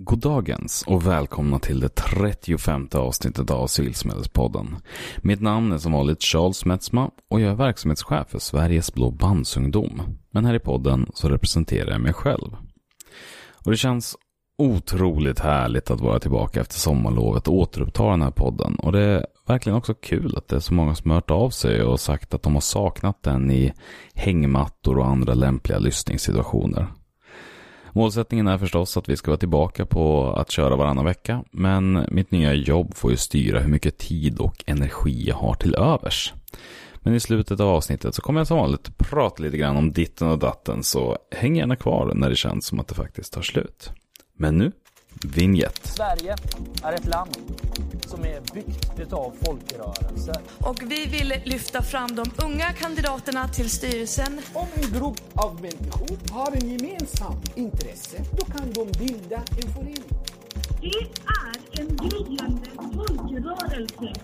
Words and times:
Goddagens 0.00 0.84
och 0.86 1.06
välkomna 1.06 1.58
till 1.58 1.80
det 1.80 1.88
35 1.88 2.88
avsnittet 2.94 3.50
av 3.50 3.66
Civilsmedelspodden. 3.66 4.76
Mitt 5.16 5.40
namn 5.40 5.72
är 5.72 5.78
som 5.78 5.92
vanligt 5.92 6.22
Charles 6.22 6.64
Metzma 6.64 7.10
och 7.30 7.40
jag 7.40 7.50
är 7.50 7.54
verksamhetschef 7.54 8.28
för 8.28 8.38
Sveriges 8.38 8.94
Blå 8.94 9.10
bandsungdom. 9.10 10.02
Men 10.30 10.44
här 10.44 10.54
i 10.54 10.58
podden 10.58 11.10
så 11.14 11.28
representerar 11.28 11.90
jag 11.90 12.00
mig 12.00 12.12
själv. 12.12 12.56
Och 13.64 13.70
det 13.70 13.76
känns 13.76 14.16
otroligt 14.58 15.40
härligt 15.40 15.90
att 15.90 16.00
vara 16.00 16.18
tillbaka 16.18 16.60
efter 16.60 16.78
sommarlovet 16.78 17.48
och 17.48 17.54
återuppta 17.54 18.10
den 18.10 18.22
här 18.22 18.30
podden. 18.30 18.74
Och 18.74 18.92
det 18.92 19.00
är 19.00 19.26
verkligen 19.46 19.78
också 19.78 19.94
kul 19.94 20.36
att 20.36 20.48
det 20.48 20.56
är 20.56 20.60
så 20.60 20.74
många 20.74 20.94
som 20.94 21.10
har 21.10 21.16
hört 21.16 21.30
av 21.30 21.50
sig 21.50 21.82
och 21.82 22.00
sagt 22.00 22.34
att 22.34 22.42
de 22.42 22.54
har 22.54 22.60
saknat 22.60 23.22
den 23.22 23.50
i 23.50 23.72
hängmattor 24.14 24.98
och 24.98 25.06
andra 25.06 25.34
lämpliga 25.34 25.78
lyssningssituationer. 25.78 26.86
Målsättningen 27.98 28.46
är 28.46 28.58
förstås 28.58 28.96
att 28.96 29.08
vi 29.08 29.16
ska 29.16 29.30
vara 29.30 29.38
tillbaka 29.38 29.86
på 29.86 30.32
att 30.32 30.50
köra 30.50 30.76
varannan 30.76 31.04
vecka, 31.04 31.44
men 31.50 32.06
mitt 32.10 32.30
nya 32.30 32.54
jobb 32.54 32.94
får 32.94 33.10
ju 33.10 33.16
styra 33.16 33.60
hur 33.60 33.68
mycket 33.68 33.98
tid 33.98 34.38
och 34.38 34.64
energi 34.66 35.24
jag 35.28 35.36
har 35.36 35.54
till 35.54 35.74
övers. 35.74 36.34
Men 37.00 37.14
i 37.14 37.20
slutet 37.20 37.60
av 37.60 37.68
avsnittet 37.68 38.14
så 38.14 38.22
kommer 38.22 38.40
jag 38.40 38.46
som 38.46 38.56
vanligt 38.56 38.98
prata 38.98 39.42
lite 39.42 39.56
grann 39.56 39.76
om 39.76 39.92
ditten 39.92 40.28
och 40.28 40.38
datten, 40.38 40.82
så 40.82 41.18
häng 41.36 41.56
gärna 41.56 41.76
kvar 41.76 42.12
när 42.14 42.30
det 42.30 42.36
känns 42.36 42.66
som 42.66 42.80
att 42.80 42.88
det 42.88 42.94
faktiskt 42.94 43.32
tar 43.32 43.42
slut. 43.42 43.90
Men 44.36 44.58
nu, 44.58 44.72
vignett. 45.24 45.80
Sverige 45.82 46.36
är 46.84 46.92
ett 46.92 47.06
land 47.06 47.36
som 48.06 48.20
är 48.20 48.54
byggt 48.54 49.00
utav 49.00 49.34
folkrörelser. 49.42 50.36
Och 50.58 50.82
vi 50.82 51.06
vill 51.06 51.34
lyfta 51.44 51.82
fram 51.82 52.14
de 52.14 52.30
unga 52.44 52.72
kandidaterna 52.72 53.48
till 53.48 53.70
styrelsen. 53.70 54.40
Om 54.52 54.66
en 54.74 54.92
grupp 54.92 55.20
av 55.34 55.54
människor 55.54 56.32
har 56.32 56.52
en 56.52 56.70
gemensam 56.70 57.40
intresse, 57.54 58.16
då 58.38 58.44
kan 58.44 58.72
de 58.72 58.98
bilda 58.98 59.36
en 59.36 59.72
förening. 59.72 60.04
Det 60.80 60.86
är 61.26 61.80
en 61.80 61.96
gryende 61.96 62.70
folkrörelse. 62.94 64.20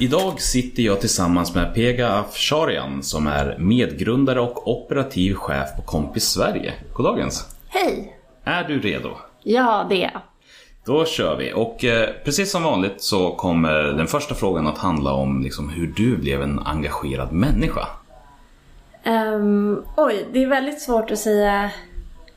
Idag 0.00 0.40
sitter 0.40 0.82
jag 0.82 1.00
tillsammans 1.00 1.54
med 1.54 1.74
Pega 1.74 2.08
Afsharian 2.08 3.02
som 3.02 3.26
är 3.26 3.58
medgrundare 3.58 4.40
och 4.40 4.68
operativ 4.68 5.34
chef 5.34 5.68
på 5.76 5.82
Kompis 5.82 6.24
Sverige. 6.24 6.74
Goddagens! 6.92 7.56
Hej! 7.68 8.16
Är 8.44 8.64
du 8.64 8.80
redo? 8.80 9.10
Ja, 9.44 9.86
det 9.88 10.04
är. 10.04 10.20
Då 10.84 11.04
kör 11.04 11.36
vi. 11.36 11.52
Och 11.52 11.84
eh, 11.84 12.08
precis 12.24 12.50
som 12.50 12.62
vanligt 12.62 13.02
så 13.02 13.30
kommer 13.30 13.72
den 13.72 14.06
första 14.06 14.34
frågan 14.34 14.66
att 14.66 14.78
handla 14.78 15.12
om 15.12 15.42
liksom, 15.42 15.68
hur 15.68 15.86
du 15.86 16.16
blev 16.16 16.42
en 16.42 16.58
engagerad 16.58 17.32
människa. 17.32 17.86
Ehm, 19.04 19.82
oj, 19.96 20.26
det 20.32 20.42
är 20.42 20.46
väldigt 20.46 20.82
svårt 20.82 21.10
att 21.10 21.18
säga 21.18 21.70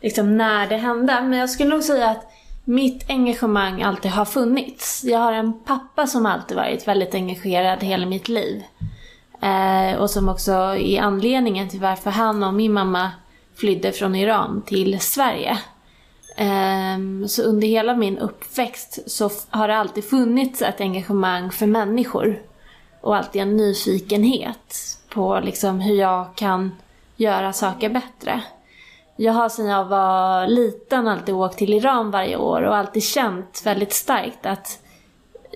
liksom, 0.02 0.38
när 0.38 0.68
det 0.68 0.78
hände. 0.78 1.22
Men 1.22 1.40
jag 1.40 1.50
skulle 1.50 1.70
nog 1.70 1.84
säga 1.84 2.10
att 2.10 2.32
mitt 2.64 3.10
engagemang 3.10 3.82
alltid 3.82 4.12
har 4.12 4.26
funnits. 4.26 5.04
Jag 5.04 5.20
har 5.20 5.34
en 5.34 5.64
pappa 5.64 6.08
som 6.08 6.26
alltid 6.26 6.58
varit 6.58 6.88
väldigt 6.88 7.16
engagerad 7.16 7.84
hela 7.84 8.06
mitt 8.06 8.30
liv. 8.30 8.64
Eh, 9.42 10.00
och 10.00 10.10
som 10.10 10.30
också 10.30 10.52
är 10.78 11.02
anledningen 11.02 11.70
till 11.70 11.80
varför 11.80 12.10
han 12.10 12.44
och 12.44 12.54
min 12.54 12.74
mamma 12.74 13.12
flydde 13.56 13.92
från 13.92 14.16
Iran 14.16 14.62
till 14.66 15.00
Sverige. 15.00 15.58
Ehm, 16.40 17.28
så 17.28 17.44
under 17.44 17.68
hela 17.68 17.96
min 17.96 18.18
uppväxt 18.18 19.00
så 19.12 19.30
har 19.50 19.68
det 19.68 19.78
alltid 19.78 20.04
funnits 20.04 20.62
ett 20.62 20.82
engagemang 20.82 21.52
för 21.52 21.66
människor. 21.66 22.42
Och 23.02 23.16
alltid 23.16 23.42
en 23.42 23.58
nyfikenhet 23.58 24.76
på 25.10 25.40
liksom 25.40 25.80
hur 25.80 25.96
jag 25.96 26.36
kan 26.36 26.72
göra 27.16 27.54
saker 27.54 27.90
bättre. 27.90 28.42
Jag 29.16 29.34
har 29.34 29.50
sedan 29.50 29.66
jag 29.66 29.86
var 29.86 30.48
liten 30.48 31.08
alltid 31.08 31.36
åkt 31.36 31.58
till 31.58 31.74
Iran 31.74 32.12
varje 32.12 32.38
år 32.38 32.62
och 32.62 32.76
alltid 32.76 33.04
känt 33.04 33.62
väldigt 33.66 33.94
starkt 33.94 34.46
att 34.46 34.80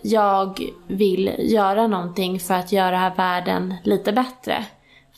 jag 0.04 0.70
vill 0.88 1.36
göra 1.40 1.88
någonting 1.88 2.40
för 2.40 2.54
att 2.54 2.72
göra 2.72 3.14
världen 3.18 3.76
lite 3.84 4.12
bättre. 4.12 4.66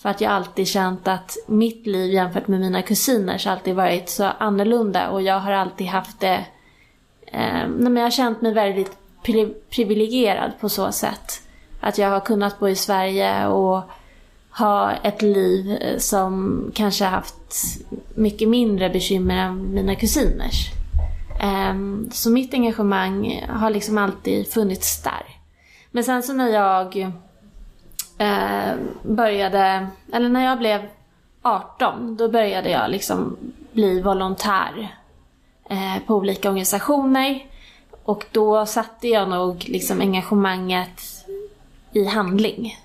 För 0.03 0.09
att 0.09 0.21
jag 0.21 0.31
alltid 0.31 0.67
känt 0.67 1.07
att 1.07 1.37
mitt 1.47 1.87
liv 1.87 2.13
jämfört 2.13 2.47
med 2.47 2.59
mina 2.59 2.81
kusiners 2.81 3.47
alltid 3.47 3.75
varit 3.75 4.09
så 4.09 4.23
annorlunda 4.23 5.09
och 5.09 5.21
jag 5.21 5.39
har 5.39 5.51
alltid 5.51 5.87
haft 5.87 6.19
det... 6.19 6.45
Eh, 7.25 7.67
men 7.67 7.95
jag 7.95 8.03
har 8.03 8.11
känt 8.11 8.41
mig 8.41 8.53
väldigt 8.53 8.97
pri- 9.23 9.53
privilegierad 9.69 10.51
på 10.59 10.69
så 10.69 10.91
sätt. 10.91 11.41
Att 11.79 11.97
jag 11.97 12.09
har 12.09 12.19
kunnat 12.19 12.59
bo 12.59 12.67
i 12.67 12.75
Sverige 12.75 13.47
och 13.47 13.81
ha 14.49 14.91
ett 14.91 15.21
liv 15.21 15.77
eh, 15.81 15.97
som 15.97 16.63
kanske 16.75 17.05
haft 17.05 17.35
mycket 18.15 18.49
mindre 18.49 18.89
bekymmer 18.89 19.35
än 19.35 19.73
mina 19.73 19.95
kusiners. 19.95 20.71
Ehm, 21.41 22.09
så 22.11 22.29
mitt 22.29 22.53
engagemang 22.53 23.45
har 23.49 23.69
liksom 23.69 23.97
alltid 23.97 24.47
funnits 24.47 25.03
där. 25.03 25.23
Men 25.91 26.03
sen 26.03 26.23
så 26.23 26.33
när 26.33 26.49
jag 26.49 27.13
eh, 28.18 28.75
började, 29.03 29.88
eller 30.13 30.29
när 30.29 30.46
jag 30.46 30.57
blev 30.57 30.81
18, 31.41 32.18
då 32.18 32.29
började 32.29 32.69
jag 32.69 32.91
liksom 32.91 33.38
bli 33.72 34.01
volontär 34.01 34.97
eh, 35.69 36.06
på 36.07 36.16
olika 36.16 36.50
organisationer. 36.50 37.46
Och 38.03 38.25
då 38.31 38.66
satte 38.66 39.07
jag 39.07 39.29
nog 39.29 39.66
liksom 39.68 40.01
engagemanget 40.01 41.01
i 41.91 42.06
handling. 42.06 42.79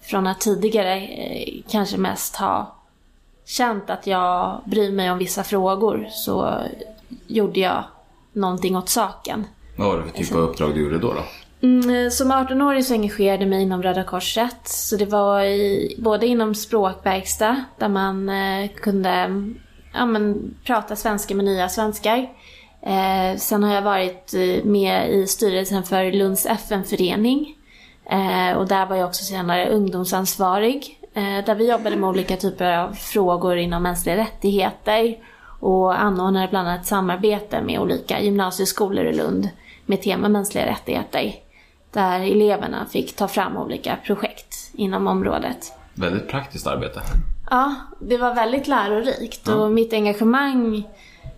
Från 0.00 0.26
att 0.26 0.40
tidigare 0.40 0.96
eh, 0.96 1.62
kanske 1.68 1.96
mest 1.96 2.36
ha 2.36 2.74
känt 3.44 3.90
att 3.90 4.06
jag 4.06 4.60
bryr 4.64 4.92
mig 4.92 5.10
om 5.10 5.18
vissa 5.18 5.44
frågor 5.44 6.08
så 6.10 6.58
gjorde 7.26 7.60
jag 7.60 7.84
någonting 8.32 8.76
åt 8.76 8.88
saken. 8.88 9.46
Vad 9.76 9.88
var 9.88 9.96
det 9.96 10.02
för 10.02 10.18
typ 10.18 10.32
av 10.32 10.40
uppdrag 10.40 10.74
du 10.74 10.82
gjorde 10.82 10.98
då? 10.98 11.12
då? 11.12 11.24
Mm, 11.62 11.90
eh, 11.90 12.10
som 12.10 12.32
18-åring 12.32 12.82
så 12.82 12.94
engagerade 12.94 13.42
jag 13.42 13.50
mig 13.50 13.62
inom 13.62 13.82
Röda 13.82 14.04
Korset. 14.04 14.68
Så 14.68 14.96
det 14.96 15.04
var 15.04 15.42
i, 15.42 15.96
både 15.98 16.26
inom 16.26 16.54
språkverkstad 16.54 17.64
där 17.78 17.88
man 17.88 18.28
eh, 18.28 18.70
kunde 18.70 19.42
ja, 19.94 20.06
men, 20.06 20.54
prata 20.64 20.96
svenska 20.96 21.34
med 21.34 21.44
nya 21.44 21.68
svenskar. 21.68 22.18
Eh, 22.82 23.36
sen 23.36 23.62
har 23.62 23.74
jag 23.74 23.82
varit 23.82 24.34
eh, 24.34 24.64
med 24.64 25.10
i 25.10 25.26
styrelsen 25.26 25.82
för 25.82 26.12
Lunds 26.12 26.46
FN-förening. 26.46 27.54
Eh, 28.10 28.56
och 28.56 28.68
där 28.68 28.86
var 28.86 28.96
jag 28.96 29.08
också 29.08 29.24
senare 29.24 29.68
ungdomsansvarig. 29.68 30.98
Eh, 31.14 31.44
där 31.44 31.54
vi 31.54 31.70
jobbade 31.70 31.96
med 31.96 32.08
olika 32.08 32.36
typer 32.36 32.76
av 32.76 32.92
frågor 32.92 33.56
inom 33.56 33.82
mänskliga 33.82 34.16
rättigheter. 34.16 35.16
Och 35.60 36.00
anordnade 36.00 36.48
bland 36.50 36.68
annat 36.68 36.80
ett 36.80 36.86
samarbete 36.86 37.62
med 37.62 37.80
olika 37.80 38.20
gymnasieskolor 38.20 39.04
i 39.04 39.16
Lund 39.16 39.48
med 39.86 40.02
tema 40.02 40.28
mänskliga 40.28 40.66
rättigheter. 40.66 41.47
Där 41.98 42.20
eleverna 42.20 42.86
fick 42.86 43.16
ta 43.16 43.28
fram 43.28 43.56
olika 43.56 43.96
projekt 44.04 44.70
inom 44.74 45.06
området. 45.06 45.72
Väldigt 45.94 46.28
praktiskt 46.28 46.66
arbete. 46.66 47.00
Ja, 47.50 47.74
det 48.00 48.16
var 48.16 48.34
väldigt 48.34 48.68
lärorikt 48.68 49.48
och 49.48 49.70
mitt 49.70 49.92
engagemang 49.92 50.88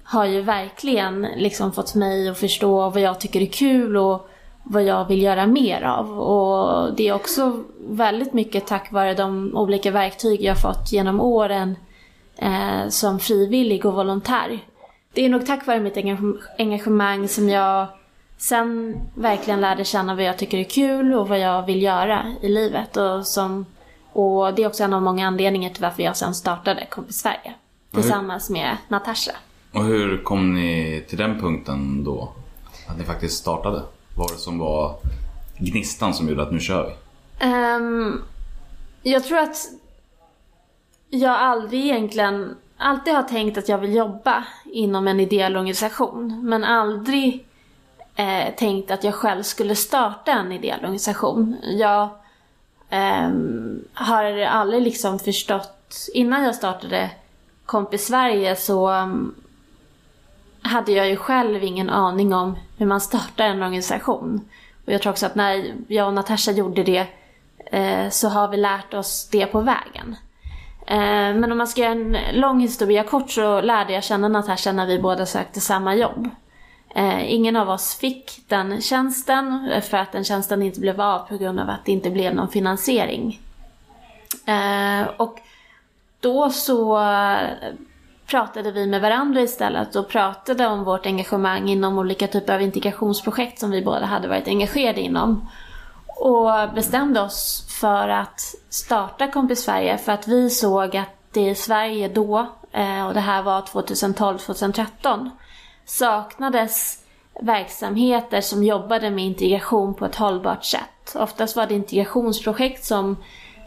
har 0.05 0.25
ju 0.25 0.41
verkligen 0.41 1.27
liksom 1.37 1.73
fått 1.73 1.95
mig 1.95 2.29
att 2.29 2.39
förstå 2.39 2.91
vad 2.91 3.03
jag 3.03 3.21
tycker 3.21 3.41
är 3.41 3.47
kul 3.47 3.97
och 3.97 4.29
vad 4.63 4.83
jag 4.83 5.05
vill 5.09 5.23
göra 5.23 5.47
mer 5.47 5.83
av. 5.83 6.21
Och 6.21 6.95
det 6.95 7.09
är 7.09 7.15
också 7.15 7.65
väldigt 7.89 8.33
mycket 8.33 8.67
tack 8.67 8.93
vare 8.93 9.15
de 9.15 9.57
olika 9.57 9.91
verktyg 9.91 10.43
jag 10.43 10.61
fått 10.63 10.93
genom 10.93 11.21
åren 11.21 11.77
eh, 12.37 12.89
som 12.89 13.19
frivillig 13.19 13.87
och 13.87 13.95
volontär. 13.95 14.59
Det 15.13 15.25
är 15.25 15.29
nog 15.29 15.47
tack 15.47 15.67
vare 15.67 15.81
mitt 15.81 15.97
engage- 15.97 16.41
engagemang 16.59 17.29
som 17.29 17.49
jag 17.49 17.87
sen 18.41 18.97
verkligen 19.15 19.61
lärde 19.61 19.85
känna 19.85 20.15
vad 20.15 20.25
jag 20.25 20.39
tycker 20.39 20.59
är 20.59 20.65
kul 20.65 21.15
och 21.15 21.29
vad 21.29 21.39
jag 21.39 21.67
vill 21.67 21.83
göra 21.83 22.35
i 22.41 22.49
livet. 22.49 22.97
Och, 22.97 23.27
som, 23.27 23.67
och 24.13 24.55
det 24.55 24.63
är 24.63 24.67
också 24.67 24.85
en 24.85 24.93
av 24.93 25.03
många 25.03 25.27
anledningar 25.27 25.71
till 25.71 25.83
varför 25.83 26.03
jag 26.03 26.17
sen 26.17 26.35
startade 26.35 26.87
Kompis 26.91 27.17
Sverige. 27.17 27.55
Tillsammans 27.95 28.51
med 28.51 28.77
Natasha. 28.89 29.33
Och 29.73 29.85
hur 29.85 30.23
kom 30.23 30.55
ni 30.55 31.05
till 31.09 31.19
den 31.19 31.41
punkten 31.41 32.05
då? 32.05 32.33
Att 32.87 32.99
ni 32.99 33.05
faktiskt 33.05 33.39
startade? 33.39 33.83
Vad 34.17 34.29
var 34.29 34.37
det 34.37 34.41
som 34.41 34.59
var 34.59 34.97
gnistan 35.59 36.15
som 36.15 36.29
gjorde 36.29 36.43
att 36.43 36.53
nu 36.53 36.61
kör 36.61 36.87
vi? 36.87 36.95
Ehm, 37.47 38.23
jag 39.03 39.25
tror 39.25 39.39
att 39.39 39.57
jag 41.09 41.33
aldrig 41.33 41.85
egentligen, 41.85 42.57
alltid 42.77 43.15
har 43.15 43.23
tänkt 43.23 43.59
att 43.59 43.69
jag 43.69 43.79
vill 43.79 43.95
jobba 43.95 44.45
inom 44.65 45.09
en 45.09 45.21
ideell 45.21 45.57
organisation. 45.57 46.49
Men 46.49 46.65
aldrig 46.65 47.47
eh, 48.17 48.55
tänkt 48.55 48.91
att 48.91 49.05
jag 49.05 49.15
själv 49.15 49.43
skulle 49.43 49.75
starta 49.75 50.33
en 50.33 50.53
ideell 50.53 50.81
organisation. 50.81 51.57
Jag 51.63 52.09
eh, 52.91 53.31
har 53.95 54.39
aldrig 54.39 54.83
liksom 54.83 55.19
förstått, 55.19 56.09
innan 56.15 56.45
jag 56.45 56.55
startade 56.55 57.11
Kompis 57.67 58.07
Sverige 58.07 58.57
så 58.57 58.91
um, 58.91 59.35
hade 60.63 60.93
jag 60.93 61.09
ju 61.09 61.17
själv 61.17 61.65
ingen 61.65 61.91
aning 61.91 62.35
om 62.35 62.57
hur 62.79 62.87
man 62.87 63.01
startar 63.01 63.45
en 63.45 63.63
organisation. 63.63 64.49
Och 64.87 64.93
jag 64.93 65.03
tror 65.03 65.13
också 65.13 65.27
att 65.27 65.35
när 65.35 65.75
jag 65.89 66.07
och 66.07 66.15
Natasha 66.15 66.53
gjorde 66.53 66.83
det 66.83 67.07
eh, 67.67 68.09
så 68.11 68.29
har 68.29 68.49
vi 68.49 68.57
lärt 68.57 68.95
oss 68.95 69.29
det 69.33 69.47
på 69.47 69.61
vägen. 69.61 70.17
Eh, 70.87 71.35
men 71.41 71.53
om 71.53 71.59
man 71.59 71.69
ska 71.69 71.81
göra 71.81 71.93
en 71.93 72.17
lång 72.33 72.61
historia 72.61 73.05
kort 73.05 73.31
så 73.31 73.61
lärde 73.61 73.93
jag 73.93 74.05
känna 74.05 74.29
Natasha 74.29 74.73
när 74.73 74.87
vi 74.87 74.99
båda 74.99 75.27
sökte 75.27 75.61
samma 75.61 75.95
jobb. 75.95 76.29
Eh, 76.95 77.33
ingen 77.33 77.57
av 77.57 77.71
oss 77.71 77.95
fick 77.95 78.49
den 78.49 78.81
tjänsten 78.81 79.71
för 79.83 79.97
att 79.97 80.13
den 80.13 80.25
tjänsten 80.25 80.63
inte 80.63 80.81
blev 80.81 81.01
av 81.01 81.19
på 81.19 81.37
grund 81.37 81.61
av 81.61 81.71
att 81.71 81.85
det 81.85 81.93
inte 81.93 82.11
blev 82.11 82.35
någon 82.35 82.49
finansiering. 82.49 83.41
Eh, 84.47 85.09
och 85.17 85.39
då 86.21 86.51
så 86.51 87.03
eh, 87.03 87.49
pratade 88.27 88.73
vi 88.73 88.87
med 88.87 89.01
varandra 89.01 89.41
istället 89.41 89.97
och 89.97 90.09
pratade 90.09 90.67
om 90.67 90.85
vårt 90.85 91.07
engagemang 91.07 91.69
inom 91.69 91.99
olika 91.99 92.27
typer 92.27 92.55
av 92.55 92.63
integrationsprojekt 92.63 93.59
som 93.59 93.71
vi 93.71 93.83
båda 93.83 94.07
hade 94.07 94.29
varit 94.29 94.49
engagerade 94.49 95.01
inom. 95.01 95.49
Och 96.07 96.75
bestämde 96.75 97.21
oss 97.21 97.67
för 97.81 98.09
att 98.09 98.41
starta 98.69 99.27
Kompis 99.27 99.65
Sverige 99.65 99.99
för 99.99 100.13
att 100.13 100.29
vi 100.29 100.51
såg 100.51 100.97
att 100.97 101.09
det 101.33 101.49
i 101.49 101.55
Sverige 101.55 102.09
då, 102.09 102.47
eh, 102.73 103.07
och 103.07 103.15
det 103.15 103.21
här 103.21 103.43
var 103.43 103.61
2012-2013, 103.61 105.31
saknades 105.85 106.99
verksamheter 107.41 108.41
som 108.41 108.65
jobbade 108.65 109.11
med 109.11 109.25
integration 109.25 109.95
på 109.95 110.07
ett 110.07 110.17
hållbart 110.17 110.65
sätt. 110.65 111.15
Oftast 111.15 111.57
var 111.57 111.67
det 111.67 111.75
integrationsprojekt 111.75 112.85
som 112.85 113.17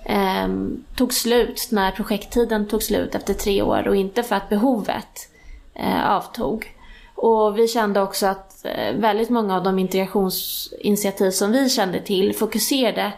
eh, 0.05 0.47
tog 0.95 1.13
slut 1.13 1.67
när 1.71 1.91
projekttiden 1.91 2.67
tog 2.67 2.83
slut 2.83 3.15
efter 3.15 3.33
tre 3.33 3.61
år 3.61 3.87
och 3.87 3.95
inte 3.95 4.23
för 4.23 4.35
att 4.35 4.49
behovet 4.49 5.29
eh, 5.75 6.11
avtog. 6.11 6.75
Och 7.15 7.57
vi 7.57 7.67
kände 7.67 8.01
också 8.01 8.27
att 8.27 8.65
eh, 8.65 8.95
väldigt 8.95 9.29
många 9.29 9.55
av 9.55 9.63
de 9.63 9.79
integrationsinitiativ 9.79 11.31
som 11.31 11.51
vi 11.51 11.69
kände 11.69 12.01
till 12.01 12.35
fokuserade 12.35 13.11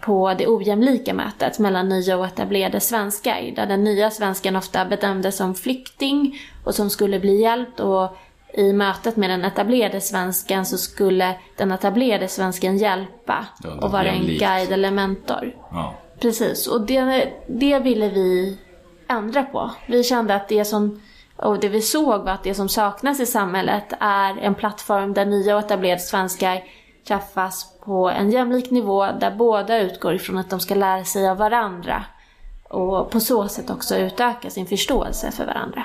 på 0.00 0.34
det 0.38 0.46
ojämlika 0.46 1.14
mötet 1.14 1.58
mellan 1.58 1.88
nya 1.88 2.16
och 2.16 2.26
etablerade 2.26 2.80
svenskar. 2.80 3.52
Där 3.56 3.66
den 3.66 3.84
nya 3.84 4.10
svensken 4.10 4.56
ofta 4.56 4.84
bedömdes 4.84 5.36
som 5.36 5.54
flykting 5.54 6.40
och 6.64 6.74
som 6.74 6.90
skulle 6.90 7.20
bli 7.20 7.40
hjälpt 7.40 7.80
och 7.80 8.16
i 8.54 8.72
mötet 8.72 9.16
med 9.16 9.30
den 9.30 9.44
etablerade 9.44 10.00
svensken 10.00 10.66
så 10.66 10.78
skulle 10.78 11.34
den 11.56 11.72
etablerade 11.72 12.28
svensken 12.28 12.78
hjälpa 12.78 13.46
Ja, 13.62 13.70
och 13.80 13.92
vara 13.92 14.08
en 14.08 14.26
guide 14.26 14.72
eller 14.72 14.90
mentor. 14.90 15.56
Ja. 15.70 15.94
Precis, 16.20 16.66
och 16.66 16.80
det, 16.80 17.32
det 17.46 17.78
ville 17.78 18.08
vi 18.08 18.58
ändra 19.08 19.42
på. 19.42 19.70
Vi 19.86 20.04
kände 20.04 20.34
att 20.34 20.48
det 20.48 20.64
som, 20.64 21.00
och 21.36 21.60
det 21.60 21.68
vi 21.68 21.82
såg 21.82 22.24
var 22.24 22.32
att 22.32 22.44
det 22.44 22.54
som 22.54 22.68
saknas 22.68 23.20
i 23.20 23.26
samhället 23.26 23.92
är 24.00 24.38
en 24.38 24.54
plattform 24.54 25.14
där 25.14 25.26
nya 25.26 25.56
och 25.56 25.64
etablerade 25.64 26.00
svenskar 26.00 26.62
träffas 27.08 27.72
på 27.84 28.10
en 28.10 28.30
jämlik 28.30 28.70
nivå 28.70 29.06
där 29.20 29.30
båda 29.36 29.78
utgår 29.78 30.14
ifrån 30.14 30.38
att 30.38 30.50
de 30.50 30.60
ska 30.60 30.74
lära 30.74 31.04
sig 31.04 31.28
av 31.28 31.36
varandra 31.36 32.04
och 32.68 33.10
på 33.10 33.20
så 33.20 33.48
sätt 33.48 33.70
också 33.70 33.96
utöka 33.96 34.50
sin 34.50 34.66
förståelse 34.66 35.30
för 35.30 35.46
varandra. 35.46 35.84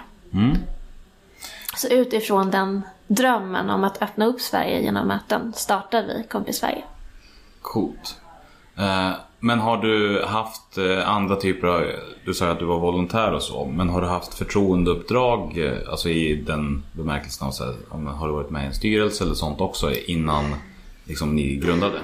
Så 1.77 1.87
utifrån 1.87 2.51
den 2.51 2.81
drömmen 3.07 3.69
om 3.69 3.83
att 3.83 4.01
öppna 4.01 4.25
upp 4.25 4.41
Sverige 4.41 4.81
genom 4.81 5.07
möten 5.07 5.53
startade 5.55 6.07
vi 6.17 6.23
Kompis 6.23 6.57
Sverige. 6.57 6.83
Coolt. 7.61 8.17
Eh, 8.77 9.11
Men 9.39 9.59
har 9.59 9.77
du 9.77 10.23
haft 10.27 10.77
eh, 10.77 11.09
andra 11.09 11.35
typer 11.35 11.67
av, 11.67 11.81
du 12.25 12.33
sa 12.33 12.49
att 12.51 12.59
du 12.59 12.65
var 12.65 12.79
volontär 12.79 13.33
och 13.33 13.41
så, 13.43 13.65
men 13.65 13.89
har 13.89 14.01
du 14.01 14.07
haft 14.07 14.33
förtroendeuppdrag, 14.33 15.57
eh, 15.57 15.89
alltså 15.91 16.09
i 16.09 16.35
den 16.35 16.83
bemärkelsen 16.91 17.47
av 17.47 17.51
så 17.51 17.63
här, 17.65 17.75
om- 17.89 18.07
har 18.07 18.27
du 18.27 18.33
varit 18.33 18.49
med 18.49 18.63
i 18.63 18.67
en 18.67 18.73
styrelse 18.73 19.23
eller 19.23 19.33
sånt 19.33 19.61
också 19.61 19.91
innan 19.93 20.55
liksom, 21.05 21.35
ni 21.35 21.55
grundade? 21.55 22.01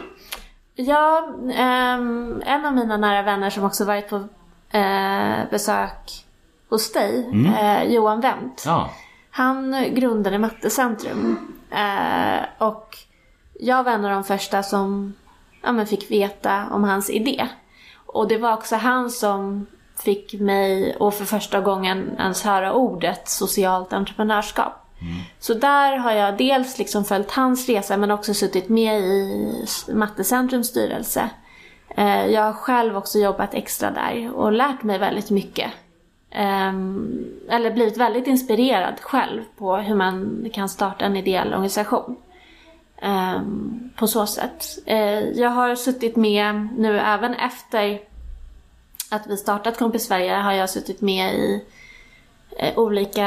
Ja, 0.76 1.34
ehm, 1.54 2.42
en 2.46 2.66
av 2.66 2.74
mina 2.74 2.98
nära 2.98 3.22
vänner 3.22 3.50
som 3.50 3.64
också 3.64 3.86
varit 3.86 4.10
på 4.10 4.16
eh, 4.78 5.50
besök 5.52 6.26
hos 6.70 6.92
dig, 6.92 7.30
eh, 7.60 7.84
Johan 7.84 8.22
Wendt. 8.22 8.64
Ja, 8.66 8.90
Han 9.32 9.86
grundade 9.94 10.40
Mattecentrum. 10.40 11.38
Eh, 11.72 12.68
och 12.68 12.98
jag 13.60 13.84
var 13.84 13.92
en 13.92 14.06
av 14.06 14.12
de 14.12 14.24
första 14.24 14.64
som 14.64 15.14
ja, 15.62 15.86
fick 15.86 16.12
veta 16.12 16.68
om 16.72 16.84
hans 16.84 17.10
idé. 17.10 17.48
Och 18.06 18.28
det 18.28 18.38
var 18.38 18.54
också 18.54 18.76
han 18.76 19.10
som 19.10 19.66
fick 20.04 20.34
mig 20.34 20.98
att 21.00 21.16
för 21.16 21.26
första 21.26 21.62
gången 21.62 22.16
ens 22.20 22.44
höra 22.44 22.74
ordet 22.74 23.30
socialt 23.30 23.94
entreprenörskap. 23.94 24.89
Så 25.40 25.54
där 25.54 25.98
har 25.98 26.12
jag 26.12 26.38
dels 26.38 26.78
liksom 26.78 27.06
följt 27.06 27.32
hans 27.32 27.70
resa 27.70 27.98
men 27.98 28.12
också 28.12 28.34
suttit 28.34 28.70
med 28.70 29.02
i 29.02 29.66
Mattecentrums 29.94 30.68
styrelse. 30.68 31.30
Eh, 31.90 32.26
jag 32.26 32.42
har 32.42 32.54
själv 32.54 32.98
också 32.98 33.20
jobbat 33.20 33.54
extra 33.54 33.92
där 33.92 34.32
och 34.34 34.52
lärt 34.52 34.84
mig 34.84 34.98
väldigt 35.00 35.30
mycket. 35.30 35.72
Ehm, 36.32 37.26
eller 37.50 37.72
blivit 37.72 37.98
väldigt 37.98 38.28
inspirerad 38.28 39.00
själv 39.00 39.42
på 39.58 39.78
hur 39.78 39.96
man 39.96 40.46
kan 40.54 40.70
starta 40.70 41.06
en 41.06 41.16
ideell 41.16 41.48
organisation. 41.48 42.16
Ehm, 43.02 43.90
på 43.96 44.08
så 44.08 44.26
sätt. 44.26 44.66
Eh, 44.86 45.20
jag 45.20 45.50
har 45.50 45.76
suttit 45.76 46.16
med 46.16 46.70
nu 46.78 47.00
även 47.00 47.34
efter 47.34 48.00
att 49.10 49.28
vi 49.28 49.38
startat 49.38 49.78
Kompis 49.78 50.06
Sverige 50.06 50.36
har 50.36 50.54
jag 50.54 50.70
suttit 50.70 51.02
med 51.02 51.34
i 51.34 51.54
eh, 51.54 51.60
olika 52.76 53.22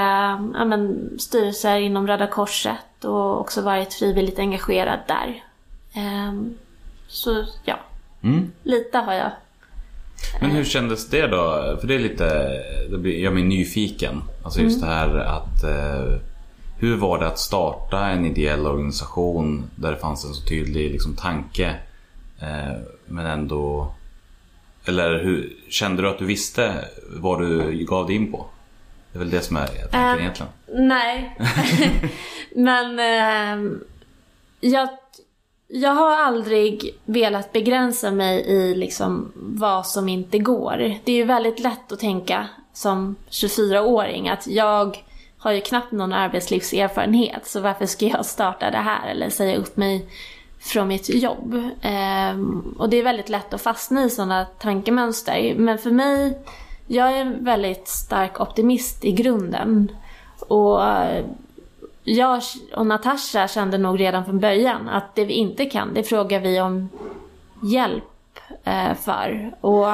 ja, 0.55 0.65
men, 0.65 1.11
styrelser 1.19 1.77
inom 1.77 2.07
Röda 2.07 2.27
Korset 2.27 3.05
och 3.05 3.41
också 3.41 3.61
varit 3.63 3.95
frivilligt 3.95 4.39
engagerad 4.39 4.99
där. 5.09 5.45
Ehm, 5.95 6.55
så 7.09 7.45
ja, 7.65 7.79
Mm. 8.23 8.53
lite 8.63 8.99
har 8.99 9.13
jag. 9.13 9.31
Men 10.41 10.51
hur 10.51 10.65
kändes 10.65 11.09
det 11.09 11.27
då? 11.27 11.77
För 11.81 11.87
det 11.87 11.95
är 11.95 11.99
lite, 11.99 12.25
det 12.99 13.11
jag 13.11 13.35
blir 13.35 13.45
nyfiken. 13.45 14.23
Alltså 14.45 14.61
just 14.61 14.81
det 14.81 14.87
här 14.87 15.17
att 15.19 15.65
eh, 15.65 16.19
hur 16.79 16.97
var 16.97 17.19
det 17.19 17.27
att 17.27 17.39
starta 17.39 18.07
en 18.07 18.25
ideell 18.27 18.67
organisation 18.67 19.71
där 19.77 19.91
det 19.91 19.97
fanns 19.97 20.25
en 20.25 20.35
så 20.35 20.47
tydlig 20.47 20.91
liksom, 20.91 21.17
tanke 21.17 21.77
eh, 22.41 22.77
men 23.07 23.27
ändå 23.27 23.93
eller 24.85 25.25
hur, 25.25 25.53
kände 25.69 26.03
du 26.03 26.09
att 26.09 26.19
du 26.19 26.25
visste 26.25 26.85
vad 27.17 27.41
du 27.41 27.85
gav 27.85 28.07
dig 28.07 28.17
in 28.17 28.33
på? 28.33 28.47
Det 29.13 29.19
är 29.19 29.19
väl 29.19 29.31
det 29.31 29.41
som 29.41 29.57
är 29.57 29.61
jag 29.61 29.91
tänker 29.91 30.15
Eh, 30.15 30.21
egentligen. 30.21 30.53
Nej. 30.67 31.39
Men 32.55 32.99
ehm, 32.99 33.85
jag, 34.61 34.89
jag 35.69 35.91
har 35.91 36.17
aldrig 36.17 37.01
velat 37.05 37.53
begränsa 37.53 38.11
mig 38.11 38.41
i 38.41 38.75
liksom 38.75 39.33
vad 39.35 39.87
som 39.87 40.09
inte 40.09 40.39
går. 40.39 40.99
Det 41.05 41.13
är 41.13 41.17
ju 41.17 41.25
väldigt 41.25 41.61
lätt 41.61 41.93
att 41.93 42.01
tänka 42.01 42.49
som 42.73 43.17
24-åring 43.31 44.29
att 44.29 44.47
jag 44.47 45.05
har 45.39 45.53
ju 45.53 45.61
knappt 45.61 45.93
någon 45.93 46.13
arbetslivserfarenhet 46.13 47.47
så 47.47 47.61
varför 47.61 47.87
ska 47.87 48.07
jag 48.07 48.27
starta 48.27 48.71
det 48.71 48.79
här 48.79 49.11
eller 49.11 49.31
säga 49.31 49.57
upp 49.57 49.77
mig 49.77 50.07
från 50.61 50.89
mitt 50.89 51.09
jobb. 51.09 51.71
Ehm, 51.83 52.77
och 52.79 52.89
det 52.89 52.97
är 52.97 53.03
väldigt 53.03 53.29
lätt 53.29 53.55
att 53.55 53.63
fastna 53.63 54.05
i 54.05 54.11
sådana 54.11 54.45
tankemönster. 54.45 55.55
Men 55.57 55.79
för 55.79 55.91
mig, 55.91 56.39
jag 56.93 57.13
är 57.13 57.21
en 57.21 57.45
väldigt 57.45 57.89
stark 57.89 58.41
optimist 58.41 59.05
i 59.05 59.13
grunden. 59.13 59.93
Och 60.39 60.85
eh, 60.85 61.25
jag 62.05 62.43
och 62.75 62.87
Natasha 62.87 63.49
kände 63.49 63.79
nog 63.79 64.01
redan 64.01 64.25
från 64.25 64.41
början 64.41 64.89
att 64.89 65.15
det 65.15 65.25
vi 65.25 65.35
inte 65.35 65.67
kan, 65.67 65.95
det 65.95 66.03
frågar 66.03 66.41
vi 66.41 66.61
om 66.61 66.89
hjälp 67.63 68.39
eh, 68.65 68.95
för. 68.95 69.55
Och 69.61 69.89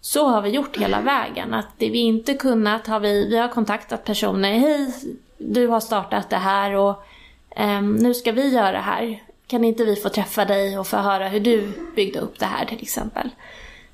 så 0.00 0.28
har 0.28 0.42
vi 0.42 0.50
gjort 0.50 0.76
hela 0.76 1.00
vägen. 1.00 1.54
Att 1.54 1.68
det 1.78 1.90
vi 1.90 1.98
inte 1.98 2.34
kunnat 2.34 2.86
har 2.86 3.00
vi, 3.00 3.28
vi 3.28 3.38
har 3.38 3.48
kontaktat 3.48 4.04
personer. 4.04 4.52
Hej, 4.52 4.94
du 5.38 5.66
har 5.66 5.80
startat 5.80 6.30
det 6.30 6.36
här 6.36 6.74
och 6.74 7.04
ehm, 7.56 7.96
nu 7.96 8.14
ska 8.14 8.32
vi 8.32 8.48
göra 8.48 8.72
det 8.72 8.78
här. 8.78 9.22
Kan 9.46 9.64
inte 9.64 9.84
vi 9.84 9.96
få 9.96 10.08
träffa 10.08 10.44
dig 10.44 10.78
och 10.78 10.86
få 10.86 10.96
höra 10.96 11.28
hur 11.28 11.40
du 11.40 11.72
byggde 11.96 12.18
upp 12.18 12.38
det 12.38 12.46
här 12.46 12.64
till 12.64 12.82
exempel? 12.82 13.30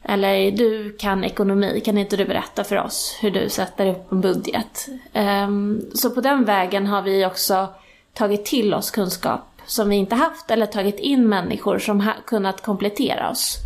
Eller 0.02 0.50
du 0.50 0.96
kan 0.98 1.24
ekonomi, 1.24 1.82
kan 1.84 1.98
inte 1.98 2.16
du 2.16 2.24
berätta 2.24 2.64
för 2.64 2.76
oss 2.76 3.18
hur 3.20 3.30
du 3.30 3.48
sätter 3.48 3.86
upp 3.86 4.12
en 4.12 4.20
budget? 4.20 4.88
Ehm, 5.12 5.82
så 5.94 6.10
på 6.10 6.20
den 6.20 6.44
vägen 6.44 6.86
har 6.86 7.02
vi 7.02 7.26
också 7.26 7.68
tagit 8.14 8.44
till 8.44 8.74
oss 8.74 8.90
kunskap 8.90 9.40
som 9.66 9.88
vi 9.88 9.96
inte 9.96 10.14
haft 10.14 10.50
eller 10.50 10.66
tagit 10.66 10.98
in 10.98 11.28
människor 11.28 11.78
som 11.78 12.00
har 12.00 12.16
kunnat 12.26 12.62
komplettera 12.62 13.30
oss. 13.30 13.56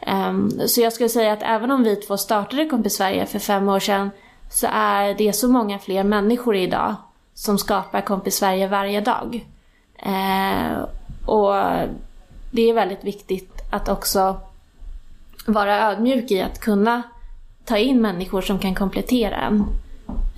Ehm, 0.00 0.50
så 0.66 0.80
jag 0.80 0.92
skulle 0.92 1.08
säga 1.08 1.32
att 1.32 1.42
även 1.42 1.70
om 1.70 1.82
vi 1.82 1.96
två 1.96 2.16
startade 2.16 2.66
Kompis 2.66 2.96
Sverige 2.96 3.26
för 3.26 3.38
fem 3.38 3.68
år 3.68 3.80
sedan 3.80 4.10
så 4.50 4.66
är 4.72 5.14
det 5.14 5.32
så 5.32 5.48
många 5.48 5.78
fler 5.78 6.04
människor 6.04 6.56
idag 6.56 6.94
som 7.34 7.58
skapar 7.58 8.00
Kompis 8.00 8.36
Sverige 8.36 8.68
varje 8.68 9.00
dag. 9.00 9.46
Ehm, 9.98 10.82
och 11.26 11.54
det 12.50 12.70
är 12.70 12.74
väldigt 12.74 13.04
viktigt 13.04 13.62
att 13.70 13.88
också 13.88 14.40
vara 15.46 15.90
ödmjuk 15.90 16.30
i 16.30 16.42
att 16.42 16.60
kunna 16.60 17.02
ta 17.64 17.78
in 17.78 18.00
människor 18.00 18.40
som 18.40 18.58
kan 18.58 18.74
komplettera 18.74 19.36
en. 19.36 19.64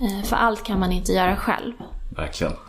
Eh, 0.01 0.23
för 0.25 0.35
allt 0.35 0.63
kan 0.63 0.79
man 0.79 0.91
inte 0.91 1.11
göra 1.11 1.35
själv. 1.35 1.73
Verkligen. 2.15 2.53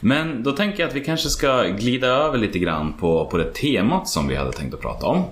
Men 0.00 0.42
då 0.42 0.52
tänker 0.52 0.80
jag 0.80 0.88
att 0.88 0.96
vi 0.96 1.04
kanske 1.04 1.28
ska 1.28 1.62
glida 1.62 2.06
över 2.06 2.38
lite 2.38 2.58
grann 2.58 2.92
på, 2.92 3.26
på 3.26 3.36
det 3.36 3.54
temat 3.54 4.08
som 4.08 4.28
vi 4.28 4.36
hade 4.36 4.52
tänkt 4.52 4.74
att 4.74 4.80
prata 4.80 5.06
om. 5.06 5.24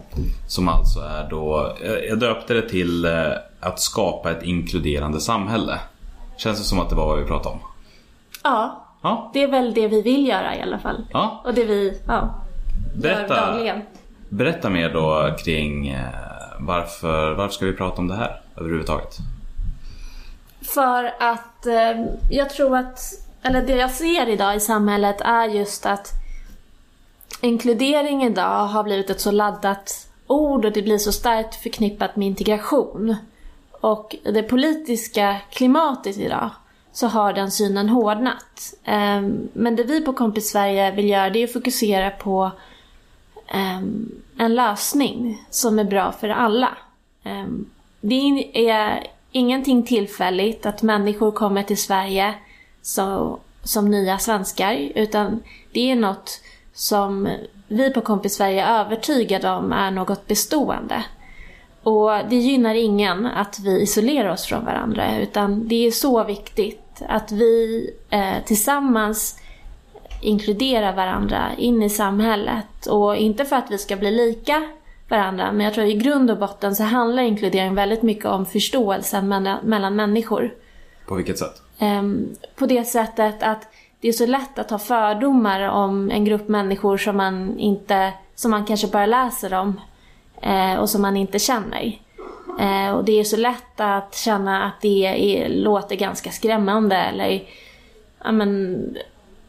Som 0.48 0.68
alltså 0.68 1.00
är 1.00 1.30
då, 1.30 1.76
jag 1.84 2.06
jag 2.06 2.18
döpte 2.18 2.54
det 2.54 2.68
till 2.68 3.04
eh, 3.04 3.12
att 3.60 3.80
skapa 3.80 4.30
ett 4.30 4.42
inkluderande 4.42 5.20
samhälle. 5.20 5.78
Känns 6.36 6.58
det 6.58 6.64
som 6.64 6.80
att 6.80 6.88
det 6.88 6.94
var 6.94 7.06
vad 7.06 7.18
vi 7.18 7.24
pratade 7.24 7.54
om? 7.54 7.60
Ja, 8.42 8.85
Ja, 9.06 9.30
det 9.32 9.42
är 9.42 9.48
väl 9.48 9.74
det 9.74 9.88
vi 9.88 10.02
vill 10.02 10.28
göra 10.28 10.56
i 10.56 10.62
alla 10.62 10.78
fall. 10.78 11.04
ja. 11.12 11.42
Och 11.44 11.54
det 11.54 11.64
vi 11.64 12.00
ja, 12.06 12.14
gör 12.14 13.02
Berätta, 13.02 13.46
dagligen. 13.46 13.82
berätta 14.28 14.70
mer 14.70 14.90
då 14.92 15.36
kring 15.44 15.88
eh, 15.88 16.00
varför, 16.58 17.34
varför 17.34 17.54
ska 17.54 17.66
vi 17.66 17.72
prata 17.72 17.98
om 18.00 18.08
det 18.08 18.14
här 18.14 18.40
överhuvudtaget? 18.56 19.16
För 20.62 21.04
att 21.20 21.66
eh, 21.66 22.04
jag 22.30 22.50
tror 22.50 22.76
att, 22.76 23.00
eller 23.42 23.62
det 23.62 23.76
jag 23.76 23.90
ser 23.90 24.28
idag 24.28 24.56
i 24.56 24.60
samhället 24.60 25.20
är 25.20 25.48
just 25.48 25.86
att 25.86 26.12
inkludering 27.40 28.22
idag 28.22 28.66
har 28.66 28.82
blivit 28.84 29.10
ett 29.10 29.20
så 29.20 29.30
laddat 29.30 30.08
ord 30.26 30.64
och 30.64 30.72
det 30.72 30.82
blir 30.82 30.98
så 30.98 31.12
starkt 31.12 31.54
förknippat 31.54 32.16
med 32.16 32.26
integration. 32.28 33.16
Och 33.80 34.16
det 34.24 34.42
politiska 34.42 35.36
klimatet 35.50 36.16
idag 36.18 36.50
så 36.96 37.06
har 37.06 37.32
den 37.32 37.50
synen 37.50 37.88
hårdnat. 37.88 38.74
Ehm, 38.84 39.48
men 39.52 39.76
det 39.76 39.84
vi 39.84 40.00
på 40.00 40.12
Kompis 40.12 40.50
Sverige 40.50 40.90
vill 40.90 41.08
göra 41.08 41.30
det 41.30 41.38
är 41.38 41.44
att 41.44 41.52
fokusera 41.52 42.10
på 42.10 42.50
ehm, 43.48 44.10
en 44.38 44.54
lösning 44.54 45.46
som 45.50 45.78
är 45.78 45.84
bra 45.84 46.12
för 46.12 46.28
alla. 46.28 46.68
Ehm, 47.24 47.70
det 48.00 48.14
är 48.70 49.06
ingenting 49.32 49.82
tillfälligt 49.82 50.66
att 50.66 50.82
människor 50.82 51.30
kommer 51.30 51.62
till 51.62 51.82
Sverige 51.82 52.34
så, 52.82 53.38
som 53.62 53.90
nya 53.90 54.18
svenskar, 54.18 54.74
utan 54.94 55.42
det 55.72 55.90
är 55.90 55.96
något 55.96 56.40
som 56.72 57.28
vi 57.68 57.90
på 57.90 58.00
Kompis 58.00 58.34
Sverige 58.34 58.64
är 58.64 58.80
övertygade 58.80 59.50
om 59.50 59.72
är 59.72 59.90
något 59.90 60.26
bestående. 60.26 61.04
Och 61.86 62.10
det 62.28 62.36
gynnar 62.36 62.74
ingen 62.74 63.26
att 63.26 63.58
vi 63.58 63.80
isolerar 63.80 64.28
oss 64.28 64.46
från 64.46 64.64
varandra, 64.64 65.18
utan 65.20 65.68
det 65.68 65.86
är 65.86 65.90
så 65.90 66.24
viktigt 66.24 67.02
att 67.08 67.32
vi 67.32 67.90
eh, 68.10 68.44
tillsammans 68.46 69.40
inkludera 70.22 70.92
varandra 70.92 71.50
in 71.58 71.82
i 71.82 71.90
samhället. 71.90 72.86
Och 72.86 73.16
inte 73.16 73.44
för 73.44 73.56
att 73.56 73.70
vi 73.70 73.78
ska 73.78 73.96
bli 73.96 74.10
lika 74.10 74.62
varandra, 75.08 75.52
men 75.52 75.64
jag 75.64 75.74
tror 75.74 75.86
i 75.86 75.94
grund 75.94 76.30
och 76.30 76.38
botten 76.38 76.76
så 76.76 76.82
handlar 76.82 77.22
inkludering 77.22 77.74
väldigt 77.74 78.02
mycket 78.02 78.26
om 78.26 78.46
förståelsen 78.46 79.28
mellan, 79.28 79.58
mellan 79.64 79.96
människor. 79.96 80.54
På 81.08 81.14
vilket 81.14 81.38
sätt? 81.38 81.62
Ehm, 81.78 82.28
på 82.56 82.66
det 82.66 82.84
sättet 82.84 83.42
att 83.42 83.68
det 84.00 84.08
är 84.08 84.12
så 84.12 84.26
lätt 84.26 84.58
att 84.58 84.70
ha 84.70 84.78
fördomar 84.78 85.60
om 85.60 86.10
en 86.10 86.24
grupp 86.24 86.48
människor 86.48 86.96
som 86.96 87.16
man 87.16 87.58
inte, 87.58 88.12
som 88.34 88.50
man 88.50 88.64
kanske 88.64 88.86
bara 88.86 89.06
läser 89.06 89.54
om 89.54 89.80
eh, 90.42 90.74
och 90.74 90.90
som 90.90 91.02
man 91.02 91.16
inte 91.16 91.38
känner. 91.38 91.98
Eh, 92.60 92.90
och 92.90 93.04
det 93.04 93.20
är 93.20 93.24
så 93.24 93.36
lätt 93.36 93.80
att 93.80 94.14
känna 94.14 94.64
att 94.64 94.80
det 94.80 95.06
är, 95.06 95.48
låter 95.48 95.96
ganska 95.96 96.30
skrämmande 96.30 96.96
eller 96.96 97.42
ja, 98.24 98.32
men, 98.32 98.78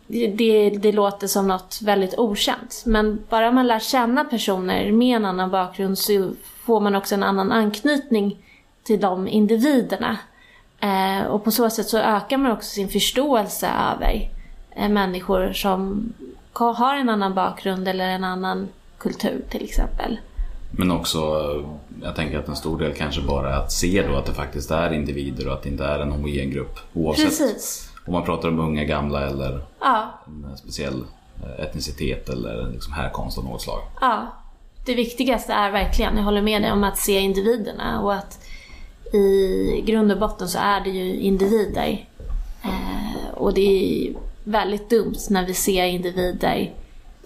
det, 0.07 0.69
det, 0.69 0.91
låter 0.91 1.27
som 1.27 1.47
något 1.47 1.79
väldigt 1.83 2.19
okänt. 2.19 2.83
Men 2.85 3.23
bara 3.29 3.51
man 3.51 3.67
lär 3.67 3.79
känna 3.79 4.23
personer 4.25 4.91
med 4.91 5.15
en 5.15 5.25
annan 5.25 5.51
bakgrund 5.51 5.97
så 5.97 6.31
får 6.65 6.79
man 6.79 6.95
också 6.95 7.15
en 7.15 7.23
annan 7.23 7.51
anknytning 7.51 8.37
till 8.83 8.99
de 8.99 9.27
individerna. 9.27 10.17
Eh, 10.79 11.27
och 11.27 11.43
på 11.43 11.51
så 11.51 11.69
sätt 11.69 11.87
så 11.87 11.97
ökar 11.97 12.37
man 12.37 12.51
också 12.51 12.69
sin 12.69 12.89
förståelse 12.89 13.67
över 13.67 14.29
eh, 14.75 14.89
människor 14.89 15.53
som 15.53 16.13
har 16.53 16.95
en 16.95 17.09
annan 17.09 17.33
bakgrund 17.33 17.87
eller 17.87 18.09
en 18.09 18.23
annan 18.23 18.67
kultur 18.97 19.41
till 19.49 19.63
exempel. 19.63 20.19
Men 20.71 20.91
också, 20.91 21.17
eh, 21.17 21.69
jag 22.03 22.15
tänker 22.15 22.39
att 22.39 22.47
en 22.47 22.55
stor 22.55 22.79
del 22.79 22.93
kanske 22.93 23.21
bara 23.21 23.49
är 23.55 23.57
att 23.57 23.71
se 23.71 24.03
då 24.07 24.15
att 24.15 24.25
det 24.25 24.33
faktiskt 24.33 24.71
är 24.71 24.93
individer 24.93 25.47
och 25.47 25.53
att 25.53 25.63
det 25.63 25.69
inte 25.69 25.85
är 25.85 25.99
en 25.99 26.11
homogen 26.11 26.51
grupp. 26.51 26.79
Oavsett 26.93 27.25
Precis. 27.25 27.89
om 28.05 28.13
man 28.13 28.23
pratar 28.23 28.47
om 28.47 28.59
unga, 28.59 28.83
gamla 28.83 29.27
eller 29.27 29.61
Ja, 29.79 30.19
en 30.27 30.57
speciell 30.57 31.03
eh, 31.43 31.65
etnicitet 31.65 32.29
eller 32.29 32.71
liksom 32.71 32.93
härkomst 32.93 33.37
av 33.37 33.43
något 33.43 33.61
slag. 33.61 33.79
ja. 34.01 34.27
Det 34.85 34.93
viktigaste 34.95 35.53
är 35.53 35.71
verkligen, 35.71 36.17
jag 36.17 36.23
håller 36.23 36.41
med 36.41 36.61
dig 36.61 36.71
om 36.71 36.83
att 36.83 36.97
se 36.97 37.19
individerna 37.19 38.01
och 38.01 38.13
att 38.13 38.39
i 39.13 39.83
grund 39.85 40.11
och 40.11 40.19
botten 40.19 40.47
så 40.47 40.59
är 40.59 40.81
det 40.81 40.89
ju 40.89 41.15
individer. 41.19 42.07
Eh, 42.63 43.33
och 43.33 43.53
det 43.53 43.61
är 43.61 44.13
väldigt 44.43 44.89
dumt 44.89 45.15
när 45.29 45.45
vi 45.45 45.53
ser 45.53 45.83
individer 45.85 46.73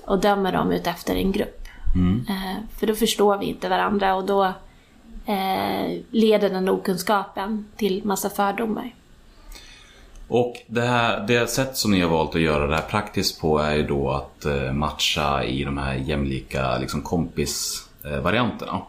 och 0.05 0.19
dömer 0.19 0.51
dem 0.51 0.71
ut 0.71 0.87
efter 0.87 1.15
en 1.15 1.31
grupp. 1.31 1.60
Eh, 2.29 2.57
för 2.79 2.87
då 2.87 2.95
förstår 2.95 3.37
vi 3.37 3.45
inte 3.45 3.69
varandra 3.69 4.15
och 4.15 4.25
då 4.25 4.43
eh, 5.25 5.99
leder 6.11 6.49
den 6.49 6.69
okunskapen 6.69 7.65
till 7.75 8.01
massa 8.05 8.29
fördomar. 8.29 8.93
Och 10.27 10.55
det, 10.67 10.81
här, 10.81 11.27
det 11.27 11.49
sätt 11.49 11.77
som 11.77 11.91
ni 11.91 12.01
har 12.01 12.09
valt 12.09 12.35
att 12.35 12.41
göra 12.41 12.67
det 12.67 12.75
här 12.75 12.81
praktiskt 12.89 13.41
på 13.41 13.59
är 13.59 13.75
ju 13.75 13.87
då 13.87 14.09
att 14.09 14.45
eh, 14.45 14.73
matcha 14.73 15.43
i 15.43 15.63
de 15.63 15.77
här 15.77 15.95
jämlika 15.95 16.77
liksom, 16.77 17.01
kompisvarianterna. 17.01 18.81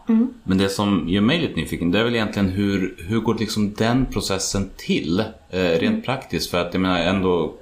Men 0.43 0.57
det 0.57 0.69
som 0.69 1.09
gör 1.09 1.21
mig 1.21 1.41
lite 1.41 1.55
nyfiken 1.55 1.91
det 1.91 1.99
är 1.99 2.03
väl 2.03 2.15
egentligen 2.15 2.49
hur, 2.49 2.95
hur 3.07 3.19
går 3.19 3.35
liksom 3.35 3.73
den 3.73 4.05
processen 4.05 4.69
till 4.77 5.19
eh, 5.49 5.59
rent 5.59 6.05
praktiskt? 6.05 6.51
För 6.51 6.61
att 6.61 6.73
jag 6.73 6.81
menar 6.81 6.99
ändå, 6.99 7.53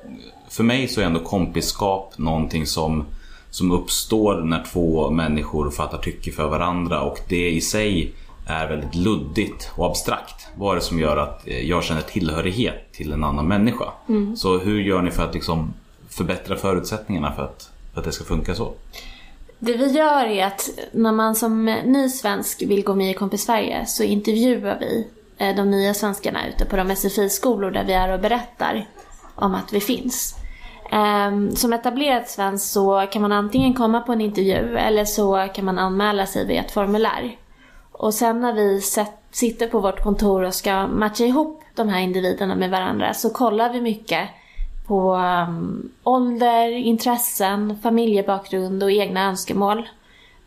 för 0.49 0.63
mig 0.63 0.87
så 0.87 1.01
är 1.01 1.05
ändå 1.05 1.19
kompisskap 1.19 2.13
någonting 2.17 2.65
som, 2.65 3.05
som 3.51 3.71
uppstår 3.71 4.41
när 4.41 4.63
två 4.71 5.09
människor 5.09 5.71
fattar 5.71 5.97
tycke 5.97 6.31
för 6.31 6.47
varandra 6.47 7.01
och 7.01 7.19
det 7.27 7.49
i 7.49 7.61
sig 7.61 8.13
är 8.47 8.67
väldigt 8.67 8.95
luddigt 8.95 9.71
och 9.75 9.85
abstrakt. 9.85 10.47
Vad 10.55 10.71
är 10.71 10.75
det 10.75 10.81
som 10.81 10.99
gör 10.99 11.17
att 11.17 11.47
eh, 11.47 11.69
jag 11.69 11.83
känner 11.83 12.01
tillhörighet 12.01 12.93
till 12.93 13.11
en 13.11 13.23
annan 13.23 13.47
människa? 13.47 13.85
Så 14.35 14.57
hur 14.57 14.81
gör 14.81 15.01
ni 15.01 15.11
för 15.11 15.23
att 15.23 15.33
liksom 15.33 15.73
förbättra 16.09 16.55
förutsättningarna 16.55 17.31
för 17.31 17.43
att, 17.43 17.69
för 17.93 17.99
att 17.99 18.05
det 18.05 18.11
ska 18.11 18.23
funka 18.23 18.55
så? 18.55 18.73
Det 19.59 19.77
vi 19.77 19.91
gör 19.91 20.25
är 20.25 20.45
att 20.45 20.69
när 20.91 21.11
man 21.11 21.35
som 21.35 21.65
ny 21.65 22.09
svensk 22.09 22.61
vill 22.61 22.83
gå 22.83 22.95
med 22.95 23.11
i 23.11 23.13
Kompis 23.13 23.43
Sverige 23.43 23.85
så 23.85 24.03
intervjuar 24.03 24.77
vi 24.79 25.07
eh, 25.37 25.55
de 25.55 25.71
nya 25.71 25.93
svenskarna 25.93 26.47
ute 26.47 26.65
på 26.65 26.75
de 26.75 26.95
SFI-skolor 26.95 27.71
där 27.71 27.83
vi 27.83 27.93
är 27.93 28.13
och 28.13 28.19
berättar 28.19 28.87
om 29.35 29.55
att 29.55 29.73
vi 29.73 29.79
finns. 29.79 30.35
Ehm, 30.93 31.55
som 31.55 31.73
etablerad 31.73 32.27
svensk 32.27 32.65
så 32.73 33.07
kan 33.11 33.21
man 33.21 33.31
antingen 33.31 33.73
komma 33.73 34.01
på 34.01 34.11
en 34.11 34.21
intervju 34.21 34.77
eller 34.77 35.05
så 35.05 35.47
kan 35.53 35.65
man 35.65 35.79
anmäla 35.79 36.25
sig 36.25 36.45
via 36.45 36.61
ett 36.61 36.71
formulär. 36.71 37.35
Och 37.91 38.13
sen 38.13 38.41
när 38.41 38.53
vi 38.53 38.81
sett, 38.81 39.17
sitter 39.31 39.67
på 39.67 39.79
vårt 39.79 40.03
kontor 40.03 40.43
och 40.43 40.53
ska 40.53 40.87
matcha 40.87 41.23
ihop 41.23 41.63
de 41.75 41.89
här 41.89 42.01
individerna 42.01 42.55
med 42.55 42.69
varandra 42.69 43.13
så 43.13 43.29
kollar 43.29 43.73
vi 43.73 43.81
mycket 43.81 44.29
på 44.87 45.13
um, 45.15 45.91
ålder, 46.03 46.71
intressen, 46.71 47.79
familjebakgrund 47.83 48.83
och 48.83 48.91
egna 48.91 49.23
önskemål. 49.25 49.89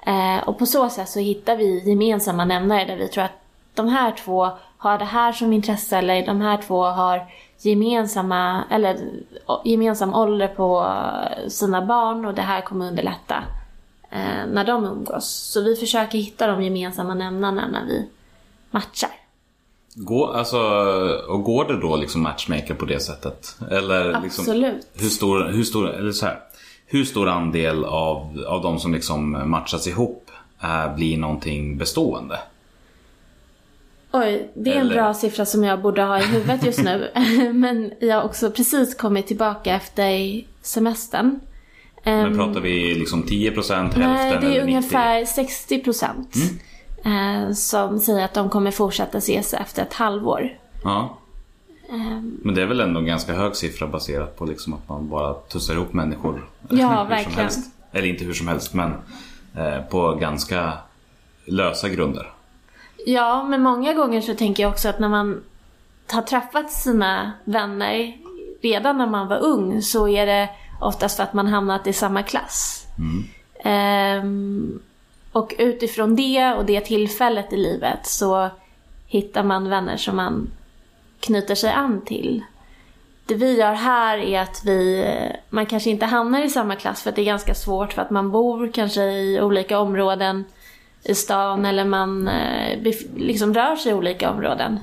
Ehm, 0.07 0.41
och 0.41 0.59
på 0.59 0.67
så 0.67 0.89
sätt 0.89 1.09
så 1.09 1.21
hittar 1.21 1.57
vi 1.57 1.91
gemensamma 1.91 2.45
nämnare 2.45 2.85
där 2.85 2.97
vi 2.97 3.09
tror 3.09 3.25
att 3.25 3.41
de 3.75 3.89
här 3.89 4.11
två 4.11 4.51
har 4.79 4.99
det 4.99 5.05
här 5.05 5.33
som 5.33 5.53
intresse 5.53 5.99
eller 5.99 6.27
de 6.27 6.41
här 6.41 6.57
två 6.57 6.85
har 6.85 7.27
gemensamma, 7.61 8.65
eller, 8.71 8.99
gemensam 9.65 10.15
ålder 10.15 10.49
på 10.49 10.81
eh, 10.81 11.49
sina 11.49 11.87
barn 11.87 12.25
och 12.25 12.35
det 12.35 12.43
här 12.43 12.61
kommer 12.61 12.89
underlätta 12.89 13.45
eh, 14.11 14.47
när 14.53 14.65
de 14.65 14.85
umgås. 14.85 15.29
Så 15.53 15.61
vi 15.61 15.77
försöker 15.77 16.19
hitta 16.19 16.47
de 16.47 16.63
gemensamma 16.63 17.15
nämnarna 17.15 17.69
när 17.69 17.85
vi 17.87 18.09
matchar. 18.71 19.11
Går, 19.97 20.37
alltså, 20.37 20.59
och 21.29 21.43
går 21.43 21.65
det 21.65 21.81
då 21.81 21.97
liksom 21.97 22.23
matchmaker 22.23 22.75
på 22.75 22.85
det 22.85 23.01
sättet? 23.01 23.57
Eller 23.71 24.21
liksom, 24.23 24.43
Absolut. 24.43 24.89
hur 24.95 25.09
stor, 25.09 25.45
hur 25.45 25.65
stor, 25.65 25.91
eller 25.91 26.13
så 26.13 26.27
här, 26.27 26.41
hur 26.87 27.05
stor 27.05 27.29
andel 27.29 27.85
av, 27.85 28.45
av 28.49 28.63
de 28.63 28.79
som 28.79 28.95
liksom 28.95 29.51
matchas 29.51 29.87
ihop 29.87 30.31
äh, 30.63 30.95
blir 30.95 31.19
någonting 31.19 31.79
bestående? 31.79 32.39
Oj, 34.17 34.51
det 34.55 34.71
är 34.71 34.75
en 34.75 34.81
Eller- 34.81 34.95
bra 34.95 35.15
siffra 35.15 35.45
som 35.47 35.65
jag 35.65 35.81
borde 35.83 36.03
ha 36.03 36.19
i 36.21 36.23
huvudet 36.23 36.65
just 36.65 36.83
nu. 36.83 37.11
Men 37.55 37.93
jag 38.01 38.17
har 38.17 38.23
också 38.23 38.51
precis 38.51 38.95
kommit 38.95 39.27
tillbaka 39.27 39.75
efter 39.75 40.43
semestern. 40.63 41.41
Men 42.05 42.27
Ehm, 42.27 42.37
pratar 42.39 42.61
vi 42.61 42.95
liksom 42.95 43.23
10% 43.23 43.83
hälften 43.83 44.01
Nej, 44.03 44.31
det 44.31 44.37
är 44.37 44.39
eller 44.41 44.49
90? 44.49 44.63
ungefär 44.63 45.25
60 45.25 45.79
procent. 45.85 46.35
Mm. 47.05 47.45
eh, 47.47 47.53
som 47.53 47.99
säger 48.01 48.25
att 48.25 48.35
de 48.35 48.51
kommer 48.51 48.71
fortsätta 48.71 49.19
ses 49.19 49.55
efter 49.55 49.83
ett 49.83 49.95
halvår. 49.95 50.59
Ja. 50.85 51.19
Ehm, 51.91 52.39
Men 52.43 52.55
det 52.55 52.63
är 52.63 52.67
väl 52.67 52.81
ändå 52.81 53.01
en 53.01 53.07
ganska 53.07 53.33
hög 53.33 53.57
siffra 53.57 53.87
baserat 53.87 54.37
på 54.39 54.45
liksom 54.45 54.75
att 54.75 54.89
man 54.89 55.09
bara 55.09 55.35
tussar 55.35 55.75
ihop 55.75 55.93
människor. 55.93 56.49
Ja, 56.69 56.77
hur 56.77 56.79
som 56.99 57.09
verkligen. 57.09 57.39
helst. 57.39 57.71
Eller 57.93 58.09
inte 58.09 58.25
hur 58.25 58.35
som 58.35 58.49
helst 58.49 58.75
men 58.75 58.93
eh, 59.57 59.81
på 59.91 60.15
ganska 60.15 60.73
lösa 61.45 61.89
grunder. 61.89 62.31
Ja, 63.07 63.45
men 63.45 63.63
många 63.63 63.95
gånger 63.95 64.21
så 64.21 64.35
tänker 64.35 64.63
jag 64.63 64.73
också 64.73 64.89
att 64.89 64.99
när 64.99 65.09
man 65.09 65.43
har 66.13 66.23
träffat 66.23 66.73
sina 66.73 67.33
vänner 67.45 68.17
redan 68.63 68.99
när 68.99 69.07
man 69.07 69.29
var 69.29 69.39
ung 69.39 69.83
så 69.83 70.09
är 70.09 70.27
det 70.27 70.49
oftast 70.81 71.17
för 71.17 71.23
att 71.23 71.35
man 71.35 71.47
hamnat 71.47 71.87
i 71.87 71.93
samma 71.93 72.23
klass. 72.23 72.87
Ehm, 73.65 74.81
och 75.33 75.55
utifrån 75.59 76.17
det 76.17 76.55
och 76.55 76.65
det 76.65 76.81
tillfället 76.81 77.53
i 77.53 77.57
livet 77.57 78.07
så 78.07 78.51
hittar 79.07 79.43
man 79.45 79.69
vänner 79.69 79.97
som 79.97 80.17
man 80.17 80.51
knyter 81.21 81.55
sig 81.55 81.73
an 81.73 82.01
till. 82.05 82.45
Det 83.27 83.35
vi 83.35 83.59
gör 83.59 83.73
här 83.73 84.19
är 84.19 84.41
att 84.41 84.63
vi, 84.65 85.07
man 85.51 85.67
kanske 85.67 85.91
inte 85.91 86.07
hamnar 86.07 86.45
i 86.45 86.51
samma 86.51 86.77
klass 86.77 87.03
för 87.03 87.11
att 87.11 87.17
det 87.17 87.23
är 87.23 87.27
ganska 87.27 87.55
svårt 87.55 87.93
för 87.93 88.03
att 88.03 88.11
man 88.11 88.31
bor 88.31 88.73
kanske 88.73 89.03
i 89.03 89.41
olika 89.41 89.79
områden 89.79 90.45
i 91.05 91.15
stan 91.15 91.65
eller 91.65 91.85
man 91.85 92.29
eh, 92.29 92.95
liksom 93.17 93.55
rör 93.55 93.77
sig 93.77 93.93
i 93.93 93.95
olika 93.95 94.31
områden. 94.31 94.79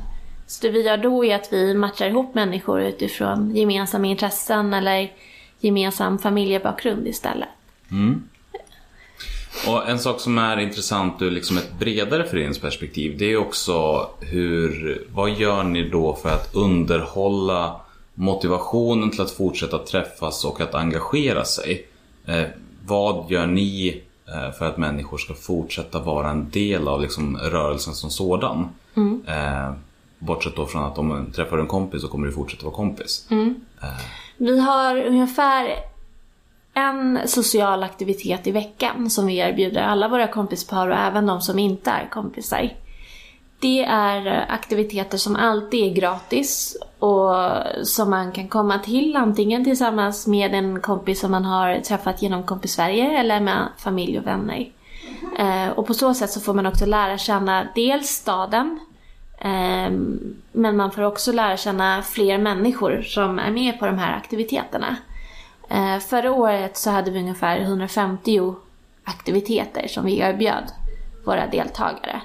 Så 0.47 0.67
det 0.67 0.71
vi 0.71 0.81
gör 0.81 0.97
då 0.97 1.25
är 1.25 1.35
att 1.35 1.53
vi 1.53 1.73
matchar 1.73 2.07
ihop 2.07 2.35
människor 2.35 2.81
utifrån 2.81 3.55
gemensamma 3.55 4.07
intressen 4.07 4.73
eller 4.73 5.11
gemensam 5.59 6.19
familjebakgrund 6.19 7.07
istället. 7.07 7.49
Mm. 7.91 8.23
Och 9.67 9.89
en 9.89 9.99
sak 9.99 10.19
som 10.19 10.37
är 10.37 10.57
intressant 10.57 11.21
ur 11.21 11.31
liksom 11.31 11.57
ett 11.57 11.79
bredare 11.79 12.23
föreningsperspektiv 12.23 13.17
det 13.17 13.25
är 13.25 13.37
också 13.37 14.07
hur, 14.19 15.01
vad 15.13 15.29
gör 15.29 15.63
ni 15.63 15.89
då 15.89 16.15
för 16.15 16.29
att 16.29 16.55
underhålla 16.55 17.81
motivationen 18.13 19.11
till 19.11 19.21
att 19.21 19.31
fortsätta 19.31 19.77
träffas 19.77 20.45
och 20.45 20.61
att 20.61 20.75
engagera 20.75 21.45
sig? 21.45 21.87
Eh, 22.25 22.43
vad 22.85 23.31
gör 23.31 23.47
ni 23.47 24.01
för 24.57 24.65
att 24.65 24.77
människor 24.77 25.17
ska 25.17 25.33
fortsätta 25.33 25.99
vara 25.99 26.29
en 26.29 26.49
del 26.49 26.87
av 26.87 27.01
liksom 27.01 27.37
rörelsen 27.37 27.93
som 27.93 28.09
sådan? 28.09 28.69
Eh, 29.27 29.73
bortsett 30.19 30.55
då 30.55 30.65
från 30.65 30.83
att 30.83 30.97
om 30.97 31.07
man 31.07 31.31
träffar 31.31 31.57
en 31.57 31.67
kompis 31.67 32.01
så 32.01 32.07
kommer 32.07 32.27
du 32.27 32.33
fortsätta 32.33 32.65
vara 32.65 32.75
kompis. 32.75 33.27
Vi 34.37 34.59
har 34.59 35.05
ungefär 35.05 35.75
en 36.73 37.19
social 37.25 37.83
aktivitet 37.83 38.47
i 38.47 38.51
veckan 38.51 39.09
som 39.09 39.27
vi 39.27 39.37
erbjuder 39.37 39.81
alla 39.81 40.07
våra 40.07 40.27
kompispar 40.27 40.87
och 40.87 40.97
även 40.97 41.25
de 41.25 41.41
som 41.41 41.59
inte 41.59 41.89
är 41.91 42.09
kompisar. 42.09 42.73
Det 43.61 43.83
är 43.83 44.27
eh, 44.27 44.53
aktiviteter 44.53 45.17
som 45.17 45.35
alltid 45.35 45.91
är 45.91 45.95
gratis 45.95 46.77
och 46.99 47.35
som 47.83 48.09
man 48.09 48.31
kan 48.31 48.47
komma 48.47 48.79
till 48.79 49.15
antingen 49.15 49.63
tillsammans 49.63 50.27
med 50.27 50.53
en 50.53 50.81
kompis 50.81 51.19
som 51.19 51.31
man 51.31 51.45
har 51.45 51.79
träffat 51.79 52.21
genom 52.21 52.43
Kompis 52.43 52.73
Sverige 52.73 53.19
eller 53.19 53.39
med 53.39 53.67
familj 53.77 54.19
och 54.19 54.27
vänner. 54.27 54.71
Eh, 55.39 55.69
och 55.69 55.87
på 55.87 55.93
så 55.93 56.13
sätt 56.13 56.29
så 56.29 56.39
får 56.39 56.53
man 56.53 56.65
också 56.65 56.85
lära 56.85 57.17
känna 57.17 57.67
dels 57.75 58.07
staden 58.07 58.79
ehm, 59.39 60.35
men 60.51 60.77
man 60.77 60.91
får 60.91 61.01
också 61.01 61.31
lära 61.31 61.57
känna 61.57 62.01
fler 62.01 62.37
människor 62.37 63.01
som 63.01 63.39
är 63.39 63.51
med 63.51 63.79
på 63.79 63.85
de 63.85 63.97
här 63.97 64.17
aktiviteterna. 64.17 64.95
Eh, 65.69 65.99
förra 65.99 66.31
året 66.31 66.77
så 66.77 66.89
hade 66.89 67.11
vi 67.11 67.19
ungefär 67.19 67.59
150 67.59 68.55
aktiviteter 69.03 69.87
som 69.87 70.05
vi 70.05 70.19
erbjöd 70.19 70.63
våra 71.25 71.47
deltagare. 71.47 72.21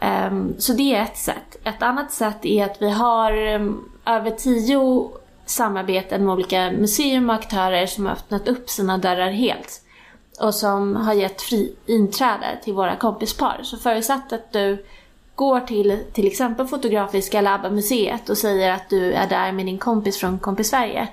Ehm, 0.00 0.54
så 0.58 0.72
det 0.72 0.94
är 0.94 1.02
ett 1.02 1.16
sätt. 1.16 1.56
Ett 1.64 1.82
annat 1.82 2.12
sätt 2.12 2.44
är 2.44 2.64
att 2.64 2.82
vi 2.82 2.90
har 2.90 3.32
ehm, 3.32 3.84
över 4.06 4.30
tio 4.30 5.10
samarbeten 5.46 6.24
med 6.24 6.32
olika 6.32 6.70
museum 6.70 7.30
och 7.30 7.36
aktörer 7.36 7.86
som 7.86 8.06
har 8.06 8.12
öppnat 8.12 8.48
upp 8.48 8.70
sina 8.70 8.98
dörrar 8.98 9.30
helt. 9.30 9.82
Och 10.40 10.54
som 10.54 10.96
har 10.96 11.14
gett 11.14 11.42
fri 11.42 11.74
inträde 11.86 12.58
till 12.64 12.74
våra 12.74 12.96
kompispar. 12.96 13.60
Så 13.62 13.76
förutsatt 13.76 14.32
att 14.32 14.52
du 14.52 14.84
går 15.34 15.60
till 15.60 15.98
till 16.12 16.26
exempel 16.26 16.66
Fotografiska 16.66 17.38
eller 17.38 17.54
ABBA-museet 17.54 18.28
och 18.28 18.38
säger 18.38 18.72
att 18.72 18.88
du 18.88 19.12
är 19.12 19.28
där 19.28 19.52
med 19.52 19.66
din 19.66 19.78
kompis 19.78 20.18
från 20.18 20.38
Kompis 20.38 20.68
Sverige 20.68 21.08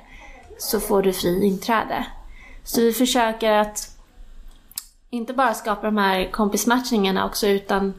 så 0.58 0.80
får 0.80 1.02
du 1.02 1.14
fri 1.14 1.46
inträde. 1.46 2.06
Så 2.64 2.82
vi 2.82 2.94
försöker 2.94 3.52
att 3.52 3.98
inte 5.10 5.34
bara 5.34 5.54
skapa 5.54 5.86
de 5.86 5.98
här 5.98 6.32
kompismatchningarna 6.32 7.26
också 7.26 7.48
utan 7.48 7.94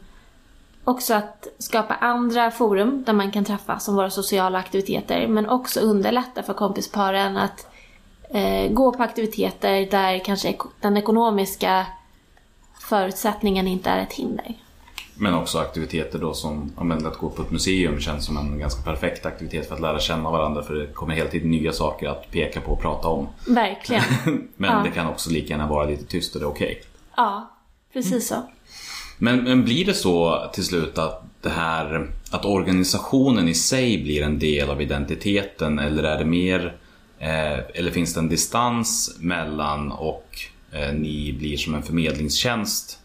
också 0.87 1.15
att 1.15 1.47
skapa 1.59 1.95
andra 1.95 2.51
forum 2.51 3.03
där 3.07 3.13
man 3.13 3.31
kan 3.31 3.45
träffas 3.45 3.85
som 3.85 3.97
våra 3.97 4.11
sociala 4.11 4.59
aktiviteter 4.59 5.27
men 5.29 5.49
också 5.49 5.81
underlätta 5.81 6.43
för 6.43 6.55
kompisparen 6.55 7.37
att 7.37 7.67
eh, 8.31 8.73
gå 8.73 8.93
på 8.93 9.03
aktiviteter 9.03 9.91
där 9.91 10.25
kanske 10.25 10.57
den 10.81 10.97
ekonomiska 10.97 11.87
förutsättningen 12.81 13.67
inte 13.69 13.91
är 13.91 14.03
ett 14.03 14.13
hinder. 14.13 14.55
Men 15.19 15.35
också 15.35 15.59
aktiviteter 15.59 16.19
då 16.19 16.35
som 16.35 16.73
men 16.81 17.07
att 17.07 17.19
gå 17.19 17.31
på 17.31 17.43
ett 17.43 17.51
museum 17.51 18.01
känns 18.01 18.27
som 18.27 18.37
en 18.37 18.59
ganska 18.59 18.83
perfekt 18.83 19.27
aktivitet 19.27 19.69
för 19.69 19.75
att 19.75 19.81
lära 19.81 19.99
känna 19.99 20.31
varandra 20.31 20.63
för 20.63 20.75
det 20.75 20.87
kommer 20.87 21.15
hela 21.15 21.31
tiden 21.31 21.51
nya 21.51 21.73
saker 21.73 22.09
att 22.09 22.31
peka 22.31 22.61
på 22.61 22.73
och 22.73 22.81
prata 22.81 23.09
om. 23.09 23.29
Verkligen. 23.49 24.03
Men 24.57 24.71
Ja. 24.71 24.83
det 24.85 24.91
kan 24.91 25.07
också 25.09 25.31
lika 25.31 25.49
gärna 25.49 25.67
vara 25.67 25.85
lite 25.87 26.05
tyst 26.05 26.35
och 26.35 26.41
det 26.41 26.47
är 26.47 26.51
okej. 26.51 26.83
Ja, 27.17 27.51
precis 27.93 28.29
så. 28.29 28.35
Men, 29.19 29.45
men 29.45 29.65
blir 29.65 29.85
det 29.85 29.95
så 29.95 30.47
till 30.53 30.65
slut 30.65 30.99
att 30.99 31.23
det 31.43 31.49
här 31.51 32.11
att 32.31 32.45
organisationen 32.45 33.49
i 33.49 33.55
sig 33.55 34.03
blir 34.03 34.23
en 34.23 34.39
del 34.39 34.71
av 34.71 34.83
identiteten 34.83 35.79
eller 35.79 36.03
är 36.03 36.19
det 36.19 36.25
mer 36.25 36.77
eh, 37.19 37.59
eller 37.75 37.91
finns 37.91 38.15
det 38.15 38.21
en 38.21 38.29
distans 38.29 39.17
mellan 39.21 39.93
och 39.93 40.39
eh, 40.73 40.93
ni 40.93 41.37
blir 41.39 41.57
som 41.57 41.75
en 41.75 41.83
förmedlingstjänst? 41.83 42.99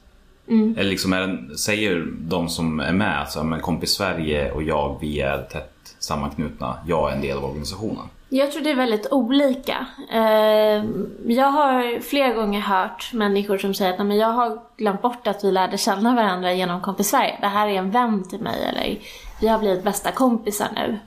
Eller 0.78 0.89
liksom 0.89 1.13
är 1.13 1.56
säger 1.56 2.08
de 2.19 2.50
som 2.50 2.80
är 2.80 2.93
med, 2.93 3.19
alltså, 3.19 3.43
men 3.43 3.62
kompis 3.62 3.89
Sverige 3.89 4.52
och 4.52 4.63
jag, 4.63 4.97
vi 5.02 5.19
är 5.19 5.41
tätt 5.41 5.95
sammanknutna, 6.00 6.78
jag 6.88 7.12
är 7.12 7.15
en 7.15 7.21
del 7.21 7.38
av 7.38 7.45
organisationen. 7.45 8.06
Jag 8.33 8.51
tror 8.51 8.63
det 8.63 8.71
är 8.71 8.75
väldigt 8.75 9.11
olika. 9.11 9.85
Ehm, 10.09 11.09
jag 11.25 11.51
har 11.51 11.99
flera 11.99 12.33
gånger 12.33 12.61
hört 12.61 13.13
människor 13.13 13.57
som 13.57 13.73
säger 13.73 13.93
att 13.93 14.07
men 14.07 14.17
jag 14.17 14.27
har 14.27 14.61
glömt 14.77 15.01
bort 15.01 15.27
att 15.27 15.43
vi 15.43 15.51
lärde 15.51 15.77
känna 15.77 16.15
varandra 16.15 16.53
genom 16.53 16.81
Kompis 16.81 17.09
Sverige. 17.09 17.37
Det 17.41 17.47
här 17.47 17.67
är 17.67 17.73
en 17.73 17.91
vän 17.91 18.23
till 18.29 18.39
mig 18.39 18.63
eller 18.63 18.99
vi 19.41 19.47
har 19.47 19.59
blivit 19.59 19.83
bästa 19.83 20.11
kompisar 20.11 20.67
nu. 20.75 20.99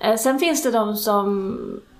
Eh, 0.00 0.16
sen 0.16 0.38
finns 0.38 0.62
det 0.62 0.70
de 0.70 0.96
som 0.96 1.56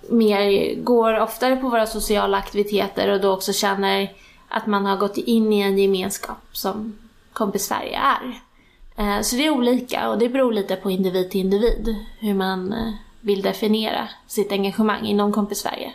mer 0.09 0.75
går 0.75 1.21
oftare 1.21 1.57
på 1.57 1.69
våra 1.69 1.87
sociala 1.87 2.39
aktiviteter 2.39 3.13
och 3.13 3.21
då 3.21 3.33
också 3.33 3.53
känner 3.53 4.13
att 4.49 4.67
man 4.67 4.87
har 4.87 4.97
gått 4.97 5.17
in 5.17 5.53
i 5.53 5.61
en 5.61 5.79
gemenskap 5.79 6.47
som 6.53 6.99
Kompis 7.33 7.67
Sverige 7.67 7.99
är. 7.99 8.41
Eh, 8.97 9.23
så 9.23 9.37
det 9.37 9.47
är 9.47 9.51
olika 9.51 10.11
och 10.11 10.19
det 10.19 10.29
beror 10.29 10.53
lite 10.53 10.77
på 10.77 10.91
individ 10.91 11.31
till 11.31 11.41
individ 11.41 11.97
hur 12.21 12.35
man 12.35 12.73
eh, 12.73 12.93
vill 13.21 13.43
definiera 13.43 14.09
sitt 14.27 14.53
engagemang 14.53 15.07
inom 15.07 15.33
Kompis 15.33 15.59
Sverige. 15.59 15.93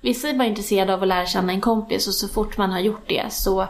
Vissa 0.00 0.28
är 0.28 0.34
bara 0.34 0.48
intresserade 0.48 0.94
av 0.94 1.02
att 1.02 1.08
lära 1.08 1.26
känna 1.26 1.52
en 1.52 1.60
kompis 1.60 2.08
och 2.08 2.14
så 2.14 2.28
fort 2.28 2.58
man 2.58 2.72
har 2.72 2.80
gjort 2.80 3.08
det 3.08 3.32
så 3.32 3.66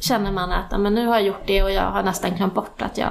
känner 0.00 0.32
man 0.32 0.52
att 0.52 0.80
men 0.80 0.94
nu 0.94 1.06
har 1.06 1.14
jag 1.14 1.26
gjort 1.26 1.46
det 1.46 1.62
och 1.62 1.72
jag 1.72 1.90
har 1.90 2.02
nästan 2.02 2.36
glömt 2.36 2.54
bort 2.54 2.82
att 2.82 2.98
jag 2.98 3.10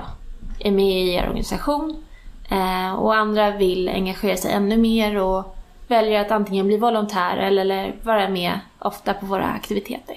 är 0.60 0.72
med 0.72 1.04
i 1.04 1.14
er 1.14 1.28
organisation. 1.28 2.04
Eh, 2.50 2.94
och 2.94 3.16
andra 3.16 3.52
vill 3.52 3.90
engagera 3.90 4.38
sig 4.38 4.52
ännu 4.52 4.78
mer 4.78 5.18
och 5.18 5.56
väljer 5.88 6.22
att 6.22 6.32
antingen 6.32 6.68
bli 6.68 6.78
volontär 6.78 7.38
eller, 7.38 7.62
eller 7.62 7.96
vara 8.04 8.30
med 8.30 8.60
ofta 8.80 9.14
på 9.14 9.26
våra 9.26 9.46
aktiviteter. 9.46 10.16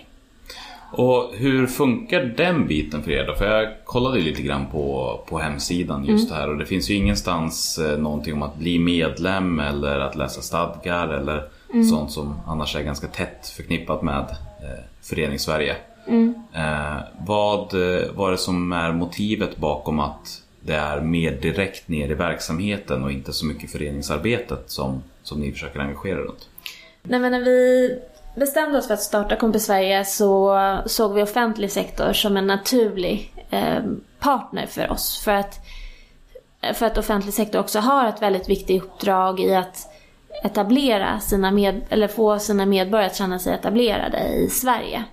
Och 0.93 1.33
hur 1.35 1.67
funkar 1.67 2.25
den 2.25 2.67
biten 2.67 3.03
för 3.03 3.11
er 3.11 3.27
då? 3.27 3.35
För 3.35 3.47
jag 3.47 3.69
kollade 3.85 4.21
lite 4.21 4.43
grann 4.43 4.67
på, 4.67 5.21
på 5.29 5.39
hemsidan 5.39 6.05
just 6.05 6.29
det 6.29 6.35
här 6.35 6.51
och 6.51 6.59
det 6.59 6.67
finns 6.67 6.91
ju 6.91 6.95
ingenstans 6.95 7.79
eh, 7.79 7.99
någonting 7.99 8.35
om 8.35 8.43
att 8.43 8.57
bli 8.57 8.79
medlem 8.79 9.61
eller 9.61 10.01
att 10.01 10.17
läsa 10.17 10.41
stadgar 10.41 11.09
eller 11.09 11.45
sånt 11.91 12.11
som 12.11 12.41
annars 12.47 12.77
är 12.77 12.83
ganska 12.83 13.07
tätt 13.07 13.53
förknippat 13.57 14.03
med 14.03 14.21
eh, 14.63 14.85
Föreningssverige. 15.03 15.77
Eh, 16.55 16.97
vad 17.27 17.75
eh, 17.75 18.13
var 18.13 18.31
det 18.31 18.39
som 18.39 18.73
är 18.73 18.93
motivet 18.93 19.57
bakom 19.57 20.01
att 20.01 20.43
det 20.61 20.75
är 20.75 21.01
mer 21.01 21.33
direkt 21.33 21.89
ner 21.89 22.11
i 22.11 22.15
verksamheten 22.15 23.05
och 23.05 23.13
inte 23.13 23.33
så 23.33 23.47
mycket 23.47 23.71
föreningsarbetet 23.71 24.71
som, 24.71 25.03
som 25.23 25.41
ni 25.41 25.53
försöker 25.53 25.81
engagera 25.81 26.19
runt? 26.19 26.49
Nej, 27.03 27.21
men 27.21 27.33
när 27.33 27.41
vi 27.41 27.99
bestämde 28.35 28.79
oss 28.79 28.87
för 28.87 28.95
att 28.95 29.03
starta 29.03 29.37
Kompis 29.37 29.65
Sverige 29.65 30.05
så 30.05 30.59
såg 30.87 31.15
vi 31.15 31.23
offentlig 31.23 31.73
sektor 31.73 32.13
som 32.13 32.37
en 32.37 32.47
naturlig 32.47 33.35
eh, 33.51 33.83
partner 34.19 34.67
för 34.67 34.91
oss. 34.91 35.23
För 35.25 35.33
att, 35.33 35.61
för 36.75 36.87
att 36.87 36.99
offentlig 36.99 37.35
sektor 37.35 37.59
också 37.59 37.79
har 37.79 38.09
ett 38.09 38.23
väldigt 38.23 38.49
viktigt 38.49 38.83
uppdrag 38.83 39.41
i 39.41 39.55
att 39.55 39.89
etablera 40.43 41.21
sina 41.21 41.51
med, 41.51 41.81
eller 41.89 42.09
få 42.09 42.39
sina 42.39 42.67
medborgare 42.67 43.07
att 43.07 43.17
känna 43.17 43.39
sig 43.39 43.55
etablerade 43.55 44.29
i 44.29 44.49
Sverige. 44.51 45.05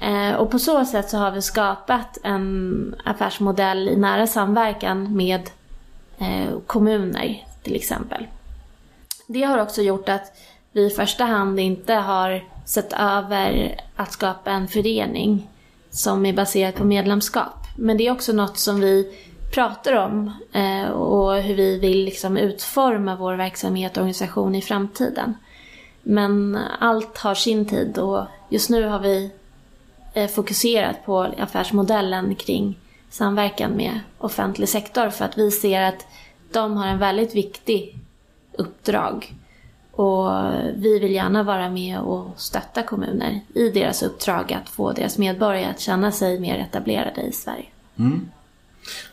Eh, 0.00 0.34
och 0.34 0.50
på 0.50 0.58
så 0.58 0.84
sätt 0.84 1.10
så 1.10 1.16
har 1.16 1.30
vi 1.30 1.42
skapat 1.42 2.18
en 2.22 2.94
affärsmodell 3.04 3.88
i 3.88 3.96
nära 3.96 4.26
samverkan 4.26 5.16
med 5.16 5.50
eh, 6.18 6.58
kommuner 6.66 7.46
till 7.62 7.76
exempel. 7.76 8.26
Det 9.26 9.42
har 9.42 9.58
också 9.58 9.82
gjort 9.82 10.08
att 10.08 10.32
vi 10.76 10.86
i 10.86 10.90
första 10.90 11.24
hand 11.24 11.60
inte 11.60 11.94
har 11.94 12.44
sett 12.64 12.92
över 12.92 13.80
att 13.96 14.12
skapa 14.12 14.50
en 14.50 14.68
förening 14.68 15.48
som 15.90 16.26
är 16.26 16.32
baserad 16.32 16.74
på 16.74 16.84
medlemskap. 16.84 17.66
Men 17.76 17.96
det 17.96 18.06
är 18.06 18.12
också 18.12 18.32
något 18.32 18.58
som 18.58 18.80
vi 18.80 19.12
pratar 19.54 19.92
om 19.92 20.32
eh, 20.52 20.88
och 20.88 21.34
hur 21.34 21.54
vi 21.54 21.78
vill 21.78 22.04
liksom 22.04 22.36
utforma 22.36 23.16
vår 23.16 23.34
verksamhet 23.34 23.96
och 23.96 24.00
organisation 24.00 24.54
i 24.54 24.62
framtiden. 24.62 25.34
Men 26.02 26.58
allt 26.78 27.18
har 27.18 27.34
sin 27.34 27.68
tid 27.68 27.98
och 27.98 28.24
just 28.48 28.70
nu 28.70 28.86
har 28.86 28.98
vi 28.98 29.30
eh, 30.14 30.30
fokuserat 30.30 31.04
på 31.04 31.20
affärsmodellen 31.38 32.34
kring 32.34 32.78
samverkan 33.10 33.70
med 33.70 34.00
offentlig 34.18 34.68
sektor 34.68 35.10
för 35.10 35.24
att 35.24 35.38
vi 35.38 35.50
ser 35.50 35.82
att 35.82 36.06
de 36.52 36.76
har 36.76 36.86
en 36.86 36.98
väldigt 36.98 37.34
viktig 37.34 37.98
uppdrag. 38.52 39.34
Och 39.96 40.30
vi 40.74 40.98
vill 40.98 41.12
gärna 41.12 41.42
vara 41.42 41.70
med 41.70 41.98
och 42.00 42.26
stötta 42.36 42.82
kommuner 42.82 43.40
i 43.54 43.70
deras 43.70 44.02
uppdrag 44.02 44.52
att 44.52 44.68
få 44.68 44.92
deras 44.92 45.18
medborgare 45.18 45.64
att 45.70 45.80
känna 45.80 46.12
sig 46.12 46.40
mer 46.40 46.58
etablerade 46.58 47.20
i 47.22 47.32
Sverige. 47.32 47.64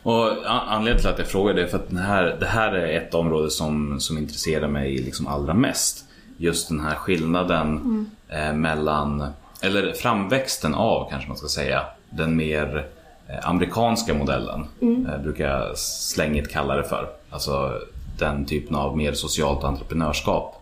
Och 0.02 0.26
a- 0.26 0.62
anledningen 0.68 1.00
till 1.00 1.08
att 1.10 1.18
jag 1.18 1.28
frågar 1.28 1.54
det 1.54 1.62
är 1.62 1.66
för 1.66 1.78
att 1.78 1.92
här, 1.92 2.36
det 2.40 2.46
här 2.46 2.72
är 2.72 2.96
ett 3.00 3.14
område 3.14 3.50
som, 3.50 4.00
som 4.00 4.18
intresserar 4.18 4.68
mig 4.68 4.98
liksom 4.98 5.26
allra 5.26 5.54
mest. 5.54 6.04
Just 6.36 6.68
den 6.68 6.80
här 6.80 6.94
skillnaden 6.94 8.06
eh, 8.28 8.52
mellan, 8.52 9.26
eller 9.62 9.92
framväxten 9.92 10.74
av 10.74 11.10
kanske 11.10 11.28
man 11.28 11.36
ska 11.36 11.48
säga, 11.48 11.84
den 12.10 12.36
mer 12.36 12.86
eh, 13.28 13.48
amerikanska 13.48 14.14
modellen. 14.14 14.66
Eh, 15.08 15.18
brukar 15.22 15.48
jag 15.48 15.78
slängigt 15.78 16.52
kalla 16.52 16.76
det 16.76 16.84
för. 16.84 17.08
Alltså 17.30 17.72
den 18.18 18.44
typen 18.44 18.76
av 18.76 18.96
mer 18.96 19.12
socialt 19.12 19.64
entreprenörskap. 19.64 20.60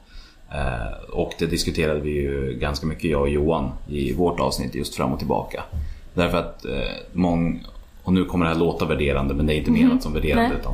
Eh, 0.55 1.11
och 1.11 1.33
det 1.39 1.47
diskuterade 1.47 2.01
vi 2.01 2.11
ju 2.11 2.57
ganska 2.61 2.87
mycket 2.87 3.11
jag 3.11 3.21
och 3.21 3.29
Johan 3.29 3.71
i 3.89 4.13
vårt 4.13 4.41
avsnitt 4.41 4.75
just 4.75 4.95
fram 4.95 5.13
och 5.13 5.19
tillbaka. 5.19 5.63
Därför 6.15 6.39
att 6.39 6.65
eh, 6.65 6.73
mång, 7.13 7.65
och 8.03 8.13
nu 8.13 8.25
kommer 8.25 8.45
det 8.47 8.53
här 8.53 8.59
låta 8.59 8.85
värderande 8.85 9.35
men 9.35 9.47
det 9.47 9.55
är 9.55 9.57
inte 9.57 9.71
menat 9.71 10.03
som 10.03 10.13
värderande. 10.13 10.57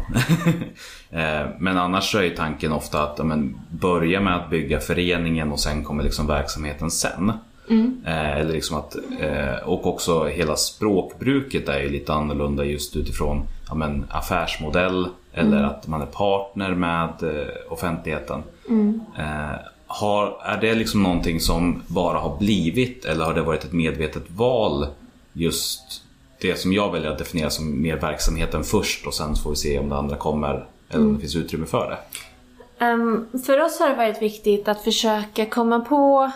Eh, 1.11 1.47
men 1.59 1.79
annars 1.79 2.13
så 2.13 2.19
är 2.19 2.31
tanken 2.31 2.73
ofta 2.73 3.03
att 3.03 3.27
men, 3.27 3.61
börja 3.71 4.21
med 4.21 4.37
att 4.37 4.51
bygga 4.51 4.81
föreningen 4.81 5.53
och 5.53 5.61
sen 5.61 5.85
kommer 5.85 6.05
liksom 6.05 6.27
verksamheten 6.27 6.91
sen. 6.91 7.33
Eh, 8.07 8.39
eller 8.39 8.53
liksom 8.53 8.77
att, 8.77 8.97
och 9.65 9.87
också 9.87 10.25
hela 10.25 10.57
språkbruket 10.57 11.69
är 11.69 11.81
ju 11.81 11.89
lite 11.89 12.13
annorlunda 12.13 12.65
just 12.65 12.97
utifrån 12.97 13.43
ja, 13.69 13.75
men, 13.75 14.05
affärsmodell 14.09 15.09
eller 15.39 15.63
att 15.63 15.87
man 15.87 16.03
är 16.03 16.07
partner 16.07 16.75
med 16.75 17.23
eh, 17.23 17.73
offentligheten. 18.69 19.01
Eh, 19.17 19.59
har, 19.87 20.41
är 20.45 20.61
det 20.61 20.75
liksom 20.75 21.03
någonting 21.03 21.41
som 21.41 21.83
bara 21.87 22.19
har 22.19 22.39
blivit 22.39 23.05
eller 23.05 23.25
har 23.25 23.35
det 23.35 23.43
varit 23.43 23.65
ett 23.65 23.73
medvetet 23.73 24.31
val 24.31 24.87
just 25.33 26.03
det 26.41 26.59
som 26.59 26.73
jag 26.73 26.93
väljer 26.93 27.11
att 27.11 27.19
definiera 27.19 27.51
som 27.51 27.83
mer 27.83 27.97
verksamheten 27.97 28.65
först 28.65 29.07
och 29.07 29.15
sen 29.15 29.37
får 29.37 29.51
vi 29.51 29.57
se 29.57 29.79
om 29.79 29.89
det 29.89 29.97
andra 29.97 30.17
kommer 30.17 30.67
eller 30.89 31.05
om 31.05 31.15
det 31.15 31.21
finns 31.21 31.37
utrymme 31.37 31.67
för 31.67 31.91
det. 31.91 31.99
Ehm, 32.85 33.29
för 33.47 33.61
oss 33.61 33.81
har 33.81 33.89
det 33.89 33.95
varit 33.95 34.23
viktigt 34.23 34.69
att 34.69 34.85
försöka 34.85 35.47
komma 35.47 35.81
på 35.81 36.31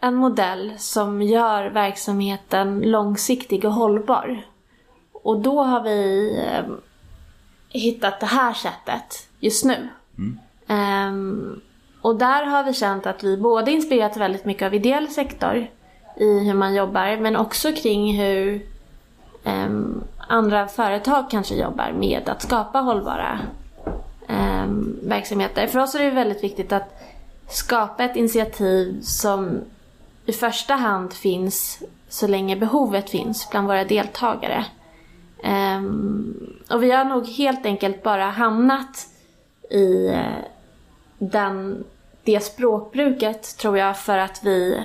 en 0.00 0.14
modell 0.14 0.72
som 0.78 1.22
gör 1.22 1.70
verksamheten 1.70 2.80
långsiktig 2.80 3.64
och 3.64 3.72
hållbar. 3.72 4.46
Och 5.12 5.40
då 5.40 5.62
har 5.62 5.82
vi 5.82 6.30
ehm, 6.48 6.76
hittat 7.68 8.20
det 8.20 8.26
här 8.26 8.52
sättet 8.52 9.28
just 9.40 9.64
nu. 9.64 9.88
Um, 10.68 11.60
och 12.02 12.16
där 12.16 12.44
har 12.44 12.64
vi 12.64 12.72
känt 12.72 13.06
att 13.06 13.24
vi 13.24 13.36
både 13.36 13.70
inspirerats 13.70 14.16
väldigt 14.16 14.44
mycket 14.44 14.66
av 14.66 14.74
ideell 14.74 15.08
sektor 15.08 15.66
i 16.16 16.38
hur 16.38 16.54
man 16.54 16.74
jobbar 16.74 17.16
men 17.16 17.36
också 17.36 17.72
kring 17.72 18.18
hur 18.18 18.66
um, 19.44 20.04
andra 20.28 20.66
företag 20.66 21.30
kanske 21.30 21.54
jobbar 21.54 21.92
med 21.92 22.28
att 22.28 22.42
skapa 22.42 22.78
hållbara 22.78 23.38
um, 24.28 24.98
verksamheter. 25.02 25.66
För 25.66 25.78
oss 25.78 25.94
är 25.94 26.04
det 26.04 26.10
väldigt 26.10 26.44
viktigt 26.44 26.72
att 26.72 27.02
skapa 27.48 28.04
ett 28.04 28.16
initiativ 28.16 29.00
som 29.02 29.60
i 30.26 30.32
första 30.32 30.74
hand 30.74 31.12
finns 31.12 31.82
så 32.08 32.26
länge 32.26 32.56
behovet 32.56 33.10
finns 33.10 33.50
bland 33.50 33.66
våra 33.66 33.84
deltagare. 33.84 34.64
Um, 35.44 36.56
och 36.70 36.82
vi 36.82 36.90
har 36.90 37.04
nog 37.04 37.26
helt 37.26 37.66
enkelt 37.66 38.02
bara 38.02 38.24
hamnat 38.24 39.06
i 39.70 40.08
eh, 40.08 40.44
den, 41.18 41.84
det 42.24 42.40
språkbruket 42.40 43.56
tror 43.56 43.78
jag 43.78 43.98
för 43.98 44.18
att 44.18 44.40
vi 44.44 44.84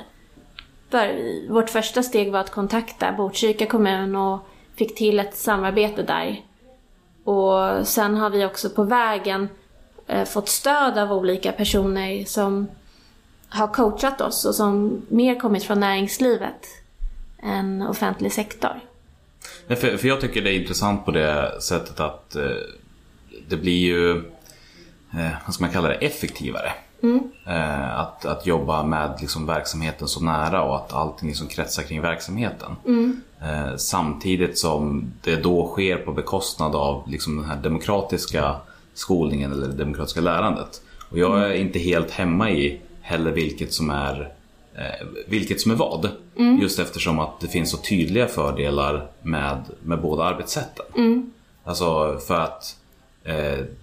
för 0.89 1.49
vårt 1.49 1.69
första 1.69 2.03
steg 2.03 2.31
var 2.31 2.39
att 2.39 2.51
kontakta 2.51 3.11
Botkyrka 3.11 3.65
kommun 3.65 4.15
och 4.15 4.39
fick 4.75 4.95
till 4.95 5.19
ett 5.19 5.35
samarbete 5.35 6.03
där. 6.03 6.41
Och 7.23 7.87
sen 7.87 8.17
har 8.17 8.29
vi 8.29 8.45
också 8.45 8.69
på 8.69 8.83
vägen 8.83 9.49
eh, 10.07 10.25
fått 10.25 10.49
stöd 10.49 10.97
av 10.97 11.13
olika 11.13 11.51
personer 11.51 12.25
som 12.25 12.67
har 13.49 13.67
coachat 13.67 14.21
oss 14.21 14.45
och 14.45 14.55
som 14.55 15.01
mer 15.09 15.39
kommit 15.39 15.63
från 15.63 15.79
näringslivet 15.79 16.67
än 17.43 17.81
offentlig 17.81 18.31
sektor. 18.31 18.79
Nej, 19.67 19.77
för, 19.77 19.97
för 19.97 20.07
jag 20.07 20.21
tycker 20.21 20.41
det 20.41 20.49
är 20.49 20.59
intressant 20.59 21.05
på 21.05 21.11
det 21.11 21.61
sättet 21.61 21.99
att 21.99 22.35
eh, 22.35 22.45
det 23.47 23.57
blir 23.57 23.79
ju, 23.79 24.23
vad 25.45 25.53
ska 25.53 25.63
man 25.63 25.73
kalla 25.73 25.87
det, 25.87 25.95
effektivare. 25.95 26.71
Eh, 27.45 27.99
att, 27.99 28.25
att 28.25 28.45
jobba 28.45 28.83
med 28.83 29.17
liksom, 29.21 29.45
verksamheten 29.45 30.07
så 30.07 30.23
nära 30.23 30.63
och 30.63 30.75
att 30.75 30.93
allting 30.93 31.29
liksom 31.29 31.47
kretsar 31.47 31.83
kring 31.83 32.01
verksamheten. 32.01 32.75
Eh, 33.41 33.75
samtidigt 33.77 34.57
som 34.57 35.11
det 35.21 35.35
då 35.35 35.67
sker 35.67 35.97
på 35.97 36.11
bekostnad 36.11 36.75
av 36.75 37.09
liksom, 37.09 37.37
den 37.37 37.45
här 37.45 37.61
demokratiska 37.61 38.55
skolningen 38.93 39.51
eller 39.51 39.67
det 39.67 39.73
demokratiska 39.73 40.21
lärandet. 40.21 40.81
Och 41.09 41.17
jag 41.17 41.43
är 41.43 41.53
inte 41.53 41.79
helt 41.79 42.11
hemma 42.11 42.51
i 42.51 42.81
heller 43.01 43.31
vilket 43.31 43.73
som 43.73 43.89
är 43.89 44.31
eh, 44.75 45.07
vilket 45.27 45.61
som 45.61 45.71
är 45.71 45.75
vad. 45.75 46.09
Just 46.61 46.79
eftersom 46.79 47.19
att 47.19 47.39
det 47.39 47.47
finns 47.47 47.71
så 47.71 47.77
tydliga 47.77 48.27
fördelar 48.27 49.07
med, 49.21 49.63
med 49.81 50.01
båda 50.01 50.23
arbetssätten. 50.23 50.85
Alltså 51.63 52.19
för 52.27 52.39
att 52.39 52.63
eh, 52.63 52.82